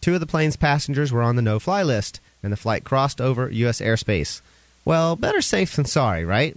[0.00, 3.20] Two of the plane's passengers were on the no fly list, and the flight crossed
[3.20, 3.80] over U.S.
[3.80, 4.40] airspace.
[4.84, 6.56] Well, better safe than sorry, right?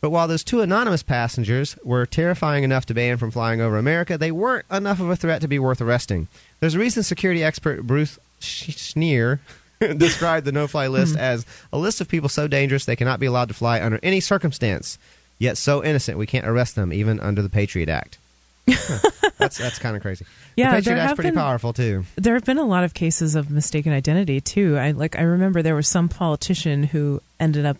[0.00, 4.18] But while those two anonymous passengers were terrifying enough to ban from flying over America,
[4.18, 6.26] they weren't enough of a threat to be worth arresting.
[6.60, 9.38] There's a reason security expert Bruce Sch- Schneier
[9.98, 11.20] described the no fly list hmm.
[11.20, 14.20] as a list of people so dangerous they cannot be allowed to fly under any
[14.20, 14.98] circumstance,
[15.38, 18.18] yet so innocent we can't arrest them even under the Patriot Act.
[19.38, 20.24] That's that's kind of crazy.
[20.56, 22.04] Yeah, the Patriot Act's pretty been- powerful too.
[22.16, 24.76] There have been a lot of cases of mistaken identity too.
[24.76, 27.76] I like I remember there was some politician who ended up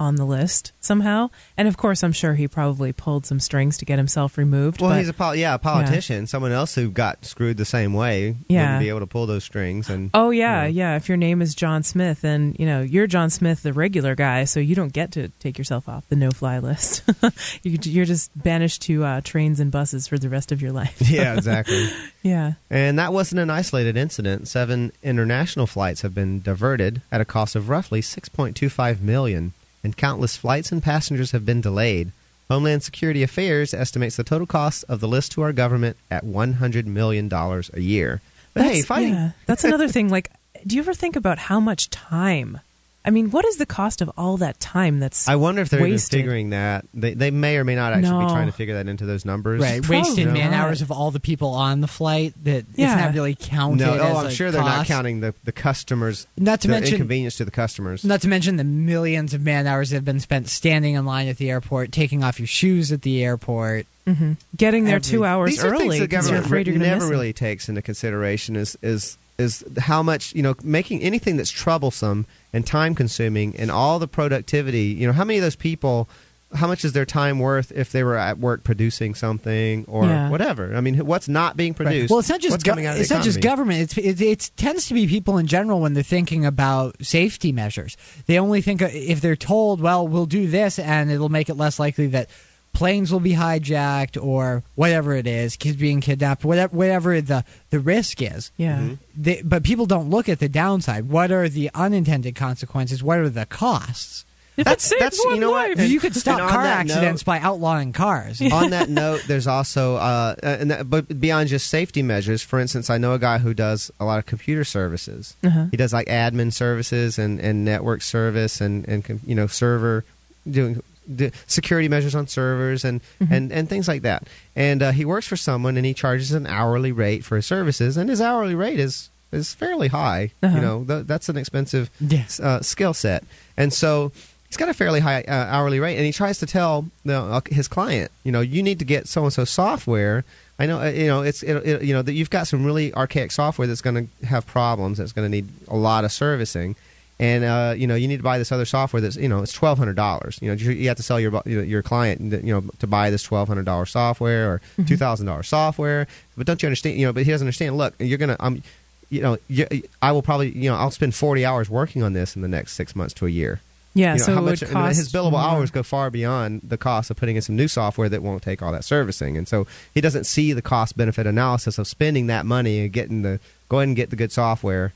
[0.00, 3.84] on the list somehow, and of course I'm sure he probably pulled some strings to
[3.84, 4.80] get himself removed.
[4.80, 6.26] Well, but- he's a pol- yeah, a politician.
[6.26, 8.62] Someone else who got screwed the same way Yeah.
[8.62, 9.88] wouldn't be able to pull those strings.
[9.90, 10.96] And Oh yeah, yeah.
[10.96, 14.44] If your name is John Smith, and you know you're John Smith, the regular guy,
[14.44, 17.02] so you don't get to take yourself off the no-fly list.
[17.62, 20.96] you, you're just banished to uh, trains and buses for the rest of your life.
[21.10, 21.88] yeah, exactly.
[22.22, 22.52] yeah.
[22.70, 24.48] And that wasn't an isolated incident.
[24.48, 29.52] Seven international flights have been diverted at a cost of roughly 6.25 million,
[29.88, 32.12] and countless flights and passengers have been delayed.
[32.50, 36.86] Homeland Security Affairs estimates the total cost of the list to our government at 100
[36.86, 38.20] million dollars a year.
[38.52, 40.10] But hey, That's- fighting yeah, that's another thing.
[40.10, 40.30] Like,
[40.66, 42.60] do you ever think about how much time?
[43.08, 45.80] I mean, what is the cost of all that time that's I wonder if they're
[45.80, 46.12] wasted?
[46.18, 46.84] even figuring that.
[46.92, 48.26] They, they may or may not actually No.
[48.26, 49.62] be trying to figure that into those numbers.
[49.62, 50.34] Right, Probably wasted not.
[50.34, 52.92] man hours of all the people on the flight that Yeah.
[52.92, 53.82] it's not really counted.
[53.86, 54.88] No, as oh, I'm a sure they're not cost.
[54.88, 58.04] counting the, the customers, Not to the mention- inconvenience to the customers.
[58.04, 61.28] Not to mention the millions of man hours that have been spent standing in line
[61.28, 63.86] at the airport, taking off your shoes at the airport.
[64.06, 64.36] Mhm.
[64.56, 66.74] getting there Every- two hours These are things early the because you're government afraid you're
[66.74, 67.10] going to never miss it.
[67.10, 72.24] really takes into consideration is is is how much you know making anything that's troublesome
[72.52, 74.84] and time consuming and all the productivity.
[74.98, 76.08] You know, how many of those people.
[76.54, 80.30] How much is their time worth if they were at work producing something or Yeah.
[80.30, 80.74] whatever?
[80.74, 82.08] I mean, what's not being produced?
[82.08, 83.80] Well, it's not just what's gov- coming out it's not just government.
[83.82, 87.98] It's it, it tends to be people in general when they're thinking about safety measures.
[88.24, 91.78] They only think if they're told, "Well, we'll do this," and it'll make it less
[91.78, 92.30] likely that
[92.78, 97.80] planes will be hijacked or whatever it is, kids being kidnapped, whatever whatever the the
[97.80, 98.52] risk is.
[98.56, 98.78] Yeah.
[98.78, 98.94] Mm-hmm.
[99.16, 101.08] They, but people don't look at the downside.
[101.08, 103.02] What are the unintended consequences?
[103.02, 104.24] What are the costs?
[104.56, 105.68] If That's- it saves that's- you one know what?
[105.70, 105.78] life.
[105.78, 108.40] And- you could stop car accidents note- by outlawing cars.
[108.40, 112.58] on that note, there's also, uh, uh, and that, but beyond just safety measures, for
[112.58, 115.36] instance, I know a guy who does a lot of computer services.
[115.44, 115.66] Uh-huh.
[115.70, 120.04] He does like admin services and, and network service and, and you know server
[120.48, 120.82] doing
[121.14, 124.26] d- security measures on servers and, and, and things like that.
[124.56, 127.96] And uh, he works for someone and he charges an hourly rate for his services,
[127.96, 130.30] and his hourly rate is is fairly high.
[130.42, 130.54] Uh-huh.
[130.56, 132.40] You know, th- that's an expensive Yes.
[132.40, 133.24] uh, skill set,
[133.56, 134.10] and so
[134.48, 137.40] he's got a fairly high uh, hourly rate, and he tries to tell know, uh,
[137.50, 140.24] his client, you know, you need to get so and so software.
[140.58, 142.92] I know, uh, you know, it's it, it, you know that you've got some really
[142.94, 144.98] archaic software that's going to have problems.
[144.98, 146.74] That's going to need a lot of servicing,
[147.20, 149.52] and uh, you know, you need to buy this other software that's you know it's
[149.52, 150.38] twelve hundred dollars.
[150.40, 153.22] You know, you, you have to sell your your client you know to buy this
[153.22, 154.84] twelve hundred dollars software or Mm-hmm.
[154.84, 156.06] two thousand dollars software.
[156.36, 156.96] But don't you understand?
[156.98, 157.76] You know, but he doesn't understand.
[157.76, 158.62] Look, you're gonna um,
[159.10, 159.66] you know, you,
[160.02, 162.74] I will probably you know I'll spend forty hours working on this in the next
[162.74, 163.60] six months to a year.
[163.94, 165.40] yeah, You know, so how much I mean, his billable more.
[165.40, 168.62] hours go far beyond the cost of putting in some new software that won't take
[168.62, 172.46] all that servicing, and so he doesn't see the cost benefit analysis of spending that
[172.46, 174.92] money and getting the go ahead and get the good software.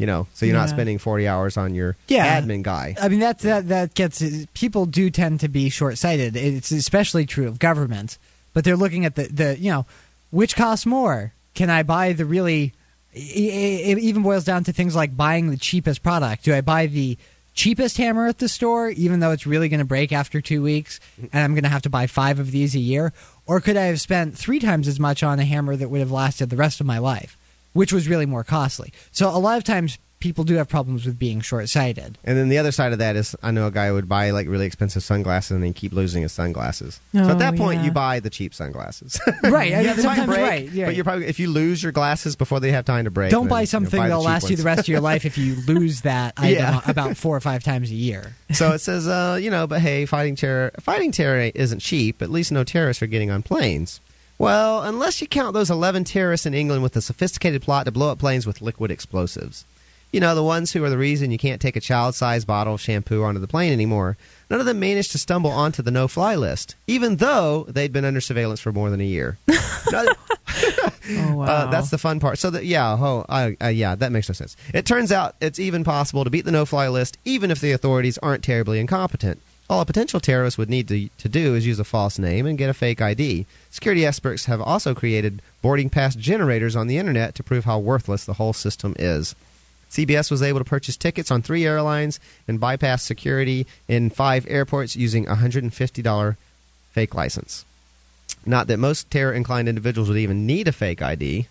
[0.00, 2.40] You know, so you're not spending 40 hours on your Yeah.
[2.40, 2.96] admin guy.
[2.98, 4.22] I mean that that that gets
[4.54, 6.36] people do tend to be short sighted.
[6.36, 8.16] It's especially true of government,
[8.54, 9.84] but they're looking at the the you know
[10.30, 11.34] which costs more.
[11.54, 12.72] Can I buy the really?
[13.12, 16.44] It even boils down to things like buying the cheapest product.
[16.44, 17.18] Do I buy the
[17.52, 20.98] cheapest hammer at the store, even though it's really going to break after two weeks,
[21.20, 23.12] and I'm going to have to buy five of these a year?
[23.46, 26.12] Or could I have spent three times as much on a hammer that would have
[26.12, 27.36] lasted the rest of my life,
[27.72, 28.92] which was really more costly?
[29.12, 32.18] So a lot of times people do have problems with being short sighted.
[32.24, 34.32] And then the other side of that is, I know a guy who would buy
[34.32, 37.00] like really expensive sunglasses and then keep losing his sunglasses.
[37.14, 37.86] so Oh, at that point, yeah.
[37.86, 39.18] you buy the cheap sunglasses.
[39.42, 40.84] Right, Yeah, they might sometimes break, right, yeah.
[40.84, 43.30] But you're probably if you lose your glasses before they have time to break.
[43.30, 45.00] Don't then, buy you know, something buy that'll cheap last you the rest of your
[45.00, 46.80] life if you lose that item Yeah.
[46.86, 48.34] about four or five times a year.
[48.52, 52.20] so it says, uh, you know, but hey, fighting terror, fighting terror isn't cheap.
[52.20, 54.02] At least no terrorists are getting on planes.
[54.40, 58.10] Well, unless you count those 11 terrorists in England with a sophisticated plot to blow
[58.10, 59.66] up planes with liquid explosives.
[60.14, 62.72] You know, the ones who are the reason you can't take a child sized bottle
[62.72, 64.16] of shampoo onto the plane anymore.
[64.48, 68.06] None of them managed to stumble onto the no fly list, even though they'd been
[68.06, 69.36] under surveillance for more than a year.
[71.12, 71.44] Oh wow.
[71.44, 72.38] Uh, that's the fun part.
[72.38, 74.56] So that yeah, oh, I, uh, yeah, that makes no sense.
[74.72, 78.16] It turns out it's even possible to beat the no-fly list, even if the authorities
[78.18, 79.40] aren't terribly incompetent.
[79.70, 82.58] All a potential terrorist would need to, to do is use a false name and
[82.58, 83.46] get a fake ID.
[83.70, 88.24] Security experts have also created boarding pass generators on the internet to prove how worthless
[88.24, 89.36] the whole system is.
[89.88, 92.18] CBS was able to purchase tickets on three airlines
[92.48, 96.36] and bypass security in five airports using a $150
[96.90, 97.64] fake license.
[98.44, 101.46] Not that most terror inclined individuals would even need a fake ID.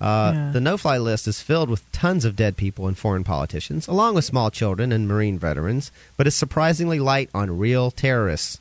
[0.00, 0.50] Uh, Yeah.
[0.52, 4.14] The no fly list is filled with tons of dead people and foreign politicians, along
[4.14, 8.58] with small children and Marine veterans, but is surprisingly light on real terrorists.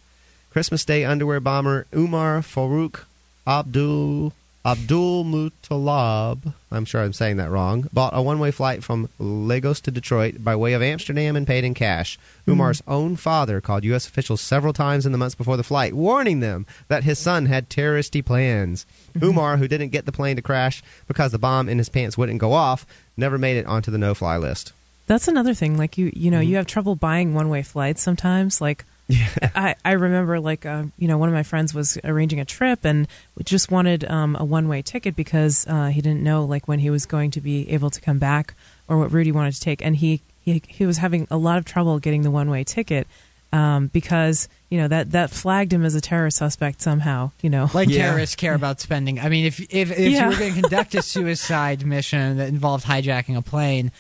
[0.52, 3.02] Christmas Day underwear bomber Umar Farouk
[3.46, 4.34] Abdul
[4.68, 9.80] Abdul Muttalab, I'm sure I'm saying that wrong, bought a one way flight from Lagos
[9.82, 12.20] to Detroit by way of Amsterdam and paid in cash.
[12.46, 14.08] Umar's own father called U.S.
[14.10, 17.70] officials several times in the months before the flight, warning them that his son had
[17.70, 18.86] terroristy plans.
[19.24, 22.40] Umar, who didn't get the plane to crash because the bomb in his pants wouldn't
[22.40, 22.86] go off,
[23.16, 24.74] never made it onto the no fly list.
[25.06, 25.78] That's another thing.
[25.78, 26.50] Like you, you know, Mm-hmm.
[26.50, 28.60] you have trouble buying one-way flights sometimes.
[28.60, 28.84] Like,
[29.56, 32.84] I, I remember, like, uh, you know, one of my friends was arranging a trip
[32.84, 33.08] and
[33.44, 37.06] just wanted um, a one-way ticket because uh, he didn't know, like, when he was
[37.06, 38.54] going to be able to come back
[38.88, 41.58] or what route he wanted to take, and he he, he was having a lot
[41.58, 43.06] of trouble getting the one-way ticket
[43.52, 47.32] um, because you know that that flagged him as a terrorist suspect somehow.
[47.42, 49.20] You know, Like terrorists care about spending.
[49.20, 50.24] I mean, if if, if Yeah.
[50.24, 53.92] you were going to conduct a suicide mission that involved hijacking a plane,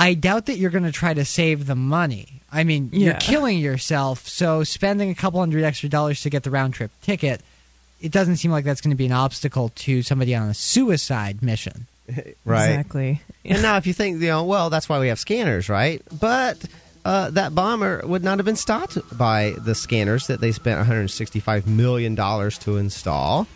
[0.00, 2.40] I doubt that you're going to try to save the money.
[2.50, 3.18] I mean, you're Yeah.
[3.18, 7.42] killing yourself, so spending a couple hundred extra dollars to get the round trip ticket,
[8.00, 11.42] it doesn't seem like that's going to be an obstacle to somebody on a suicide
[11.42, 11.86] mission.
[12.44, 12.70] Right.
[12.70, 13.20] Exactly.
[13.44, 16.02] And now, if you think, you know, well, that's why we have scanners, right?
[16.18, 16.58] But
[17.04, 21.66] uh, that bomber would not have been stopped by the scanners that they spent 165
[21.68, 23.46] million dollars to install.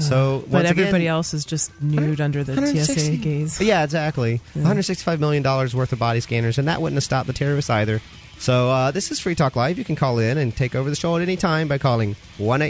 [0.00, 3.60] So, but everybody again, else is just nude under the TSA gaze.
[3.60, 4.40] Yeah, exactly.
[4.54, 8.00] 165 million dollars worth of body scanners, and that wouldn't have stopped the terrorists either.
[8.38, 9.78] So uh, this is Free Talk Live.
[9.78, 12.60] You can call in and take over the show at any time by calling 1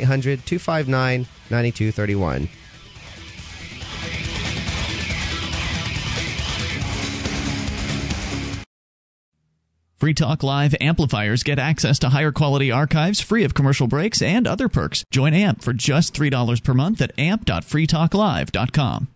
[10.06, 14.46] Free Talk Live amplifiers get access to higher quality archives free of commercial breaks and
[14.46, 15.02] other perks.
[15.10, 19.15] Join AMP for just $3 per month at amp.freetalklive.com.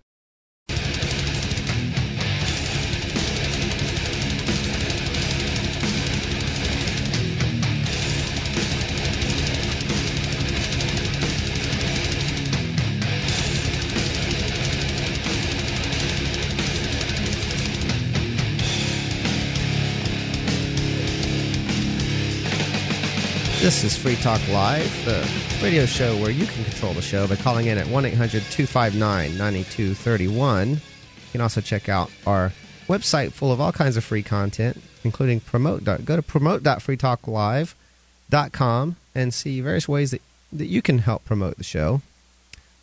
[23.70, 25.24] This is Free Talk Live, the
[25.62, 29.38] radio show where you can control the show by calling in at 1 800 259
[29.38, 30.70] 9231.
[30.70, 30.78] You
[31.30, 32.50] can also check out our
[32.88, 35.84] website full of all kinds of free content, including promote.
[35.84, 40.22] Go to promote.freetalklive.com and see various ways that,
[40.52, 42.02] that you can help promote the show.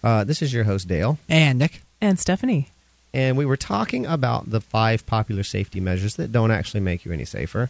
[0.02, 1.20] Uh, this is your host, Dale.
[1.28, 1.82] And Nick.
[2.00, 2.70] And Stephanie.
[3.14, 7.12] And we were talking about the five popular safety measures that don't actually make you
[7.12, 7.70] any safer.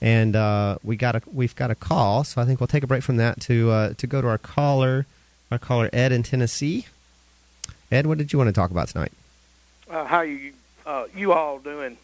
[0.00, 2.86] And uh, we got a we've got a call, so I think we'll take a
[2.86, 5.06] break from that to uh, to go to our caller,
[5.50, 6.86] our caller Ed in Tennessee.
[7.90, 9.12] Ed, what did you want to talk about tonight?
[9.90, 10.52] Uh, how you
[10.86, 11.96] uh, you all doing?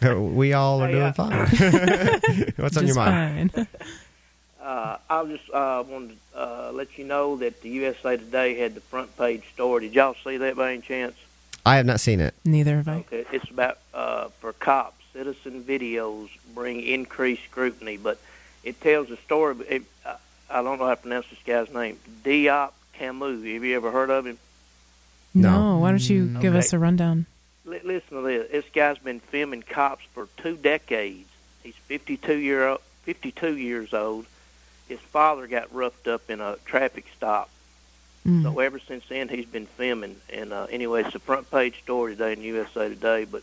[0.02, 2.52] we all are Hey, doing uh, fine.
[2.56, 3.52] What's on your mind?
[3.52, 3.66] fine.
[4.60, 8.74] Uh, I just uh, wanted to uh, let you know that the USA Today had
[8.74, 9.84] the front page story.
[9.86, 11.14] Did y'all see that by any chance?
[11.64, 12.34] I have not seen it.
[12.44, 12.96] Neither have I.
[12.98, 15.02] Okay, it's about uh, for cops.
[15.14, 16.28] Citizen videos
[16.58, 18.18] bring increased scrutiny, but
[18.64, 19.54] it tells a story.
[19.68, 19.82] It,
[20.50, 21.98] I don't know how to pronounce this guy's name.
[22.24, 23.30] Diop Kamau.
[23.54, 24.38] Have you ever heard of him?
[25.34, 25.78] No.
[25.78, 26.58] Why don't you give Okay.
[26.58, 27.26] us a rundown?
[27.64, 28.50] Li- listen to this.
[28.50, 31.28] This guy's been filming cops for two decades.
[31.62, 34.26] He's 52 year old, 52 years old.
[34.88, 37.50] His father got roughed up in a traffic stop.
[38.26, 38.42] Mm.
[38.42, 40.16] So ever since then, he's been filming.
[40.32, 43.26] And uh, anyway, it's a front page story today in USA Today.
[43.26, 43.42] But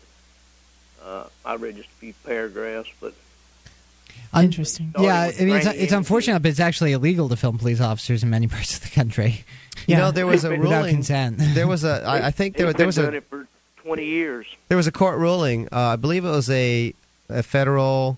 [1.06, 2.90] uh, I read just a few paragraphs.
[3.00, 3.14] But
[4.36, 4.94] Interesting.
[5.00, 8.30] Yeah, I mean, it's, it's unfortunate, but it's actually illegal to film police officers in
[8.30, 9.46] many parts of the country.
[9.88, 10.96] You know, there was a Without ruling.
[10.96, 11.38] consent.
[11.54, 12.04] There was a.
[12.06, 13.48] I, I think there, he's there been was doing a it for
[13.84, 14.48] 20 years.
[14.68, 15.68] there was a court ruling.
[15.72, 16.94] Uh, I believe it was a
[17.30, 18.18] a federal,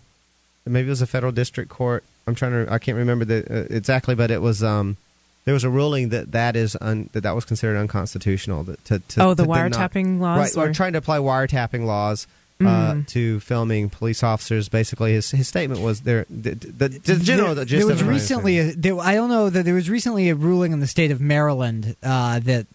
[0.66, 2.04] maybe it was a federal district court.
[2.26, 2.72] I'm trying to.
[2.74, 4.64] I can't remember the uh, exactly, but it was.
[4.64, 4.98] Um,
[5.46, 8.64] there was a ruling that that is un, that that was considered unconstitutional.
[8.64, 10.66] That to, to Oh, the to deny- wiretapping laws, right?
[10.66, 12.28] Or or- trying to apply wiretapping laws.
[12.60, 13.08] Uh, Mm.
[13.08, 16.26] to filming police officers, basically, his his statement was there.
[16.28, 19.76] The, the, the general, there, there was recently a, there, I don't know that there
[19.76, 22.66] was recently a ruling in the state of Maryland uh, that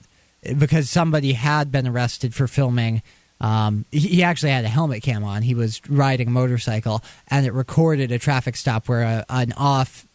[0.56, 3.02] because somebody had been arrested for filming.
[3.40, 5.42] Um, he, he actually had a helmet cam on.
[5.42, 10.06] He was riding a motorcycle, and it recorded a traffic stop where a, an off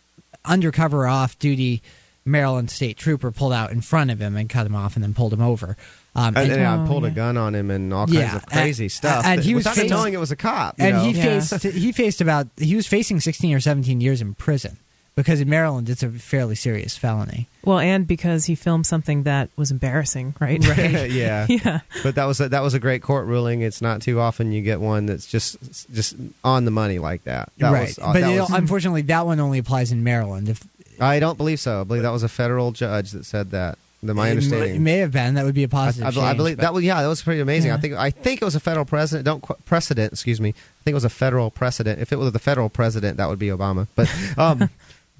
[0.46, 1.82] undercover off duty
[2.24, 5.14] Maryland state trooper pulled out in front of him and cut him off, and then
[5.14, 5.76] pulled him over.
[6.18, 8.46] Um, and, and- and I pulled a gun on him and all kinds Yeah, of
[8.48, 9.24] crazy and- stuff.
[9.26, 10.76] and he was without facing- knowing it was a cop.
[10.80, 11.04] and know?
[11.04, 14.78] he faced he faced about he was facing 16 or 17 years in prison
[15.16, 17.48] because in Maryland it's a fairly serious felony.
[17.64, 20.66] Well, and because he filmed something that was embarrassing, right?
[20.68, 21.12] Right.
[21.12, 21.82] yeah, yeah.
[22.02, 23.62] But that was a, that was a great court ruling.
[23.62, 25.58] It's not too often you get one that's just
[25.94, 27.52] just on the money like that.
[27.58, 30.50] that right, Was, uh, but that was- unfortunately that one only applies in Maryland.
[30.50, 30.64] If
[31.00, 31.82] I don't believe so.
[31.82, 33.78] I believe that was a federal judge that said that.
[34.04, 34.76] The, my it, may, understanding.
[34.76, 36.06] it may have been that would be a positive.
[36.06, 37.72] I, I change, believe but- that was yeah, that was pretty amazing.
[37.72, 39.26] I think I think it was a federal president.
[39.26, 40.14] Don't qu- precedent.
[40.14, 40.50] Excuse me.
[40.50, 42.00] I think it was a federal precedent.
[42.00, 43.88] If it was the federal president, that would be Obama.
[43.96, 44.70] But um,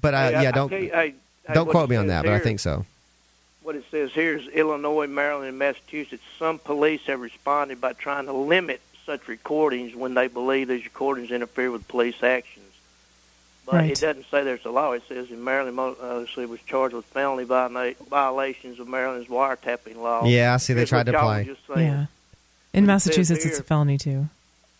[0.00, 1.14] but uh, Hey, I- yeah, I don't tell you- hey,
[1.46, 2.24] hey, don't quote me on says that.
[2.24, 2.86] But I think so.
[3.62, 6.22] What it says here is Illinois, Maryland, and Massachusetts.
[6.38, 11.30] Some police have responded by trying to limit such recordings when they believe these recordings
[11.30, 12.64] interfere with police actions.
[13.70, 13.90] But Right.
[13.90, 14.92] it doesn't say there's a law.
[14.92, 19.28] It says in Maryland, mo- uh, let's see, was charged with felony violations of Maryland's
[19.28, 20.24] wiretapping law.
[20.24, 21.38] Yeah, I see they Here's tried to y'all apply.
[21.40, 21.86] was just saying.
[21.86, 22.06] Yeah.
[22.72, 24.28] In But it says Massachusetts, it's a felony too.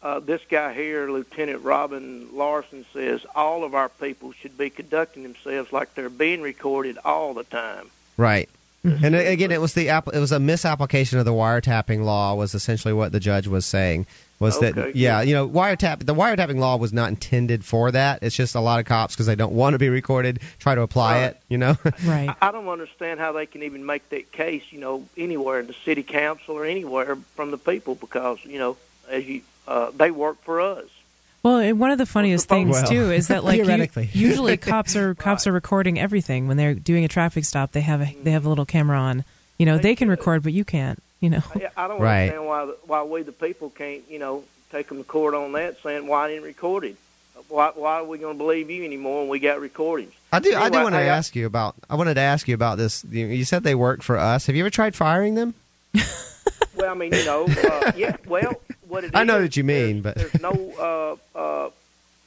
[0.02, 5.22] Uh, this guy here, Lieutenant Robin Larson, says all of our people should be conducting
[5.24, 7.90] themselves like they're being recorded all the time.
[8.16, 8.48] Right.
[8.86, 9.04] Mm-hmm.
[9.04, 12.34] And uh, again, it was the it was a misapplication of the wiretapping law.
[12.34, 14.06] Was essentially what the judge was saying.
[14.40, 15.20] Was Okay, that yeah?
[15.22, 18.22] You know, wiretap the wiretapping law was not intended for that.
[18.22, 20.82] It's just a lot of cops because they don't want to be recorded try to
[20.82, 21.24] apply Right.
[21.30, 21.40] it.
[21.48, 21.76] You know.
[22.04, 22.28] Right.
[22.40, 25.66] I I don't understand how they can even make that case, you know, anywhere in
[25.66, 28.76] the city council or anywhere from the people because, you know,
[29.10, 30.84] as you uh, they work for us.
[31.42, 34.94] Well, and one of the funniest things Well, too is that like you- usually cops
[34.96, 37.72] are cops are recording everything when they're doing a traffic stop.
[37.72, 39.24] They have a they have a little camera on.
[39.58, 41.02] You know, they can record, but you can't.
[41.20, 41.42] You know.
[41.54, 42.22] I, I don't Right.
[42.30, 45.52] understand why the, why we the people can't, you know, take them to court on
[45.52, 46.96] that, saying why I didn't record it.
[47.48, 50.12] Why why are we going to believe you anymore when we got recordings?
[50.32, 50.54] I do.
[50.54, 51.74] I do want to hey, ask you about.
[51.88, 53.04] I wanted to ask you about this.
[53.10, 54.46] You, you said they worked for us.
[54.46, 55.54] Have you ever tried firing them?
[56.76, 58.16] Well, I mean, you know, uh, yeah.
[58.28, 61.70] Well, what it I know is, what you mean, but there's no uh, uh,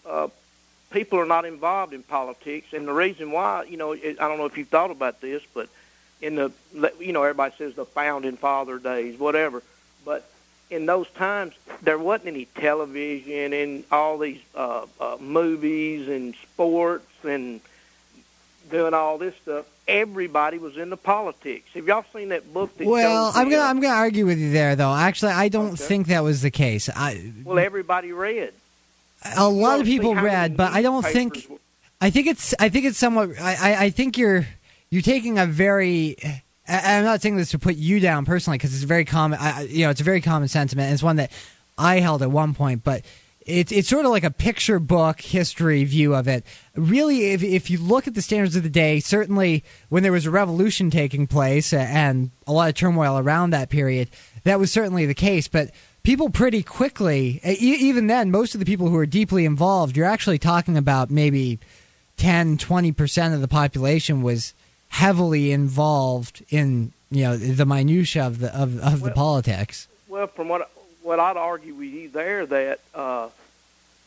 [0.05, 0.27] uh,
[0.89, 4.37] people are not involved in politics, and the reason why, you know, it, I don't
[4.37, 5.69] know if you've thought about this, but
[6.21, 6.51] in the,
[6.99, 9.63] you know, everybody says the founding father days, whatever,
[10.05, 10.29] but
[10.69, 17.05] in those times there wasn't any television and all these uh, uh, movies and sports
[17.23, 17.59] and
[18.69, 19.65] doing all this stuff.
[19.87, 21.69] Everybody was into politics.
[21.73, 22.75] Have y'all seen that book?
[22.77, 24.93] That Well, I'm gonna uh, I'm gonna argue with you there though.
[24.93, 26.89] Actually, I don't think that was the case.
[26.95, 28.53] I Well, everybody read.
[29.35, 31.33] a lot of people read, but I don't think.
[31.33, 31.59] newspapers
[32.01, 32.55] I think it's.
[32.59, 33.39] I think it's somewhat.
[33.39, 34.47] I, I, I think you're.
[34.91, 36.17] You're taking a very.
[36.67, 39.39] I'm not saying this to put you down personally because it's a very common.
[39.41, 40.93] I, you know, it's a very common sentiment.
[40.93, 41.31] It's one that
[41.77, 43.03] I held at one point, but
[43.45, 46.45] it's it's sort of like a picture book history view of it.
[46.75, 50.25] Really, if if you look at the standards of the day, certainly when there was
[50.25, 54.09] a revolution taking place and a lot of turmoil around that period,
[54.43, 55.47] that was certainly the case.
[55.47, 55.71] But
[56.03, 60.37] people pretty quickly, even then, most of the people who are deeply involved, you're actually
[60.37, 61.59] talking about maybe
[62.17, 64.53] 10, 20% of the population was
[64.91, 69.87] heavily involved in, you know, the minutia of the of, of the Well- uh, politics.
[70.07, 70.69] Well, from what
[71.01, 73.29] what I'd argue with you there, that uh,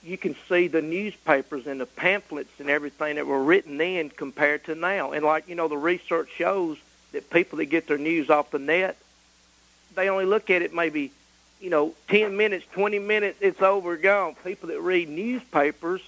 [0.04, 4.64] you can see the newspapers and the pamphlets and everything that were written then compared
[4.64, 5.12] to now.
[5.12, 6.78] And like you know, the research shows
[7.12, 8.96] that people that get their news off the net,
[9.94, 11.10] they only look at it maybe,
[11.60, 14.36] you know, ten minutes, twenty minutes, it's over, gone.
[14.44, 16.02] People that read newspapers,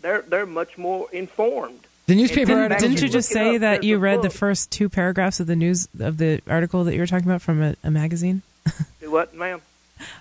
[0.00, 1.80] they're they're much more informed.
[2.06, 2.88] The newspaper Didn't, article.
[2.88, 5.56] didn't you just say up, that you a read the first two paragraphs of the
[5.56, 8.42] news of the article that you were talking about from a, a magazine?
[9.06, 9.60] What, ma'am?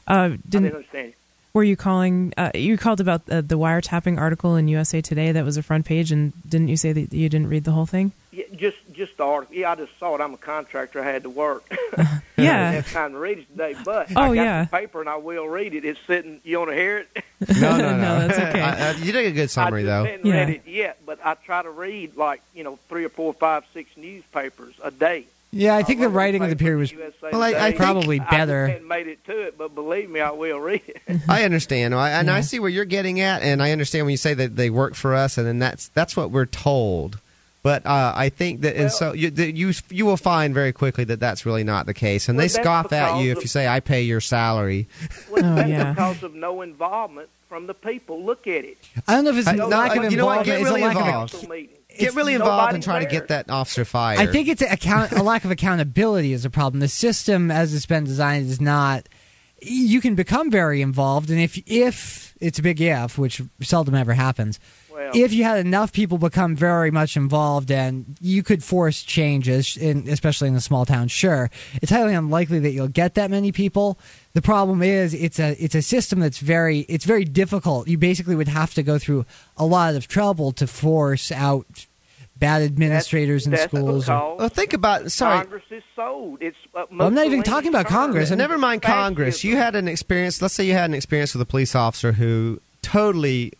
[0.05, 1.13] Uh, didn't didn't understand.
[1.53, 2.33] were you calling?
[2.37, 5.85] Uh, you called about uh, the wiretapping article in USA Today that was a front
[5.85, 8.11] page, and didn't you say that you didn't read the whole thing?
[8.33, 9.55] Yeah, just just the article.
[9.55, 10.21] Yeah, I just saw it.
[10.21, 11.01] I'm a contractor.
[11.01, 11.63] I had to work.
[12.35, 12.69] Yeah.
[12.69, 14.63] I didn't have time to read it today, but Oh, I got yeah.
[14.65, 15.85] the paper and I will read it.
[15.85, 16.41] It's sitting.
[16.43, 17.23] You want to hear it?
[17.61, 17.97] No, no, no.
[17.97, 18.59] No, that's okay.
[18.59, 20.01] I- I- you did a good summary, though.
[20.03, 20.31] I just though.
[20.31, 20.45] hadn't Yeah.
[20.45, 23.65] read it yet, but I try to read like you know three or four, five,
[23.71, 25.25] six newspapers a day.
[25.51, 27.63] Yeah, I think the writing of the period was USA Well, I- I Today.
[27.65, 28.65] think- Probably I better.
[28.65, 31.01] just hadn't made it to it, but believe me, I will read it.
[31.29, 34.17] I understand, I, and I see where you're getting at, and I understand when you
[34.17, 37.19] say that they work for us, and then that's that's what we're told.
[37.63, 41.05] But uh, I think that, and so you, that you you will find very quickly
[41.05, 43.47] that that's really not the case, and Well, they scoff at you if of- you
[43.47, 44.87] say I pay your salary.
[45.31, 45.89] Well, Oh, that's yeah.
[45.93, 48.21] because of no involvement from the people.
[48.21, 48.77] Look at it.
[49.07, 50.45] I don't know if it's I- a no, lack I- of you know what, involvement.
[50.45, 51.33] get it's a really lack involved.
[51.35, 51.69] of Get
[52.07, 54.19] It's really involved nobody and try to get that officer fired.
[54.19, 56.81] I think it's a, account, a lack of accountability is a problem.
[56.81, 59.07] The system, as it's been designed, is not.
[59.61, 64.13] You can become very involved, and if if it's a big if, which seldom ever
[64.13, 64.59] happens,
[64.91, 69.77] Well, if you had enough people become very much involved, and you could force changes,
[69.77, 71.49] in, especially in a small town, sure,
[71.81, 73.97] it's highly unlikely that you'll get that many people.
[74.33, 77.87] The problem is it's a it's a system that's very it's very difficult.
[77.87, 79.25] You basically would have to go through
[79.57, 81.85] a lot of trouble to force out
[82.43, 84.09] bad administrators in that's schools.
[84.09, 85.39] or- because well, think about sorry.
[85.41, 86.41] Congress is sold.
[86.41, 87.85] It's uh, Well, I'm not even talking about.
[87.87, 88.29] Congress.
[88.31, 89.43] I'm- Never mind Congress.
[89.43, 90.41] You had an experience.
[90.41, 93.53] Let's say you had an experience with a police officer who totally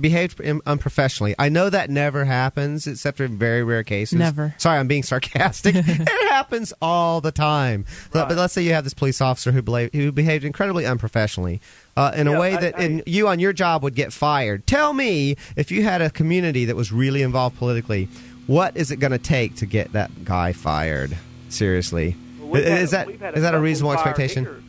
[0.00, 1.34] behaved unprofessionally.
[1.38, 4.18] I know that never happens, except in very rare cases.
[4.18, 4.54] Never.
[4.58, 5.74] Sorry, I'm being sarcastic.
[5.78, 7.84] it happens all the time.
[8.12, 11.60] But, but let's say you have this police officer who, bela- who behaved incredibly unprofessionally.
[11.96, 14.66] Uh, in a way I- that I- in, you on your job would get fired.
[14.66, 18.08] Tell me if you had a community that was really involved politically,
[18.46, 21.16] what is it going to take to get that guy fired?
[21.48, 24.44] Seriously, Well, is a- that had is that a reasonable expectation?
[24.44, 24.62] here.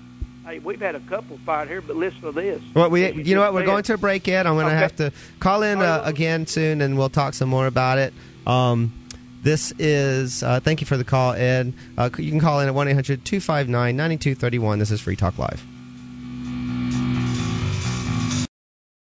[0.50, 2.60] Hey, we've had a couple fired here, but listen to this.
[2.74, 3.54] Well, we, you know what?
[3.54, 4.48] We're going to a break yet.
[4.48, 4.80] I'm going to Okay.
[4.80, 8.16] have to call in uh, again soon, and we'll talk some more about it.
[8.48, 8.92] Um,
[9.44, 11.72] this is, uh, thank you for the call, Ed.
[12.00, 14.80] Uh, you can call in at 1 800 259 9231.
[14.80, 15.64] This is Free Talk Live.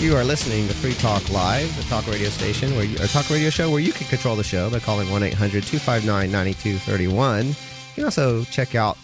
[0.00, 3.28] You are listening to Free Talk Live, the talk radio station, where you, a talk
[3.30, 7.48] radio show where you can control the show by calling 1 800 259 9231.
[7.48, 7.54] You
[7.96, 8.96] can also check out,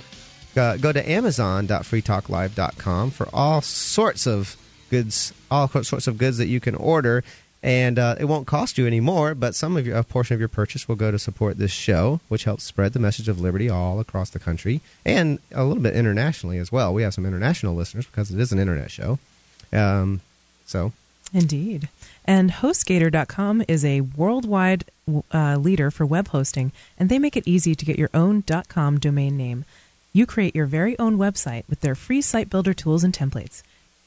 [0.56, 4.56] uh, go to amazon.freetalklive.com for all sorts of
[4.88, 7.24] goods, all sorts of goods that you can order.
[7.64, 10.40] And uh, it won't cost you any more, but some of your, a portion of
[10.40, 13.68] your purchase will go to support this show, which helps spread the message of liberty
[13.68, 16.94] all across the country and a little bit internationally as well.
[16.94, 19.18] We have some international listeners because it is an internet show.
[19.72, 20.20] Um,
[20.64, 20.92] so
[21.34, 21.88] Indeed.
[22.24, 24.84] And HostGator.com is a worldwide
[25.32, 29.00] uh, leader for web hosting, and they make it easy to get your own .com
[29.00, 29.64] domain name.
[30.12, 33.62] You create your very own website with their free site builder tools and templates.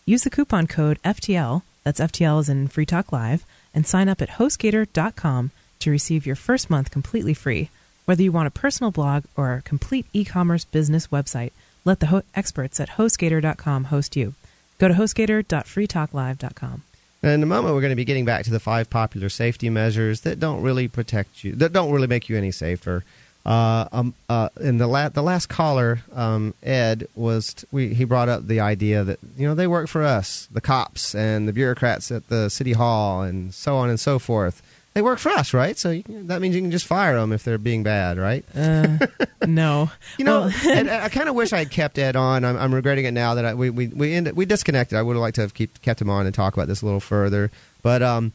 [0.06, 4.22] Use the coupon code FTL, that's FTL is in Free Talk Live, and sign up
[4.22, 7.70] at HostGator.com to receive your first month completely free.
[8.06, 11.52] Whether you want a personal blog or a complete e-commerce business website,
[11.84, 14.34] let the ho- experts at HostGator.com host you.
[14.78, 16.84] Go to HostGator.freetalklive.com.
[17.24, 20.22] In a moment, we're going to be getting back to the five popular safety measures
[20.22, 23.04] that don't really protect you, that don't really make you any safer.
[23.44, 28.04] Uh, um, uh, and the la- the last caller, um, Ed, was t- we, he
[28.04, 31.54] brought up the idea that you know they work for us, the cops and the
[31.54, 34.62] bureaucrats at the city hall, and so on and so forth.
[34.98, 35.78] They work for us, right?
[35.78, 38.44] So that means you can just fire them if they're being bad, right?
[38.56, 38.98] Uh,
[39.46, 39.92] no.
[40.18, 42.44] You know, Well- and I kind of wish I had kept Ed on.
[42.44, 44.98] I'm, I'm regretting it now that I, we we we, ended, we disconnected.
[44.98, 46.86] I would have liked to have keep, kept him on and talk about this a
[46.86, 47.52] little further.
[47.84, 48.32] But um,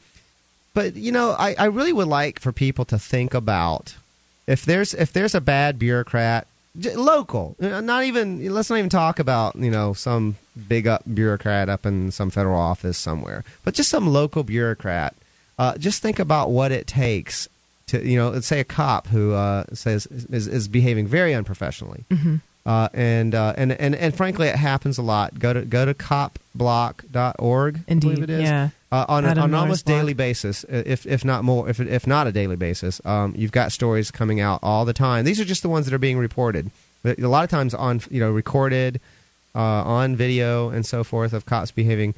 [0.72, 3.96] but you know, I, I really would like for people to think about
[4.46, 6.46] if there's if there's a bad bureaucrat,
[6.94, 10.36] local, not even let's not even talk about you know some
[10.68, 15.16] big up bureaucrat up in some federal office somewhere, but just some local bureaucrat.
[15.58, 17.48] Uh, just think about what it takes
[17.88, 22.04] to you know, let's say a cop who uh, says is, is behaving very unprofessionally,
[22.10, 22.40] Mhm.
[22.64, 25.38] uh, and, uh, and and and frankly, it happens a lot.
[25.38, 27.76] Go to go to copblock.org.
[27.76, 28.42] I Indeed, believe it is.
[28.42, 28.70] yeah.
[28.90, 29.98] Uh, on an on Miller's almost blog.
[30.00, 33.52] daily basis, uh, if if not more, if if not a daily basis, um, you've
[33.52, 35.24] got stories coming out all the time.
[35.24, 36.70] These are just the ones that are being reported.
[37.04, 39.00] A lot of times on you know recorded,
[39.54, 42.14] uh, on video and so forth of cops behaving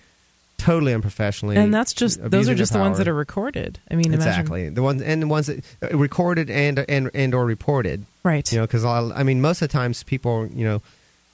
[0.59, 1.56] totally unprofessionally.
[1.56, 3.78] and that's just those are just the ones that are recorded.
[3.90, 7.35] I mean, imagine- exactly the ones and the ones that uh, recorded and and and
[7.35, 8.05] or reported.
[8.22, 8.51] Right.
[8.52, 10.82] You know, because I mean, most of the times people, you know,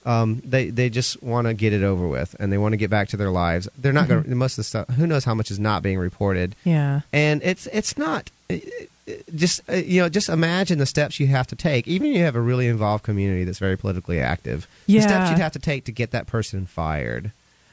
[0.05, 2.89] um, they they just want to get it over with and they want to get
[2.89, 3.69] back to their lives.
[3.77, 4.89] They're not going to most of the stuff.
[4.89, 6.55] Who knows how much is not being reported?
[6.63, 7.01] Yeah.
[7.13, 8.29] And it's it's not.
[8.49, 11.87] uh, uh, Just you know, just imagine the steps you have to take.
[11.87, 15.01] Even if you have a really involved community that's very politically active, the Yeah.
[15.01, 17.31] steps you'd have to take to get that person fired.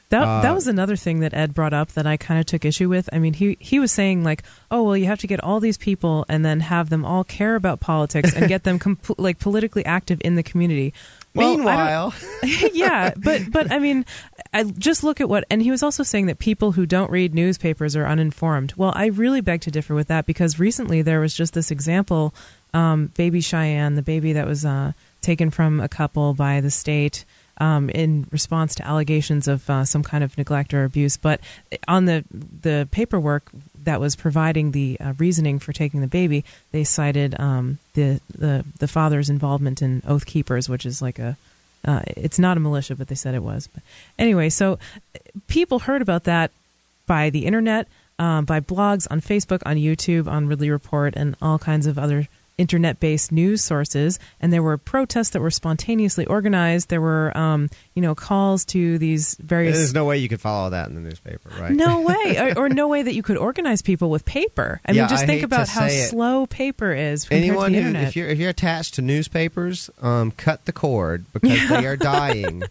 [0.09, 2.65] That Uh, that was another thing that Ed brought up that I kind of took
[2.65, 3.09] issue with.
[3.13, 5.77] I mean, he he was saying like, oh well, you have to get all these
[5.77, 8.79] people and then have them all care about politics and get them
[9.17, 10.93] like politically active in the community.
[11.35, 12.15] Well, Meanwhile,
[12.73, 14.03] yeah, but but I mean,
[14.51, 17.35] I just look at what, and he was also saying that people who don't read
[17.35, 18.73] newspapers are uninformed.
[18.75, 22.33] Well, I really beg to differ with that because recently there was just this example,
[22.73, 27.25] um, baby Cheyenne, the baby that was uh, taken from a couple by the state.
[27.61, 31.41] Um, in response to allegations of uh, some kind of neglect or abuse, but
[31.89, 33.51] on the the paperwork
[33.83, 38.63] that was providing the uh, reasoning for taking the baby, they cited um, the the
[38.79, 41.35] the father's involvement in Oath Keepers, which is like a
[41.85, 43.67] uh, it's not a militia, but they said it was.
[43.67, 43.83] But
[44.17, 44.79] anyway, so
[45.47, 46.51] people heard about that
[47.05, 47.87] by the internet,
[48.17, 52.27] um, by blogs, on Facebook, on YouTube, on Ridley Report, and all kinds of other
[52.59, 54.19] internet-based news sources.
[54.39, 56.89] And there were protests that were spontaneously organized.
[56.89, 59.77] There were, um, you know, calls to these various.
[59.77, 61.71] there's no way you could follow that in the newspaper, right?
[61.71, 64.81] No way, or, or no way that you could organize people with paper.
[64.85, 66.09] I Yeah, mean, just I think about how it.
[66.09, 68.09] slow paper is Anyone who, internet.
[68.09, 72.63] if you're if you're attached to newspapers, um, cut the cord because they are dying.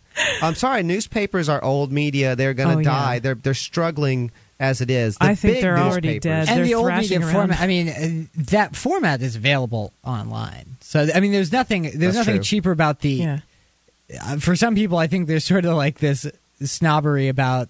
[0.42, 2.36] I'm sorry, newspapers are old media.
[2.36, 2.84] They're going to Oh, yeah.
[2.84, 3.18] die.
[3.20, 5.16] They're they're struggling as it is.
[5.16, 6.48] The I think big they're already newspapers- dead.
[6.48, 7.32] and They're the old thrashing media around.
[7.34, 7.60] format.
[7.60, 10.76] I mean, uh, that format is available online.
[10.80, 11.82] So I mean, there's nothing.
[11.82, 12.44] There's That's nothing true.
[12.44, 13.10] cheaper about the.
[13.10, 13.38] yeah.
[14.22, 16.26] Uh, for some people, I think there's sort of like this
[16.62, 17.68] snobbery about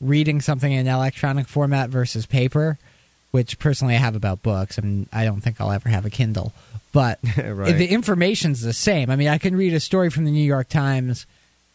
[0.00, 2.78] reading something in electronic format versus paper,
[3.30, 4.78] which personally I have about books.
[4.78, 6.52] I mean, I don't think I'll ever have a Kindle,
[6.92, 7.72] but Right.
[7.76, 9.10] the information's the same.
[9.10, 11.24] I mean, I can read a story from the New York Times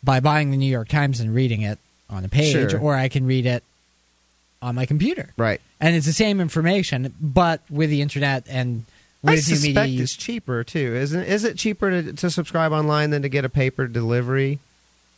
[0.04, 1.80] by buying the New York Times and reading it
[2.10, 2.80] on a page, Sure.
[2.80, 3.64] or I can read it
[4.66, 5.32] on my computer.
[5.38, 5.62] Right.
[5.80, 8.86] And it's the same information, but with the internet and
[9.24, 10.04] I suspect media.
[10.04, 11.30] it's cheaper too, isn't it?
[11.30, 14.60] Is it cheaper to, to subscribe online than to get a paper delivery?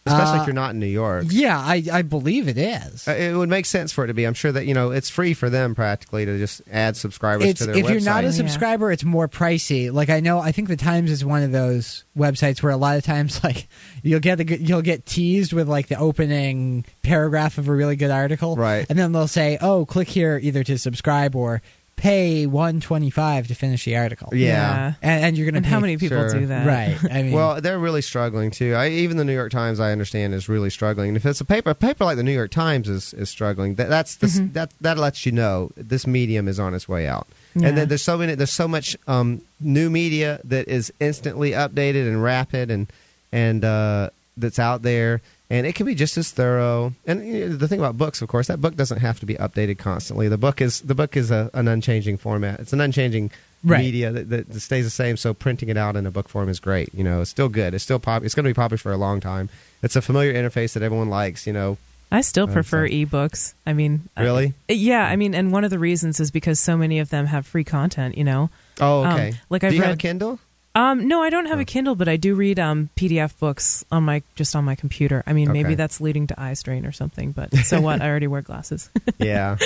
[0.07, 1.25] Especially Uh, if you're not in New York.
[1.29, 3.07] yeah, I, I believe it is.
[3.07, 4.25] Uh, It would make sense for it to be.
[4.25, 7.59] I'm sure that you know it's free for them practically to just add subscribers It's,
[7.59, 7.79] to their website.
[7.79, 7.91] if website.
[7.91, 8.31] you're not a Yeah.
[8.31, 9.91] subscriber, it's more pricey.
[9.91, 12.97] Like I know, I think the Times is one of those websites where a lot
[12.97, 13.67] of times, like
[14.03, 18.11] you'll get the you'll get teased with like the opening paragraph of a really good
[18.11, 18.85] article, Right.
[18.89, 21.61] And then they'll say, "Oh, click here either to subscribe or
[21.98, 24.94] pay one twenty five to finish the article." Yeah.
[25.02, 26.40] and, and you're gonna And pay, how many people Sure.
[26.40, 26.65] do that?
[26.65, 26.98] right?
[27.11, 28.74] I mean, Well, they're really struggling too.
[28.76, 31.10] I, even the New York Times, I understand, is really struggling.
[31.10, 33.76] And if it's a paper, a paper like the New York Times is, is struggling.
[33.76, 34.53] That that's the, Mm-hmm.
[34.53, 37.28] that that lets you know this medium is on its way out.
[37.56, 37.69] Yeah.
[37.69, 42.07] And then there's so many, there's so much um, new media that is instantly updated
[42.07, 42.88] and rapid and
[43.32, 46.94] and uh, that's out there, and it can be just as thorough.
[47.06, 49.36] And you know, the thing about books, of course, that book doesn't have to be
[49.36, 50.28] updated constantly.
[50.28, 52.60] The book is the book is a, an unchanging format.
[52.60, 53.32] It's an unchanging
[53.64, 53.80] Right.
[53.84, 55.18] media that, that, that stays the same.
[55.18, 56.94] So printing it out in a book form is great.
[56.94, 57.74] You know, it's still good.
[57.74, 58.24] It's still pop.
[58.24, 59.49] It's going to be popular for a long time.
[59.82, 61.48] It's a familiar interface that everyone likes.
[61.48, 61.78] You know,
[62.11, 63.56] I still Uh, prefer so- ebooks.
[63.65, 64.53] I mean, I- Really?
[64.69, 65.02] yeah.
[65.07, 67.64] I mean, and one of the reasons is because so many of them have free
[67.64, 68.15] content.
[68.15, 68.52] You know.
[68.80, 69.34] Oh, Um, okay.
[69.49, 70.40] like I've you have a read- Kindle?
[70.78, 71.62] Um, no, I don't have Oh.
[71.62, 75.24] a Kindle, but I do read um, PDF books on my just on my computer.
[75.26, 75.64] I mean, Okay.
[75.64, 78.02] maybe that's leading to eye strain or something, but so what?
[78.02, 78.90] I already wear glasses.
[79.18, 79.58] yeah.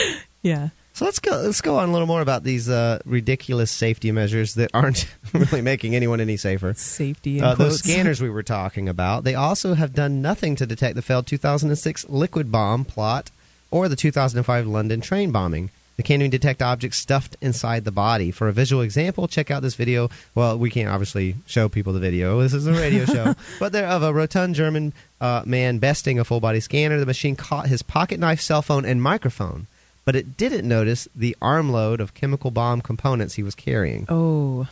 [0.41, 0.69] yeah.
[0.93, 1.31] So let's go.
[1.37, 5.61] Let's go on a little more about these uh, ridiculous safety measures that aren't really
[5.61, 6.73] making anyone any safer.
[6.75, 7.41] Safety.
[7.41, 11.01] Uh, those scanners we were talking about, they also have done nothing to detect the
[11.01, 13.31] failed 2006 liquid bomb plot
[13.69, 15.71] or the 2005 London train bombing.
[16.01, 18.31] They can't even detect objects stuffed inside the body.
[18.31, 20.09] For a visual example, check out this video.
[20.33, 22.41] Well, we can't obviously show people the video.
[22.41, 23.35] This is a radio show.
[23.59, 26.99] But they're of a rotund German uh, man besting a full body scanner.
[26.99, 29.67] The machine caught his pocket knife, cell phone, and microphone.
[30.03, 34.07] But it didn't notice the armload of chemical bomb components he was carrying.
[34.09, 34.67] Oh,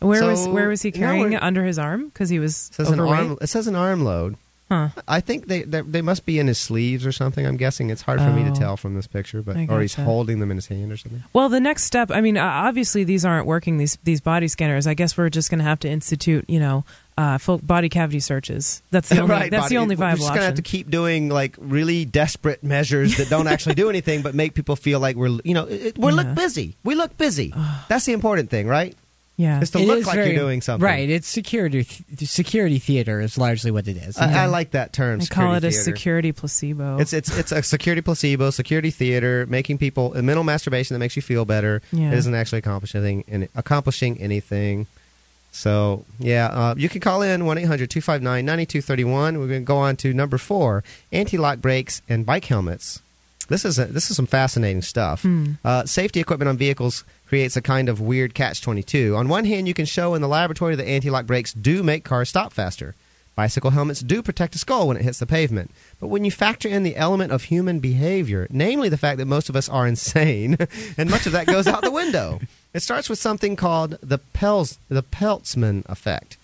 [0.00, 2.06] where was where was he carrying it under his arm?
[2.08, 4.36] Because he was It says, an arm, it says an armload.
[4.72, 4.88] Huh.
[5.06, 7.44] I think they, they they must be in his sleeves or something.
[7.44, 8.54] I'm guessing it's hard for me to Oh.
[8.54, 11.22] tell from this picture, but or he's holding them in his hand or something.
[11.34, 14.86] Well, the next step, I mean, obviously these aren't working, these these body scanners.
[14.86, 16.84] I guess we're just going to have to institute, you know,
[17.18, 18.80] uh, full body cavity searches.
[18.90, 20.20] That's the only, right, that's body- the only viable.
[20.22, 23.90] We're just gonna have to keep doing like really desperate measures that don't actually do
[23.90, 26.16] anything, but make people feel like we're you know it, we Yeah.
[26.16, 26.76] look busy.
[26.84, 27.52] We look busy.
[27.88, 28.96] That's the important thing, right?
[29.36, 30.84] Yeah, Is to It look is like very- you're doing something.
[30.84, 31.08] Right.
[31.08, 34.18] It's security th- security theater is largely what it is.
[34.18, 35.20] I, I like that term.
[35.22, 36.98] I call it security a security placebo.
[36.98, 41.16] It's it's it's a security placebo, security theater, making people a mental masturbation that makes
[41.16, 41.80] you feel better.
[41.92, 42.12] Yeah.
[42.12, 44.86] It doesn't actually accomplish anything, accomplishing anything.
[45.50, 49.96] So yeah, uh, you can call in one 259 9231 We're going to go on
[49.96, 53.00] to number four: anti-lock brakes and bike helmets.
[53.48, 55.22] This is a, this is some fascinating stuff.
[55.22, 55.52] Hmm.
[55.64, 59.16] Uh, safety equipment on vehicles creates a kind of weird catch-22.
[59.16, 62.28] On one hand, you can show in the laboratory that anti-lock brakes do make cars
[62.28, 62.94] stop faster.
[63.34, 65.70] Bicycle helmets do protect the skull when it hits the pavement.
[65.98, 69.48] But when you factor in the element of human behavior, namely the fact that most
[69.48, 70.58] of us are insane,
[70.98, 72.38] and much of that goes out the window.
[72.74, 76.36] It starts with something called the Pels, the Peltzman effect,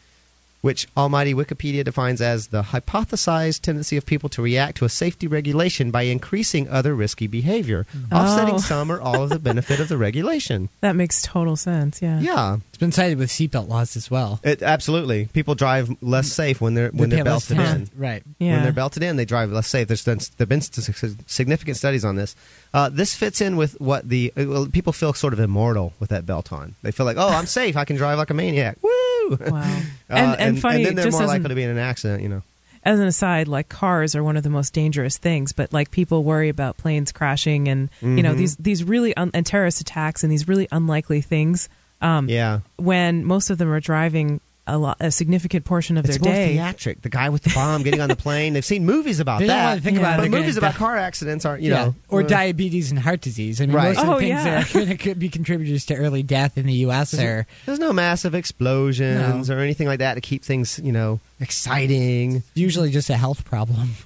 [0.60, 5.26] which Almighty Wikipedia defines as the hypothesized tendency of people to react to a safety
[5.26, 8.58] regulation by increasing other risky behavior, offsetting Oh.
[8.58, 10.68] some or all of the benefit of the regulation.
[10.80, 12.02] that makes total sense.
[12.02, 12.20] Yeah.
[12.20, 14.38] Yeah, It's been cited with seatbelt laws as well.
[14.44, 15.26] it, absolutely.
[15.32, 17.90] People drive less safe when they're when They they're belted in.
[17.96, 18.22] Right.
[18.38, 18.52] Yeah.
[18.54, 19.88] When they're belted in, they drive less safe.
[19.88, 22.36] There's been, there've been significant studies on this.
[22.72, 26.10] Uh, this fits in with what the uh, well, people feel sort of immortal with
[26.10, 26.76] that belt on.
[26.82, 27.76] They feel like, oh, I'm safe.
[27.76, 28.78] I can drive like a maniac.
[28.82, 29.36] Woo!
[29.40, 29.80] Wow.
[30.10, 31.76] Uh, and, and, funny, then they're just more as an- likely to be in an
[31.76, 32.22] accident.
[32.22, 32.42] You know.
[32.82, 36.24] as an aside, like cars are one of the most dangerous things, but like people
[36.24, 38.38] worry about planes crashing and you know Mhm.
[38.38, 41.68] these these really un- and terrorist attacks and these really unlikely things.
[42.00, 42.60] Um, Yeah.
[42.76, 46.34] When most of them are driving a lot, a significant portion of It's their more
[46.34, 46.52] day.
[46.52, 47.00] theatric.
[47.00, 48.52] The guy with the bomb getting on the plane.
[48.52, 49.64] They've seen movies about They don't that.
[49.70, 50.30] wanna think about it.
[50.30, 50.78] but movies about die.
[50.78, 51.84] car accidents aren't, you yeah.
[51.86, 53.62] know, or uh, diabetes and heart disease.
[53.62, 53.94] I mean, Right.
[53.96, 54.44] most of Oh, the things yeah.
[54.44, 57.18] that are gonna could be contributors to early death in the U.S.
[57.18, 62.42] are There's no massive explosions or anything like that to keep things, you know, exciting.
[62.54, 63.96] usually just a health problem.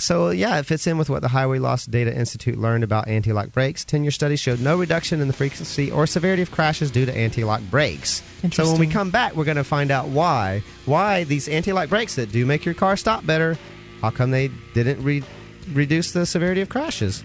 [0.00, 3.32] So, yeah, it fits in with what the Highway Loss Data Institute learned about anti
[3.32, 3.84] lock brakes.
[3.84, 7.16] 10 year studies showed no reduction in the frequency or severity of crashes due to
[7.16, 8.22] anti lock brakes.
[8.52, 10.62] So, when we come back, we're going to find out why.
[10.84, 13.56] Why these anti lock brakes that do make your car stop better,
[14.00, 15.22] how come they didn't re-
[15.68, 17.22] reduce the severity of crashes?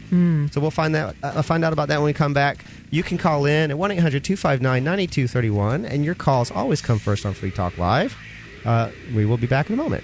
[0.51, 2.65] So, we'll find, that, uh, find out about that when we come back.
[2.91, 7.25] You can call in at 1 800 259 9231, and your calls always come first
[7.25, 8.17] on Free Talk Live.
[8.65, 10.03] Uh, we will be back in a moment.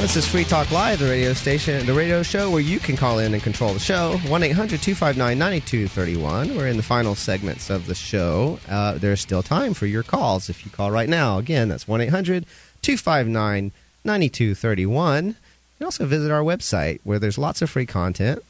[0.00, 3.18] This is Free Talk Live, the radio station, the radio show where you can call
[3.18, 4.16] in and control the show.
[4.28, 6.56] 1 800 259 9231.
[6.56, 8.58] We're in the final segments of the show.
[8.66, 11.36] Uh, there's still time for your calls if you call right now.
[11.36, 12.46] Again, that's 1 800
[12.80, 13.72] 259
[14.02, 15.26] 9231.
[15.26, 15.34] You
[15.76, 18.42] can also visit our website where there's lots of free content.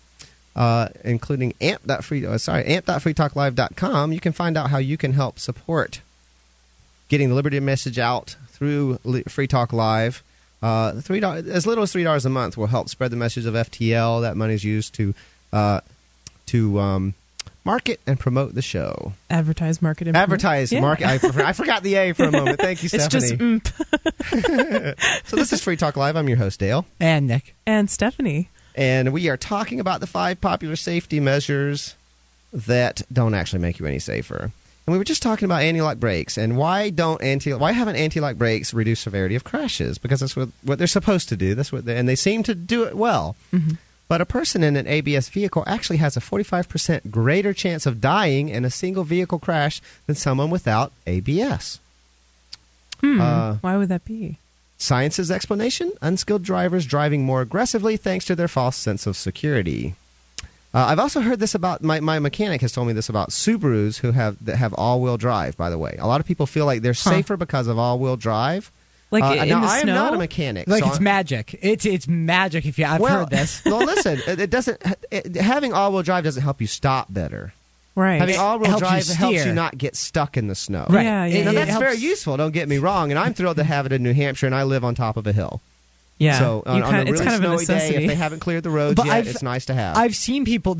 [0.55, 4.13] Uh, including amp.free, uh, sorry, amp.freetalklive.com.
[4.13, 6.01] You can find out how you can help support
[7.09, 8.99] getting the Liberty message out through
[9.29, 10.23] Free Talk Live.
[10.63, 13.47] Uh, three dollars, as little as three dollars a month, will help spread the message
[13.47, 14.23] of FTL.
[14.23, 15.15] That money is used to
[15.53, 15.81] uh,
[16.47, 17.15] to um,
[17.65, 19.13] market and promote the show.
[19.31, 20.23] Advertise, market, and promote.
[20.25, 20.81] Advertise, Yeah.
[20.81, 21.07] market.
[21.07, 22.61] I, for- I forgot the A for a moment.
[22.61, 23.07] Thank you, Stephanie.
[23.25, 23.61] It's Stephanie.
[23.61, 25.27] just mm.
[25.27, 26.17] so this is Free Talk Live.
[26.17, 26.85] I'm your host, Dale.
[26.99, 27.55] And Nick.
[27.67, 28.49] and Stephanie.
[28.75, 31.95] And we are talking about the five popular safety measures
[32.53, 34.51] that don't actually make you any safer.
[34.87, 38.37] And we were just talking about anti-lock brakes and why don't anti why haven't anti-lock
[38.37, 39.99] brakes reduced severity of crashes?
[39.99, 41.55] Because that's what, what they're supposed to do.
[41.55, 43.37] That's what they, and they seem to do it well.
[44.09, 48.49] But a person in an ABS vehicle actually has a 45% greater chance of dying
[48.49, 51.79] in a single vehicle crash than someone without ABS.
[53.01, 53.21] Hmm.
[53.21, 54.39] Uh, Why would that be?
[54.79, 59.95] Science's explanation unskilled drivers driving more aggressively thanks to their false sense of security.
[60.73, 63.99] Uh, I've also heard this about my, my mechanic has told me this about Subarus
[63.99, 65.57] who have that have all wheel drive.
[65.57, 67.11] By the way, a lot of people feel like they're Huh.
[67.11, 68.71] safer because of all wheel drive.
[69.11, 69.95] Like uh, in now the I am snow?
[69.95, 70.69] not a mechanic.
[70.69, 71.59] Like so it's I'm- magic.
[71.61, 72.65] It's it's magic.
[72.67, 73.61] If you, I've well, heard this.
[73.67, 74.81] well, listen, it, it doesn't.
[75.11, 77.53] It, having all wheel drive doesn't help you stop better.
[77.97, 78.21] Right.
[78.21, 80.87] Having It all wheel helps you drive helps you not get stuck in the snow.
[80.89, 81.03] Right.
[81.03, 82.37] Yeah, yeah, Now, it that's helps- very useful.
[82.37, 84.63] Don't get me wrong, and I'm thrilled to have it in New Hampshire, and I
[84.63, 85.61] live on top of a hill.
[86.21, 86.39] Yeah.
[86.39, 88.63] So on, on a it's really kind of a snowy day, if they haven't cleared
[88.63, 89.97] the roads But yet, I've- it's nice to have.
[89.97, 90.77] I've seen people.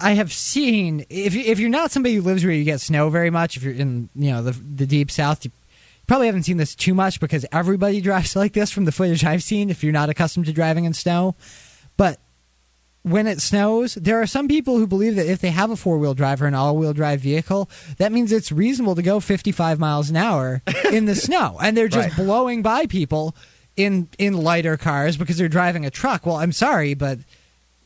[0.00, 3.30] I have seen if if you're not somebody who lives where you get snow very
[3.30, 3.56] much.
[3.56, 5.50] If you're in you know the the deep south, you
[6.06, 9.42] probably haven't seen this too much because everybody drives like this from the footage I've
[9.42, 9.70] seen.
[9.70, 11.34] If you're not accustomed to driving in snow,
[11.96, 12.18] but
[13.04, 15.98] when it snows, there are some people who believe that if they have a four
[15.98, 19.80] wheel drive or an all wheel drive vehicle, that means it's reasonable to go 55
[19.80, 20.62] miles an hour
[20.92, 22.16] in the snow, and they're just Right.
[22.26, 23.34] blowing by people
[23.76, 26.26] in in lighter cars because they're driving a truck.
[26.26, 27.18] Well, I'm sorry, but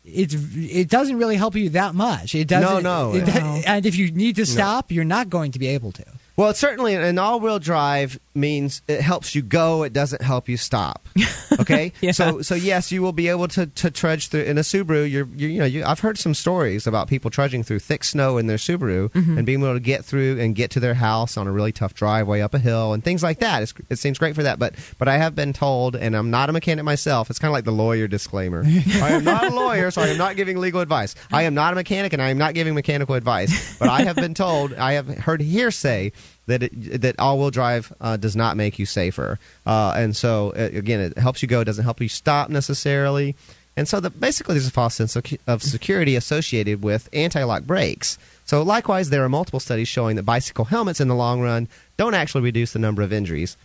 [0.04, 2.34] it's it doesn't really help you that much.
[2.34, 2.82] It doesn't.
[2.82, 3.14] No, no.
[3.16, 3.62] it- No.
[3.66, 6.04] and if you need to stop, you're not going to be able to.
[6.36, 9.82] Well, it's certainly an all-wheel drive means it helps you go.
[9.82, 11.08] It doesn't help you stop.
[11.58, 12.10] Okay, Yeah.
[12.12, 15.10] so so yes, you will be able to, to trudge through in a Subaru.
[15.10, 18.36] You're, you you know you, I've heard some stories about people trudging through thick snow
[18.36, 19.38] in their Subaru Mhm.
[19.38, 21.94] and being able to get through and get to their house on a really tough
[21.94, 23.62] driveway up a hill and things like that.
[23.62, 24.58] It's, it seems great for that.
[24.58, 27.30] But but I have been told, and I'm not a mechanic myself.
[27.30, 28.62] It's kind of like the lawyer disclaimer.
[28.66, 31.14] I am not a lawyer, so I am not giving legal advice.
[31.32, 33.78] I am not a mechanic, and I am not giving mechanical advice.
[33.78, 36.12] But I have been told, I have heard hearsay
[36.46, 40.70] that it, that all-wheel drive uh, does not make you safer, uh, and so uh,
[40.72, 43.34] again, it helps you go, doesn't help you stop necessarily,
[43.76, 48.18] and so the, basically there's a false sense of, security associated with anti-lock brakes.
[48.46, 52.14] So likewise, there are multiple studies showing that bicycle helmets in the long run don't
[52.14, 53.56] actually reduce the number of injuries.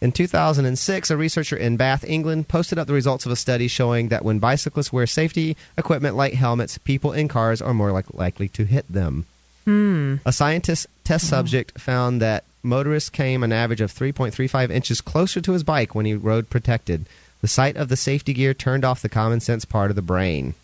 [0.00, 4.08] In 2006, a researcher in Bath, England, posted up the results of a study showing
[4.08, 8.48] that when bicyclists wear safety equipment like helmets, people in cars are more like, likely
[8.50, 9.26] to hit them.
[9.68, 10.14] Hmm.
[10.24, 15.52] A scientist test subject found that motorists came an average of 3.35 inches closer to
[15.52, 17.04] his bike when he rode protected.
[17.42, 20.54] The sight of the safety gear turned off the common sense part of the brain.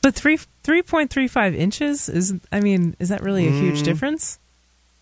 [0.00, 2.32] But three three point three five inches is.
[2.50, 3.84] I mean, is that really a huge Mm.
[3.84, 4.38] difference?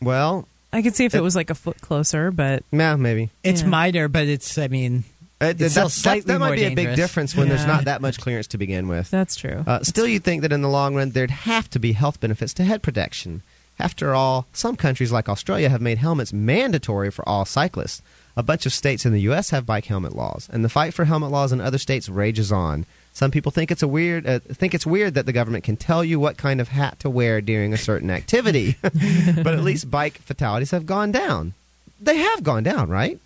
[0.03, 3.31] Well, I could see if It- it was like a foot closer, but yeah, maybe.
[3.45, 3.69] It's Yeah.
[3.69, 4.59] minor, but it's.
[4.59, 5.05] I mean,
[5.41, 8.19] Uh, It's that's- slightly that might be a big difference when there's not that much
[8.19, 9.11] clearance to begin with.
[9.11, 9.65] that's true.
[9.67, 12.55] Uh, still, you'd think that in the long run there'd have to be health benefits
[12.55, 13.43] to head protection.
[13.79, 18.01] After all, some countries like Australia have made helmets mandatory for all cyclists.
[18.39, 19.51] A bunch of states in the U.S.
[19.51, 22.87] have bike helmet laws, and the fight for helmet laws in other states rages on.
[23.13, 26.05] Some people think it's a weird uh, think it's weird that the government can tell
[26.05, 30.19] you what kind of hat to wear during a certain activity, but at least bike
[30.19, 31.53] fatalities have gone down.
[32.01, 33.19] They have gone down, right?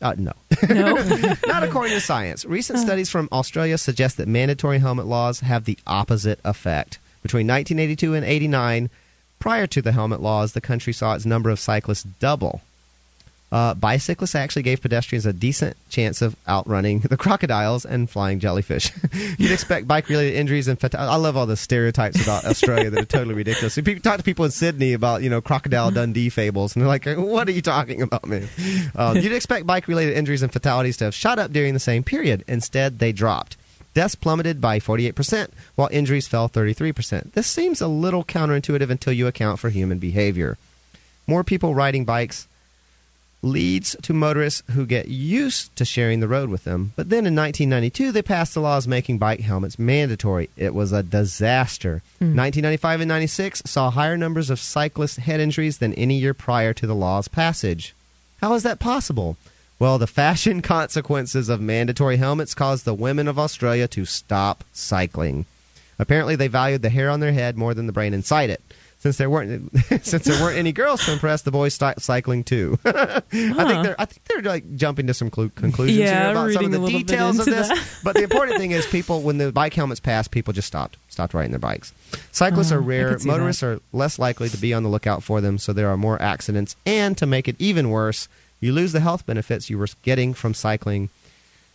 [0.00, 0.32] Uh, no.
[0.68, 0.94] no.
[1.46, 2.44] Not according to science.
[2.44, 6.98] Recent studies from Australia suggest that mandatory helmet laws have the opposite effect.
[7.22, 8.90] Between 1982 and 89,
[9.40, 12.60] prior to the helmet laws, the country saw its number of cyclists double.
[13.50, 18.92] Uh, bicyclists actually gave pedestrians a decent chance of outrunning the crocodiles and flying jellyfish.
[19.38, 23.06] You'd expect bike-related injuries and fat- I love all the stereotypes about Australia that are
[23.06, 23.76] totally ridiculous.
[23.78, 27.06] You talk to people in Sydney about you know crocodile Dundee fables, and they're like,
[27.06, 28.48] "What are you talking about, man?"
[28.94, 32.44] Um, you'd expect bike-related injuries and fatalities to have shot up during the same period.
[32.48, 33.56] Instead, they dropped.
[33.94, 37.32] Deaths plummeted by 48%, while injuries fell 33%.
[37.32, 40.58] This seems a little counterintuitive until you account for human behavior.
[41.26, 42.46] More people riding bikes
[43.42, 46.92] leads to motorists who get used to sharing the road with them.
[46.96, 50.50] But then in 1992, they passed the laws making bike helmets mandatory.
[50.56, 52.02] It was a disaster.
[52.18, 52.36] Hmm.
[52.36, 56.86] 1995 and 96 saw higher numbers of cyclist head injuries than any year prior to
[56.86, 57.94] the law's passage.
[58.40, 59.36] How is that possible?
[59.78, 65.46] Well, the fashion consequences of mandatory helmets caused the women of Australia to stop cycling.
[65.98, 68.62] Apparently, they valued the hair on their head more than the brain inside it.
[69.00, 69.70] Since there weren't
[70.04, 72.78] since there weren't any girls to impress, the boys stopped cycling too.
[72.84, 76.52] I think they're I think they're like jumping to some clu- conclusions Yeah, here about
[76.52, 77.70] some of the details of this.
[78.02, 81.32] but the important thing is, people when the bike helmets passed, people just stopped stopped
[81.32, 81.92] riding their bikes.
[82.32, 83.18] Cyclists Uh, are I rare.
[83.24, 83.66] Motorists that.
[83.68, 86.74] are less likely to be on the lookout for them, so there are more accidents.
[86.84, 88.28] And to make it even worse,
[88.60, 91.10] you lose the health benefits you were getting from cycling.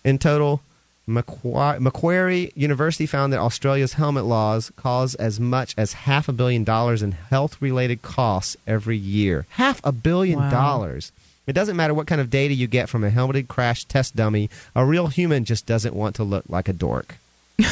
[0.04, 0.62] In total,
[1.06, 6.64] Macquarie, Macquarie University found that Australia's helmet laws cause as much as half a billion
[6.64, 9.46] dollars in health related costs every year.
[9.52, 10.50] Half a billion Wow.
[10.50, 11.12] dollars.
[11.46, 14.50] It doesn't matter what kind of data you get from a helmeted crash test dummy,
[14.76, 17.18] a real human just doesn't want to look like a dork.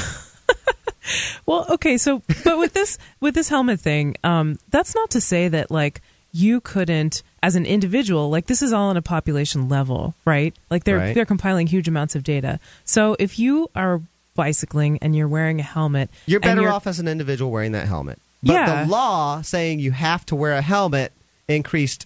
[1.48, 5.48] Well, okay, so but with this with this helmet thing, um, that's not to say
[5.48, 6.00] that like
[6.34, 10.54] you couldn't as an individual, like this is all on a population level, right?
[10.70, 11.16] Like they're Right.
[11.16, 12.60] they're compiling huge amounts of data.
[12.86, 14.02] So if you are
[14.36, 17.88] bicycling and you're wearing a helmet, You're better you're- off as an individual wearing that
[17.88, 18.20] helmet.
[18.44, 18.84] But Yeah.
[18.86, 21.12] the law saying you have to wear a helmet
[21.48, 22.06] increased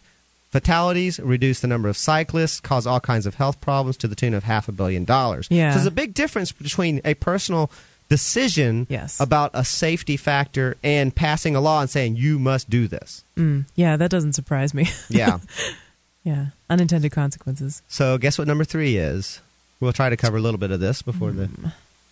[0.51, 4.33] fatalities, reduced the number of cyclists, caused all kinds of health problems to the tune
[4.33, 5.47] of half a billion dollars.
[5.49, 5.71] Yeah.
[5.71, 7.69] So there's a big difference between a personal
[8.09, 9.19] decision Yes.
[9.19, 13.23] about a safety factor and passing a law and saying you must do this.
[13.37, 14.87] Mm, yeah, that doesn't surprise me.
[15.09, 15.39] Yeah.
[16.23, 17.81] yeah, unintended consequences.
[17.87, 19.41] so guess what number three is?
[19.79, 21.49] We'll try to cover a little bit of this before the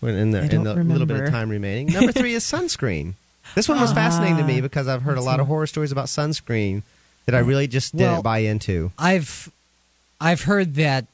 [0.01, 0.41] when in the.
[0.43, 1.87] In don't the little bit of time remaining.
[1.87, 3.13] Number three is sunscreen.
[3.55, 6.07] This one was fascinating to me because I've heard a lot of horror stories about
[6.07, 6.83] sunscreen
[7.25, 8.91] that I really just didn't Well- buy into.
[8.99, 9.49] I've
[10.19, 11.05] I've heard that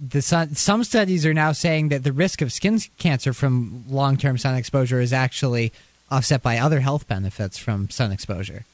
[0.00, 4.38] the sun, some studies are now saying that the risk of skin cancer from long-term
[4.38, 5.72] sun exposure is actually
[6.10, 8.64] offset by other health benefits from sun exposure.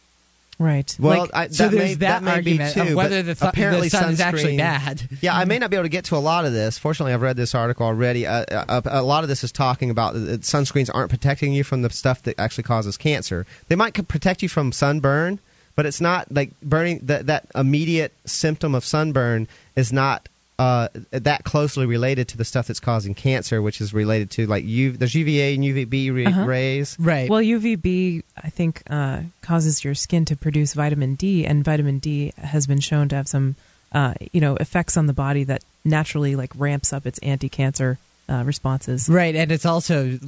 [0.58, 0.96] Right.
[1.00, 3.34] Well, Like, I, so that there's may, that may be argument too, of whether the,
[3.34, 5.08] th- apparently the sun is actually bad.
[5.20, 6.78] Yeah, I may not be able to get to a lot of this.
[6.78, 8.24] Fortunately, I've read this article already.
[8.24, 11.82] Uh, uh, a lot of this is talking about that sunscreens aren't protecting you from
[11.82, 13.46] the stuff that actually causes cancer.
[13.66, 15.40] They might protect you from sunburn,
[15.74, 17.00] but it's not like burning.
[17.02, 20.28] That that immediate symptom of sunburn is not
[20.58, 24.64] uh, that closely related to the stuff that's causing cancer, which is related to like
[24.64, 24.92] U.
[24.92, 26.44] There's UVA and UVB ra- Uh-huh.
[26.44, 26.96] rays.
[27.00, 27.28] Right.
[27.28, 32.32] Well, UVB, I think, uh, causes your skin to produce vitamin D, and vitamin D
[32.38, 33.56] has been shown to have some,
[33.92, 37.98] uh, you know, effects on the body that naturally like ramps up its anti-cancer
[38.28, 39.08] uh, responses.
[39.08, 40.18] Right, and it's also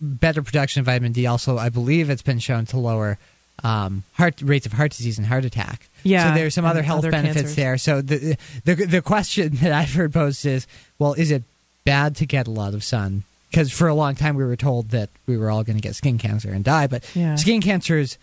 [0.00, 1.26] better production of vitamin D.
[1.26, 3.18] Also, I believe it's been shown to lower
[3.64, 5.88] um, heart rates of heart disease and heart attack.
[6.02, 7.56] Yeah, so there's some other health other benefits cancers.
[7.56, 7.78] there.
[7.78, 10.66] So the, the the question that I've heard posed is,
[10.98, 11.42] well, is it
[11.84, 13.24] bad to get a lot of sun?
[13.50, 15.94] Because for a long time we were told that we were all going to get
[15.94, 17.36] skin cancer and die, but Yeah.
[17.36, 18.18] skin cancers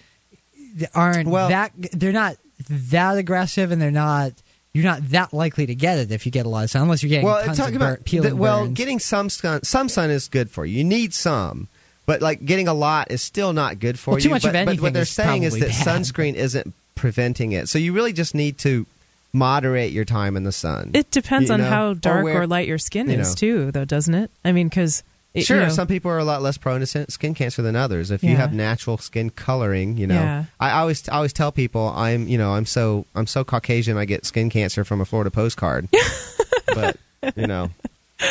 [0.94, 2.38] aren't Well- that they're not
[2.70, 4.32] that aggressive, and they're not.
[4.74, 7.04] You're not that likely to get it if you get a lot of sun, unless
[7.04, 8.76] you're getting well, tons talking of bur- about peeling the- well, burns.
[8.76, 10.78] getting some sun, some sun is good for you.
[10.80, 11.68] You need some,
[12.06, 14.30] but like getting a lot is still not good for Well, too you.
[14.34, 15.86] much but, of but what they're is saying is that bad.
[16.04, 17.70] sunscreen isn't preventing it.
[17.70, 18.86] So you really just need to
[19.34, 20.92] moderate your time in the sun.
[20.94, 21.70] It depends You on know?
[21.70, 24.30] how dark or, where- light your skin you is, too, though, doesn't it?
[24.46, 25.04] I mean, because
[25.36, 28.12] Sure, some people are a lot less prone to skin cancer than others.
[28.12, 30.44] If you have natural skin coloring, you know, Yeah.
[30.60, 34.06] I always I always tell people I'm you know I'm so I'm so Caucasian I
[34.06, 35.90] get skin cancer from a Florida postcard,
[36.76, 36.98] but
[37.36, 37.72] you know,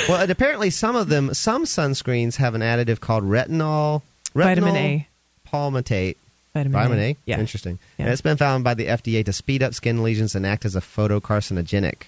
[0.08, 4.02] well and apparently some of them some sunscreens have an additive called retinol,
[4.34, 5.08] retinol Vitamin A.
[5.52, 6.16] palmitate.
[6.54, 7.02] Vitamin, Vitamin A.
[7.12, 7.40] A, Yeah.
[7.40, 7.78] interesting.
[7.98, 8.04] Yeah.
[8.06, 10.76] And it's been found by the FDA to speed up skin lesions and act as
[10.76, 12.02] a photocarcinogenic.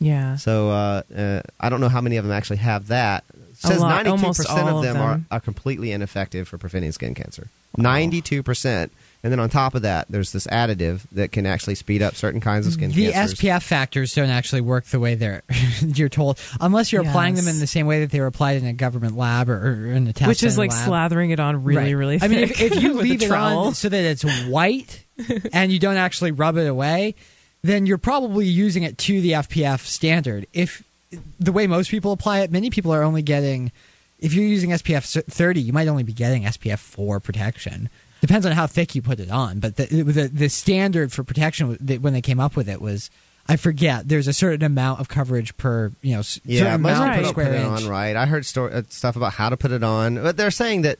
[0.00, 0.36] Yeah.
[0.36, 3.24] So uh, uh, I don't know how many of them actually have that.
[3.32, 5.26] It says 92% of all them, of Are, them.
[5.30, 7.48] are completely ineffective for preventing skin cancer.
[7.78, 8.90] 92%.
[9.22, 12.40] And then on top of that, there's this additive that can actually speed up certain
[12.40, 13.38] kinds of skin the cancers.
[13.38, 15.42] SPF factors don't actually work the way they're
[15.80, 18.66] you're told, unless you're applying them in the same way that they were applied in
[18.66, 20.88] a government lab or, or in a test Which is like lab.
[20.88, 21.98] slathering it on really, Right.
[21.98, 25.04] really I mean, if, if you leave it on so that it's white
[25.52, 27.14] and you don't actually rub it away,
[27.62, 30.46] then you're probably using it to the FPF standard.
[30.52, 30.84] If
[31.40, 33.72] the way most people apply it, many people are only getting.
[34.20, 37.88] If you're using SPF 30, you might only be getting SPF 4 protection.
[38.20, 41.76] Depends on how thick you put it on, but the the, the standard for protection
[42.00, 43.10] when they came up with it was.
[43.48, 44.08] I forget.
[44.08, 47.54] There's a certain amount of coverage per, you know, Yeah, amount people per square put
[47.54, 47.82] it inch.
[47.84, 48.16] on right.
[48.16, 50.98] I heard sto- uh, stuff about how to put it on, but they're saying that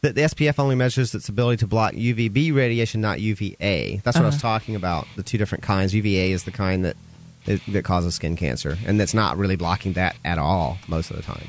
[0.00, 4.00] that the SPF only measures its ability to block UVB radiation, not UVA.
[4.02, 4.42] That's what I was Uh-huh.
[4.58, 5.06] talking about.
[5.14, 5.94] The two different kinds.
[5.94, 6.96] UVA is the kind that
[7.44, 11.16] that that causes skin cancer, and that's not really blocking that at all most of
[11.16, 11.46] the time,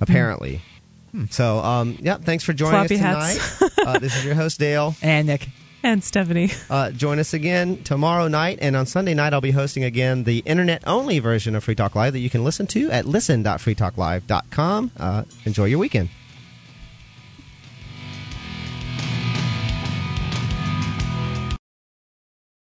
[0.00, 0.62] apparently.
[1.30, 3.58] So, um, yeah, thanks for joining Floppy us hats.
[3.58, 3.72] tonight.
[3.86, 4.94] uh, this is your host Dale.
[5.02, 5.48] And Nick.
[5.82, 6.50] and Stephanie.
[6.70, 10.38] Uh, join us again tomorrow night, and on Sunday night, I'll be hosting again the
[10.46, 14.90] internet-only version of Free Talk Live that you can listen to at listen.freetalklive.com.
[14.98, 16.08] Uh, enjoy your weekend.